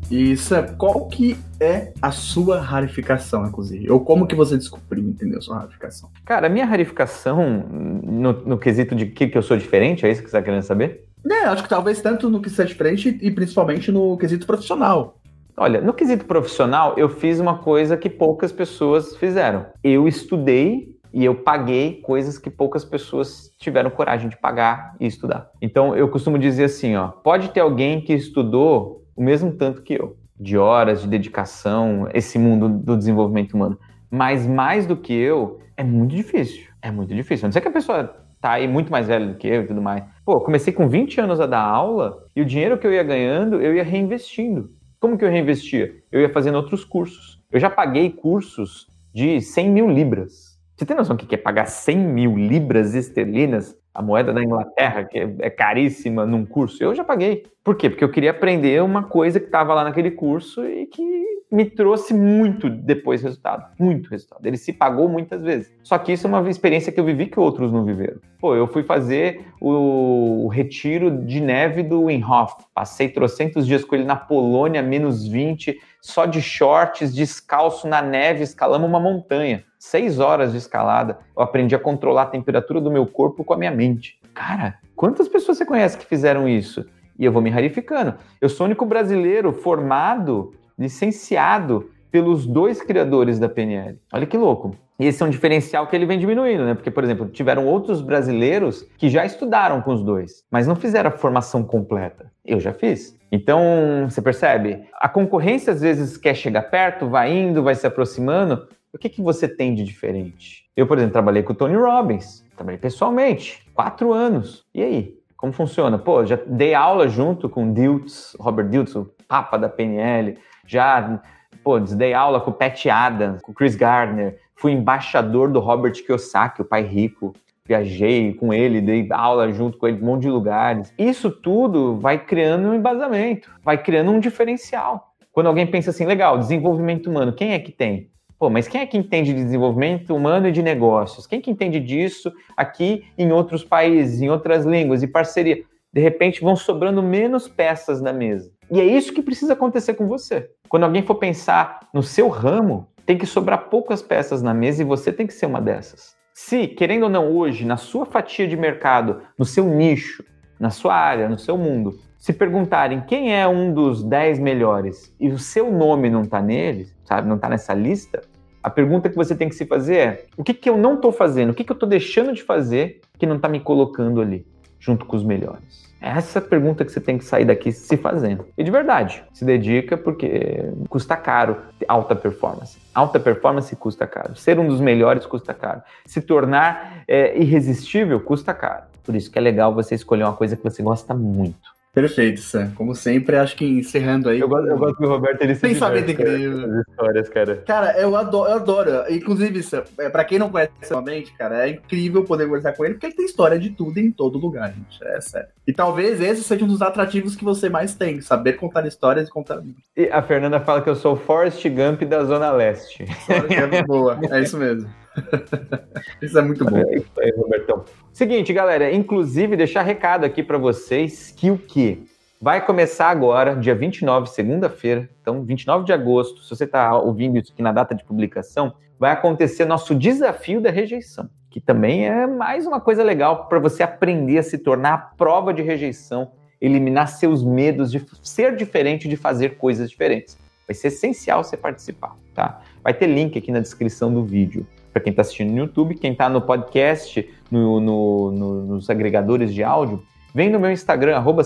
Isso 0.08 0.54
é 0.54 0.62
qual 0.62 1.08
que 1.08 1.36
é 1.58 1.92
a 2.00 2.12
sua 2.12 2.60
rarificação, 2.60 3.44
inclusive? 3.44 3.90
Ou 3.90 3.98
como 3.98 4.26
que 4.26 4.36
você 4.36 4.56
descobriu, 4.56 5.02
entendeu, 5.02 5.42
sua 5.42 5.58
rarificação? 5.58 6.10
Cara, 6.24 6.46
a 6.46 6.50
minha 6.50 6.64
rarificação, 6.64 7.64
no, 7.68 8.32
no 8.44 8.58
quesito 8.58 8.94
de 8.94 9.06
que, 9.06 9.26
que 9.26 9.36
eu 9.38 9.42
sou 9.42 9.56
diferente, 9.56 10.06
é 10.06 10.10
isso 10.10 10.22
que 10.22 10.30
você 10.30 10.36
está 10.36 10.44
querendo 10.44 10.62
saber? 10.62 11.09
É, 11.30 11.44
acho 11.44 11.62
que 11.62 11.68
talvez 11.68 12.00
tanto 12.02 12.28
no 12.28 12.40
que 12.40 12.50
seja 12.50 12.68
diferente 12.68 13.18
e 13.22 13.30
principalmente 13.30 13.92
no 13.92 14.16
quesito 14.18 14.46
profissional. 14.46 15.20
Olha, 15.56 15.80
no 15.80 15.92
quesito 15.92 16.24
profissional, 16.24 16.94
eu 16.96 17.08
fiz 17.08 17.38
uma 17.38 17.58
coisa 17.58 17.96
que 17.96 18.08
poucas 18.08 18.50
pessoas 18.50 19.16
fizeram. 19.16 19.66
Eu 19.84 20.08
estudei 20.08 20.96
e 21.12 21.24
eu 21.24 21.34
paguei 21.34 22.00
coisas 22.02 22.38
que 22.38 22.48
poucas 22.48 22.84
pessoas 22.84 23.50
tiveram 23.58 23.90
coragem 23.90 24.28
de 24.28 24.36
pagar 24.36 24.94
e 24.98 25.06
estudar. 25.06 25.50
Então, 25.60 25.94
eu 25.94 26.08
costumo 26.08 26.38
dizer 26.38 26.64
assim, 26.64 26.96
ó, 26.96 27.08
pode 27.08 27.50
ter 27.50 27.60
alguém 27.60 28.00
que 28.00 28.12
estudou 28.12 29.04
o 29.14 29.22
mesmo 29.22 29.52
tanto 29.52 29.82
que 29.82 29.94
eu, 29.94 30.16
de 30.38 30.56
horas 30.56 31.02
de 31.02 31.08
dedicação, 31.08 32.08
esse 32.14 32.38
mundo 32.38 32.68
do 32.68 32.96
desenvolvimento 32.96 33.54
humano, 33.54 33.78
mas 34.10 34.46
mais 34.46 34.86
do 34.86 34.96
que 34.96 35.12
eu, 35.12 35.58
é 35.76 35.84
muito 35.84 36.14
difícil. 36.14 36.68
É 36.80 36.90
muito 36.90 37.14
difícil. 37.14 37.44
A 37.44 37.48
não 37.48 37.52
sei 37.52 37.60
que 37.60 37.68
a 37.68 37.72
pessoa 37.72 38.19
tá 38.40 38.52
aí 38.52 38.66
muito 38.66 38.90
mais 38.90 39.06
velha 39.06 39.26
do 39.26 39.34
que 39.34 39.46
eu 39.46 39.62
e 39.62 39.66
tudo 39.66 39.82
mais. 39.82 40.02
Pô, 40.24 40.40
comecei 40.40 40.72
com 40.72 40.88
20 40.88 41.20
anos 41.20 41.40
a 41.40 41.46
dar 41.46 41.62
aula 41.62 42.24
e 42.34 42.40
o 42.40 42.44
dinheiro 42.44 42.78
que 42.78 42.86
eu 42.86 42.92
ia 42.92 43.02
ganhando, 43.02 43.60
eu 43.60 43.74
ia 43.74 43.84
reinvestindo. 43.84 44.70
Como 44.98 45.16
que 45.16 45.24
eu 45.24 45.30
reinvestia? 45.30 45.94
Eu 46.10 46.20
ia 46.20 46.32
fazendo 46.32 46.56
outros 46.56 46.84
cursos. 46.84 47.40
Eu 47.50 47.60
já 47.60 47.70
paguei 47.70 48.10
cursos 48.10 48.86
de 49.12 49.40
100 49.40 49.70
mil 49.70 49.90
libras. 49.90 50.58
Você 50.76 50.86
tem 50.86 50.96
noção 50.96 51.16
do 51.16 51.26
que 51.26 51.34
é 51.34 51.38
pagar 51.38 51.66
100 51.66 51.98
mil 51.98 52.36
libras 52.36 52.94
esterlinas, 52.94 53.76
a 53.94 54.02
moeda 54.02 54.32
da 54.32 54.42
Inglaterra, 54.42 55.04
que 55.04 55.18
é 55.38 55.50
caríssima 55.50 56.24
num 56.24 56.46
curso? 56.46 56.82
Eu 56.82 56.94
já 56.94 57.04
paguei. 57.04 57.44
Por 57.62 57.76
quê? 57.76 57.90
Porque 57.90 58.04
eu 58.04 58.10
queria 58.10 58.30
aprender 58.30 58.82
uma 58.82 59.02
coisa 59.02 59.38
que 59.38 59.46
estava 59.46 59.74
lá 59.74 59.84
naquele 59.84 60.10
curso 60.10 60.64
e 60.64 60.86
que 60.86 61.30
me 61.50 61.64
trouxe 61.64 62.14
muito 62.14 62.70
depois 62.70 63.22
resultado. 63.22 63.66
Muito 63.78 64.08
resultado. 64.08 64.46
Ele 64.46 64.56
se 64.56 64.72
pagou 64.72 65.08
muitas 65.08 65.42
vezes. 65.42 65.72
Só 65.82 65.98
que 65.98 66.12
isso 66.12 66.26
é 66.26 66.30
uma 66.30 66.48
experiência 66.48 66.92
que 66.92 67.00
eu 67.00 67.04
vivi 67.04 67.26
que 67.26 67.40
outros 67.40 67.72
não 67.72 67.84
viveram. 67.84 68.20
Pô, 68.38 68.54
eu 68.54 68.68
fui 68.68 68.84
fazer 68.84 69.44
o, 69.60 70.44
o 70.44 70.48
retiro 70.48 71.24
de 71.24 71.40
neve 71.40 71.82
do 71.82 72.04
Wim 72.04 72.22
Hof. 72.22 72.54
Passei 72.72 73.08
trocentos 73.08 73.66
dias 73.66 73.84
com 73.84 73.96
ele 73.96 74.04
na 74.04 74.16
Polônia, 74.16 74.80
menos 74.80 75.26
20, 75.26 75.78
só 76.00 76.24
de 76.24 76.40
shorts, 76.40 77.12
descalço 77.12 77.88
na 77.88 78.00
neve, 78.00 78.44
escalamos 78.44 78.88
uma 78.88 79.00
montanha. 79.00 79.64
Seis 79.80 80.20
horas 80.20 80.52
de 80.52 80.58
escalada. 80.58 81.20
Eu 81.34 81.42
aprendi 81.42 81.74
a 81.74 81.78
controlar 81.78 82.24
a 82.24 82.26
temperatura 82.26 82.82
do 82.82 82.90
meu 82.90 83.06
corpo 83.06 83.42
com 83.42 83.54
a 83.54 83.56
minha 83.56 83.70
mente. 83.70 84.20
Cara, 84.34 84.74
quantas 84.94 85.26
pessoas 85.26 85.56
você 85.56 85.64
conhece 85.64 85.96
que 85.96 86.04
fizeram 86.04 86.46
isso? 86.46 86.84
E 87.18 87.24
eu 87.24 87.32
vou 87.32 87.40
me 87.40 87.48
rarificando. 87.48 88.14
Eu 88.42 88.50
sou 88.50 88.66
o 88.66 88.68
único 88.68 88.84
brasileiro 88.84 89.54
formado 89.54 90.52
licenciado 90.78 91.90
pelos 92.10 92.46
dois 92.46 92.82
criadores 92.82 93.38
da 93.38 93.48
PNL. 93.48 93.98
Olha 94.12 94.26
que 94.26 94.36
louco. 94.36 94.76
E 94.98 95.06
esse 95.06 95.22
é 95.22 95.26
um 95.26 95.30
diferencial 95.30 95.86
que 95.86 95.96
ele 95.96 96.04
vem 96.04 96.18
diminuindo, 96.18 96.62
né? 96.62 96.74
Porque, 96.74 96.90
por 96.90 97.02
exemplo, 97.02 97.26
tiveram 97.28 97.66
outros 97.66 98.02
brasileiros 98.02 98.82
que 98.98 99.08
já 99.08 99.24
estudaram 99.24 99.80
com 99.80 99.94
os 99.94 100.02
dois, 100.02 100.44
mas 100.50 100.66
não 100.66 100.76
fizeram 100.76 101.08
a 101.08 101.16
formação 101.16 101.64
completa. 101.64 102.30
Eu 102.44 102.60
já 102.60 102.74
fiz. 102.74 103.18
Então, 103.32 103.62
você 104.06 104.20
percebe? 104.20 104.84
A 105.00 105.08
concorrência 105.08 105.72
às 105.72 105.80
vezes 105.80 106.18
quer 106.18 106.34
chegar 106.34 106.64
perto, 106.64 107.08
vai 107.08 107.34
indo, 107.34 107.62
vai 107.62 107.74
se 107.74 107.86
aproximando. 107.86 108.68
O 108.92 108.98
que, 108.98 109.08
que 109.08 109.22
você 109.22 109.46
tem 109.46 109.72
de 109.72 109.84
diferente? 109.84 110.64
Eu, 110.76 110.84
por 110.84 110.98
exemplo, 110.98 111.12
trabalhei 111.12 111.44
com 111.44 111.52
o 111.52 111.56
Tony 111.56 111.76
Robbins, 111.76 112.44
trabalhei 112.56 112.78
pessoalmente, 112.78 113.64
quatro 113.72 114.12
anos. 114.12 114.66
E 114.74 114.82
aí? 114.82 115.20
Como 115.36 115.52
funciona? 115.52 115.96
Pô, 115.96 116.26
já 116.26 116.36
dei 116.44 116.74
aula 116.74 117.08
junto 117.08 117.48
com 117.48 117.72
Diltz, 117.72 118.36
Robert 118.38 118.68
Diltz, 118.68 118.96
o 118.96 119.10
papa 119.28 119.56
da 119.56 119.68
PNL 119.68 120.36
já, 120.66 121.22
pô, 121.62 121.78
dei 121.78 122.12
aula 122.12 122.40
com 122.40 122.50
o 122.50 122.54
Pat 122.54 122.84
Adams, 122.86 123.40
com 123.40 123.52
o 123.52 123.54
Chris 123.54 123.76
Gardner, 123.76 124.38
fui 124.56 124.72
embaixador 124.72 125.50
do 125.50 125.60
Robert 125.60 125.92
Kiyosaki, 125.92 126.60
o 126.60 126.64
pai 126.64 126.82
rico. 126.82 127.32
Viajei 127.64 128.34
com 128.34 128.52
ele, 128.52 128.80
dei 128.80 129.06
aula 129.12 129.52
junto 129.52 129.78
com 129.78 129.86
ele 129.86 129.98
em 129.98 130.02
um 130.02 130.06
monte 130.06 130.22
de 130.22 130.30
lugares. 130.30 130.92
Isso 130.98 131.30
tudo 131.30 131.96
vai 131.96 132.18
criando 132.18 132.66
um 132.68 132.74
embasamento, 132.74 133.48
vai 133.62 133.80
criando 133.80 134.10
um 134.10 134.18
diferencial. 134.18 135.14
Quando 135.30 135.46
alguém 135.46 135.66
pensa 135.66 135.90
assim, 135.90 136.04
legal, 136.04 136.36
desenvolvimento 136.36 137.08
humano, 137.08 137.32
quem 137.32 137.52
é 137.52 137.60
que 137.60 137.70
tem? 137.70 138.10
Pô, 138.40 138.48
mas 138.48 138.66
quem 138.66 138.80
é 138.80 138.86
que 138.86 138.96
entende 138.96 139.34
de 139.34 139.44
desenvolvimento 139.44 140.16
humano 140.16 140.48
e 140.48 140.52
de 140.52 140.62
negócios? 140.62 141.26
Quem 141.26 141.42
que 141.42 141.50
entende 141.50 141.78
disso 141.78 142.32
aqui 142.56 143.04
em 143.18 143.30
outros 143.32 143.62
países, 143.62 144.22
em 144.22 144.30
outras 144.30 144.64
línguas 144.64 145.02
e 145.02 145.06
parceria? 145.06 145.62
De 145.92 146.00
repente 146.00 146.40
vão 146.40 146.56
sobrando 146.56 147.02
menos 147.02 147.46
peças 147.46 148.00
na 148.00 148.14
mesa. 148.14 148.50
E 148.70 148.80
é 148.80 148.84
isso 148.84 149.12
que 149.12 149.20
precisa 149.20 149.52
acontecer 149.52 149.92
com 149.92 150.06
você. 150.06 150.48
Quando 150.70 150.84
alguém 150.84 151.02
for 151.02 151.16
pensar 151.16 151.80
no 151.92 152.02
seu 152.02 152.28
ramo, 152.28 152.88
tem 153.04 153.18
que 153.18 153.26
sobrar 153.26 153.68
poucas 153.68 154.00
peças 154.00 154.40
na 154.40 154.54
mesa 154.54 154.80
e 154.80 154.86
você 154.86 155.12
tem 155.12 155.26
que 155.26 155.34
ser 155.34 155.44
uma 155.44 155.60
dessas. 155.60 156.16
Se, 156.32 156.66
querendo 156.66 157.02
ou 157.02 157.10
não, 157.10 157.36
hoje, 157.36 157.66
na 157.66 157.76
sua 157.76 158.06
fatia 158.06 158.48
de 158.48 158.56
mercado, 158.56 159.20
no 159.36 159.44
seu 159.44 159.66
nicho, 159.66 160.24
na 160.58 160.70
sua 160.70 160.94
área, 160.94 161.28
no 161.28 161.38
seu 161.38 161.58
mundo, 161.58 161.98
se 162.20 162.34
perguntarem 162.34 163.00
quem 163.00 163.34
é 163.34 163.48
um 163.48 163.72
dos 163.72 164.04
10 164.04 164.38
melhores 164.38 165.14
e 165.18 165.28
o 165.28 165.38
seu 165.38 165.72
nome 165.72 166.10
não 166.10 166.22
está 166.22 166.40
nele, 166.42 166.86
sabe, 167.02 167.26
não 167.26 167.36
está 167.36 167.48
nessa 167.48 167.72
lista, 167.72 168.20
a 168.62 168.70
pergunta 168.70 169.08
que 169.08 169.16
você 169.16 169.34
tem 169.34 169.48
que 169.48 169.54
se 169.54 169.66
fazer 169.66 169.96
é: 169.96 170.24
o 170.36 170.44
que, 170.44 170.54
que 170.54 170.68
eu 170.68 170.76
não 170.76 170.94
estou 170.94 171.12
fazendo? 171.12 171.50
O 171.50 171.54
que, 171.54 171.64
que 171.64 171.72
eu 171.72 171.74
estou 171.74 171.88
deixando 171.88 172.32
de 172.32 172.42
fazer 172.42 173.00
que 173.18 173.26
não 173.26 173.36
está 173.36 173.48
me 173.48 173.60
colocando 173.60 174.20
ali, 174.20 174.46
junto 174.78 175.04
com 175.04 175.16
os 175.16 175.24
melhores? 175.24 175.90
Essa 176.00 176.38
é 176.38 176.42
pergunta 176.42 176.82
que 176.82 176.90
você 176.90 177.00
tem 177.00 177.18
que 177.18 177.24
sair 177.24 177.44
daqui 177.44 177.70
se 177.70 177.96
fazendo. 177.98 178.46
E 178.56 178.64
de 178.64 178.70
verdade, 178.70 179.22
se 179.34 179.44
dedica 179.44 179.98
porque 179.98 180.72
custa 180.88 181.14
caro 181.14 181.58
alta 181.86 182.16
performance. 182.16 182.78
Alta 182.94 183.20
performance 183.20 183.74
custa 183.76 184.06
caro. 184.06 184.34
Ser 184.34 184.58
um 184.58 184.66
dos 184.66 184.80
melhores 184.80 185.26
custa 185.26 185.52
caro. 185.52 185.82
Se 186.06 186.22
tornar 186.22 187.04
é, 187.06 187.38
irresistível 187.38 188.18
custa 188.20 188.54
caro. 188.54 188.84
Por 189.04 189.14
isso 189.14 189.30
que 189.30 189.38
é 189.38 189.42
legal 189.42 189.74
você 189.74 189.94
escolher 189.94 190.24
uma 190.24 190.32
coisa 190.32 190.56
que 190.56 190.62
você 190.62 190.82
gosta 190.82 191.12
muito. 191.12 191.79
Perfeito, 191.92 192.40
Sam. 192.40 192.70
Como 192.76 192.94
sempre, 192.94 193.36
acho 193.36 193.56
que 193.56 193.64
encerrando 193.64 194.28
aí. 194.28 194.38
Eu 194.38 194.48
gosto, 194.48 194.68
eu 194.68 194.78
gosto 194.78 194.98
do 195.00 195.08
Roberto, 195.08 195.42
ele 195.42 195.56
Sem 195.56 195.74
saber 195.74 196.04
de 196.04 196.12
incrível. 196.12 196.80
histórias, 196.88 197.28
cara. 197.28 197.56
Cara, 197.66 197.98
eu 197.98 198.14
adoro, 198.14 198.48
eu 198.50 198.56
adoro. 198.56 198.90
Inclusive, 199.12 199.60
Sam, 199.62 199.82
é, 199.98 200.08
pra 200.08 200.24
quem 200.24 200.38
não 200.38 200.50
conhece 200.50 200.70
realmente, 200.88 201.32
cara, 201.36 201.66
é 201.66 201.70
incrível 201.70 202.22
poder 202.24 202.46
conversar 202.46 202.74
com 202.74 202.84
ele, 202.84 202.94
porque 202.94 203.06
ele 203.06 203.16
tem 203.16 203.26
história 203.26 203.58
de 203.58 203.70
tudo 203.70 203.98
em 203.98 204.10
todo 204.10 204.38
lugar, 204.38 204.72
gente. 204.72 205.02
É 205.02 205.20
sério. 205.20 205.48
E 205.66 205.72
talvez 205.72 206.20
esse 206.20 206.44
seja 206.44 206.64
um 206.64 206.68
dos 206.68 206.80
atrativos 206.80 207.34
que 207.34 207.44
você 207.44 207.68
mais 207.68 207.94
tem, 207.94 208.20
saber 208.20 208.52
contar 208.54 208.86
histórias 208.86 209.28
e 209.28 209.30
contar. 209.30 209.60
E 209.96 210.08
a 210.10 210.22
Fernanda 210.22 210.60
fala 210.60 210.82
que 210.82 210.90
eu 210.90 210.96
sou 210.96 211.14
o 211.14 211.16
Forrest 211.16 211.64
Gump 211.68 212.02
da 212.02 212.22
Zona 212.24 212.52
Leste. 212.52 213.04
É 213.28 213.82
boa, 213.82 214.18
é 214.30 214.40
isso 214.40 214.56
mesmo. 214.56 214.88
Isso 216.22 216.38
é 216.38 216.42
muito 216.42 216.64
bom. 216.64 216.78
É 216.78 217.02
aí, 217.18 217.32
Robertão. 217.36 217.84
Seguinte, 218.12 218.52
galera, 218.52 218.92
inclusive 218.92 219.56
deixar 219.56 219.82
recado 219.82 220.24
aqui 220.24 220.42
para 220.42 220.58
vocês 220.58 221.32
que 221.36 221.50
o 221.50 221.58
que 221.58 222.06
vai 222.40 222.64
começar 222.64 223.08
agora, 223.08 223.54
dia 223.54 223.74
29, 223.74 224.28
segunda-feira, 224.28 225.08
então 225.20 225.44
29 225.44 225.84
de 225.84 225.92
agosto, 225.92 226.42
se 226.42 226.50
você 226.50 226.64
está 226.64 226.96
ouvindo 226.96 227.38
isso 227.38 227.52
aqui 227.52 227.62
na 227.62 227.72
data 227.72 227.94
de 227.94 228.02
publicação, 228.04 228.72
vai 228.98 229.12
acontecer 229.12 229.64
nosso 229.64 229.94
desafio 229.94 230.60
da 230.60 230.70
rejeição, 230.70 231.28
que 231.50 231.60
também 231.60 232.08
é 232.08 232.26
mais 232.26 232.66
uma 232.66 232.80
coisa 232.80 233.02
legal 233.02 233.46
para 233.46 233.58
você 233.58 233.82
aprender 233.82 234.38
a 234.38 234.42
se 234.42 234.58
tornar 234.58 234.94
a 234.94 234.98
prova 234.98 235.52
de 235.52 235.62
rejeição, 235.62 236.32
eliminar 236.60 237.08
seus 237.08 237.42
medos 237.42 237.90
de 237.90 238.04
ser 238.22 238.56
diferente, 238.56 239.08
de 239.08 239.16
fazer 239.16 239.56
coisas 239.56 239.90
diferentes. 239.90 240.38
Vai 240.66 240.74
ser 240.74 240.88
essencial 240.88 241.42
você 241.42 241.56
participar, 241.56 242.14
tá? 242.34 242.60
Vai 242.82 242.94
ter 242.94 243.06
link 243.06 243.36
aqui 243.36 243.50
na 243.50 243.60
descrição 243.60 244.12
do 244.12 244.24
vídeo 244.24 244.66
para 244.92 245.02
quem 245.02 245.10
está 245.10 245.22
assistindo 245.22 245.50
no 245.50 245.58
YouTube, 245.58 245.94
quem 245.94 246.12
está 246.12 246.28
no 246.28 246.40
podcast, 246.40 247.28
no, 247.50 247.80
no, 247.80 248.30
no, 248.30 248.62
nos 248.66 248.90
agregadores 248.90 249.54
de 249.54 249.62
áudio, 249.62 250.02
vem 250.34 250.50
no 250.50 250.58
meu 250.58 250.70
Instagram, 250.70 251.16
arroba 251.16 251.42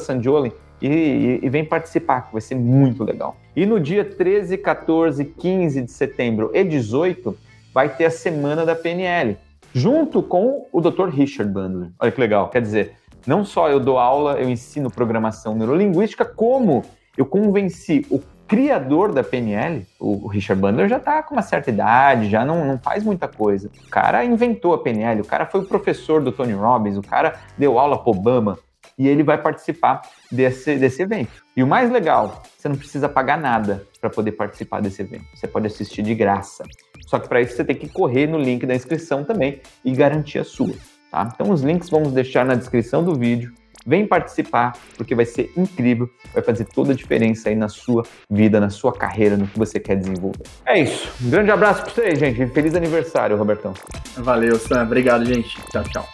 e, 0.83 0.87
e, 0.87 1.41
e, 1.43 1.49
vem 1.49 1.65
participar, 1.65 2.27
que 2.27 2.33
vai 2.33 2.41
ser 2.41 2.57
muito 2.57 3.05
legal. 3.05 3.37
E 3.57 3.65
no 3.65 3.81
dia 3.81 4.05
13, 4.05 4.59
14, 4.59 5.25
15 5.25 5.83
de 5.83 5.91
setembro 5.91 6.51
e 6.53 6.65
18, 6.65 7.37
vai 7.73 7.89
ter 7.89 8.07
a 8.07 8.11
Semana 8.11 8.67
da 8.67 8.75
PNL, 8.75 9.37
junto 9.73 10.23
com 10.23 10.67
o 10.73 10.81
Dr. 10.81 11.09
Richard 11.09 11.51
Bandler. 11.53 11.91
Olha 11.99 12.13
que 12.13 12.21
legal, 12.21 12.49
quer 12.49 12.61
dizer, 12.61 12.93
não 13.27 13.45
só 13.45 13.71
eu 13.71 13.81
dou 13.81 13.99
aula, 13.99 14.35
eu 14.35 14.49
ensino 14.49 14.91
programação 14.91 15.55
neurolinguística, 15.55 16.25
como 16.25 16.83
eu 17.17 17.25
convenci 17.25 18.05
o 18.11 18.21
criador 18.47 19.13
da 19.13 19.23
PNL, 19.23 19.87
o 19.99 20.27
Richard 20.29 20.61
Bandler, 20.61 20.89
já 20.89 20.99
está 20.99 21.23
com 21.23 21.35
uma 21.35 21.43
certa 21.43 21.71
idade, 21.71 22.29
já 22.29 22.45
não, 22.45 22.65
não 22.65 22.79
faz 22.79 23.03
muita 23.03 23.27
coisa. 23.27 23.71
O 23.87 23.91
cara 23.91 24.25
inventou 24.25 24.75
a 24.75 24.79
PNL, 24.79 25.21
o 25.21 25.25
cara 25.25 25.47
foi 25.47 25.61
o 25.61 25.65
professor 25.65 26.23
do 26.23 26.31
Tony 26.33 26.53
Robbins, 26.53 26.97
o 26.97 27.03
cara 27.03 27.41
deu 27.57 27.79
aula 27.79 27.99
para 27.99 28.11
Obama 28.11 28.59
e 28.99 29.09
ele 29.09 29.23
vai 29.23 29.41
participar 29.41 30.03
desse, 30.31 30.77
desse 30.77 31.03
evento. 31.03 31.45
E 31.57 31.63
o 31.63 31.67
mais 31.67 31.91
legal, 31.91 32.43
você 32.57 32.69
não 32.69 32.77
precisa 32.77 33.09
pagar 33.09 33.39
nada 33.39 33.87
para 34.01 34.11
poder 34.11 34.33
participar 34.33 34.81
desse 34.81 35.03
evento. 35.03 35.25
Você 35.35 35.47
pode 35.47 35.67
assistir 35.67 36.03
de 36.03 36.15
graça. 36.15 36.65
Só 37.07 37.19
que 37.19 37.29
para 37.29 37.41
isso 37.41 37.57
você 37.57 37.65
tem 37.65 37.77
que 37.77 37.89
correr 37.89 38.27
no 38.27 38.39
link 38.39 38.65
da 38.67 38.75
inscrição 38.75 39.25
também 39.25 39.61
e 39.85 39.93
garantir 39.93 40.39
a 40.39 40.45
sua. 40.45 40.75
Tá? 41.11 41.29
Então 41.33 41.51
os 41.51 41.63
links 41.63 41.91
vamos 41.91 42.13
deixar 42.13 42.45
na 42.45 42.55
descrição 42.55 43.05
do 43.05 43.15
vídeo. 43.15 43.53
Vem 43.87 44.07
participar, 44.07 44.77
porque 44.97 45.15
vai 45.15 45.27
ser 45.27 45.53
incrível, 45.57 46.09
vai 46.33 46.43
fazer 46.43 46.65
toda 46.65 46.93
a 46.93 46.97
diferença 46.97 47.49
aí 47.49 47.55
na 47.55 47.69
sua 47.69 48.03
vida, 48.31 48.59
na 48.59 48.71
sua 48.71 48.93
carreira, 48.93 49.37
no 49.37 49.47
que 49.47 49.59
você 49.59 49.79
quer 49.79 49.97
desenvolver. 49.97 50.45
É 50.67 50.81
isso. 50.81 51.13
Um 51.23 51.31
grande 51.31 51.51
abraço 51.51 51.83
para 51.83 51.93
vocês, 51.93 52.19
gente. 52.19 52.47
Feliz 52.49 52.75
aniversário, 52.75 53.37
Robertão. 53.37 53.75
Valeu, 54.17 54.59
Sam. 54.59 54.83
Obrigado, 54.83 55.25
gente. 55.25 55.61
Tchau, 55.71 55.85
tchau. 55.85 56.09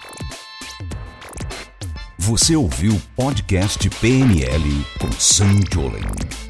Você 2.18 2.54
ouviu 2.54 2.92
o 2.92 3.00
podcast 3.16 3.88
PNL 4.00 4.84
com 5.00 5.10
Sam 5.12 5.60
Jolen. 5.72 6.49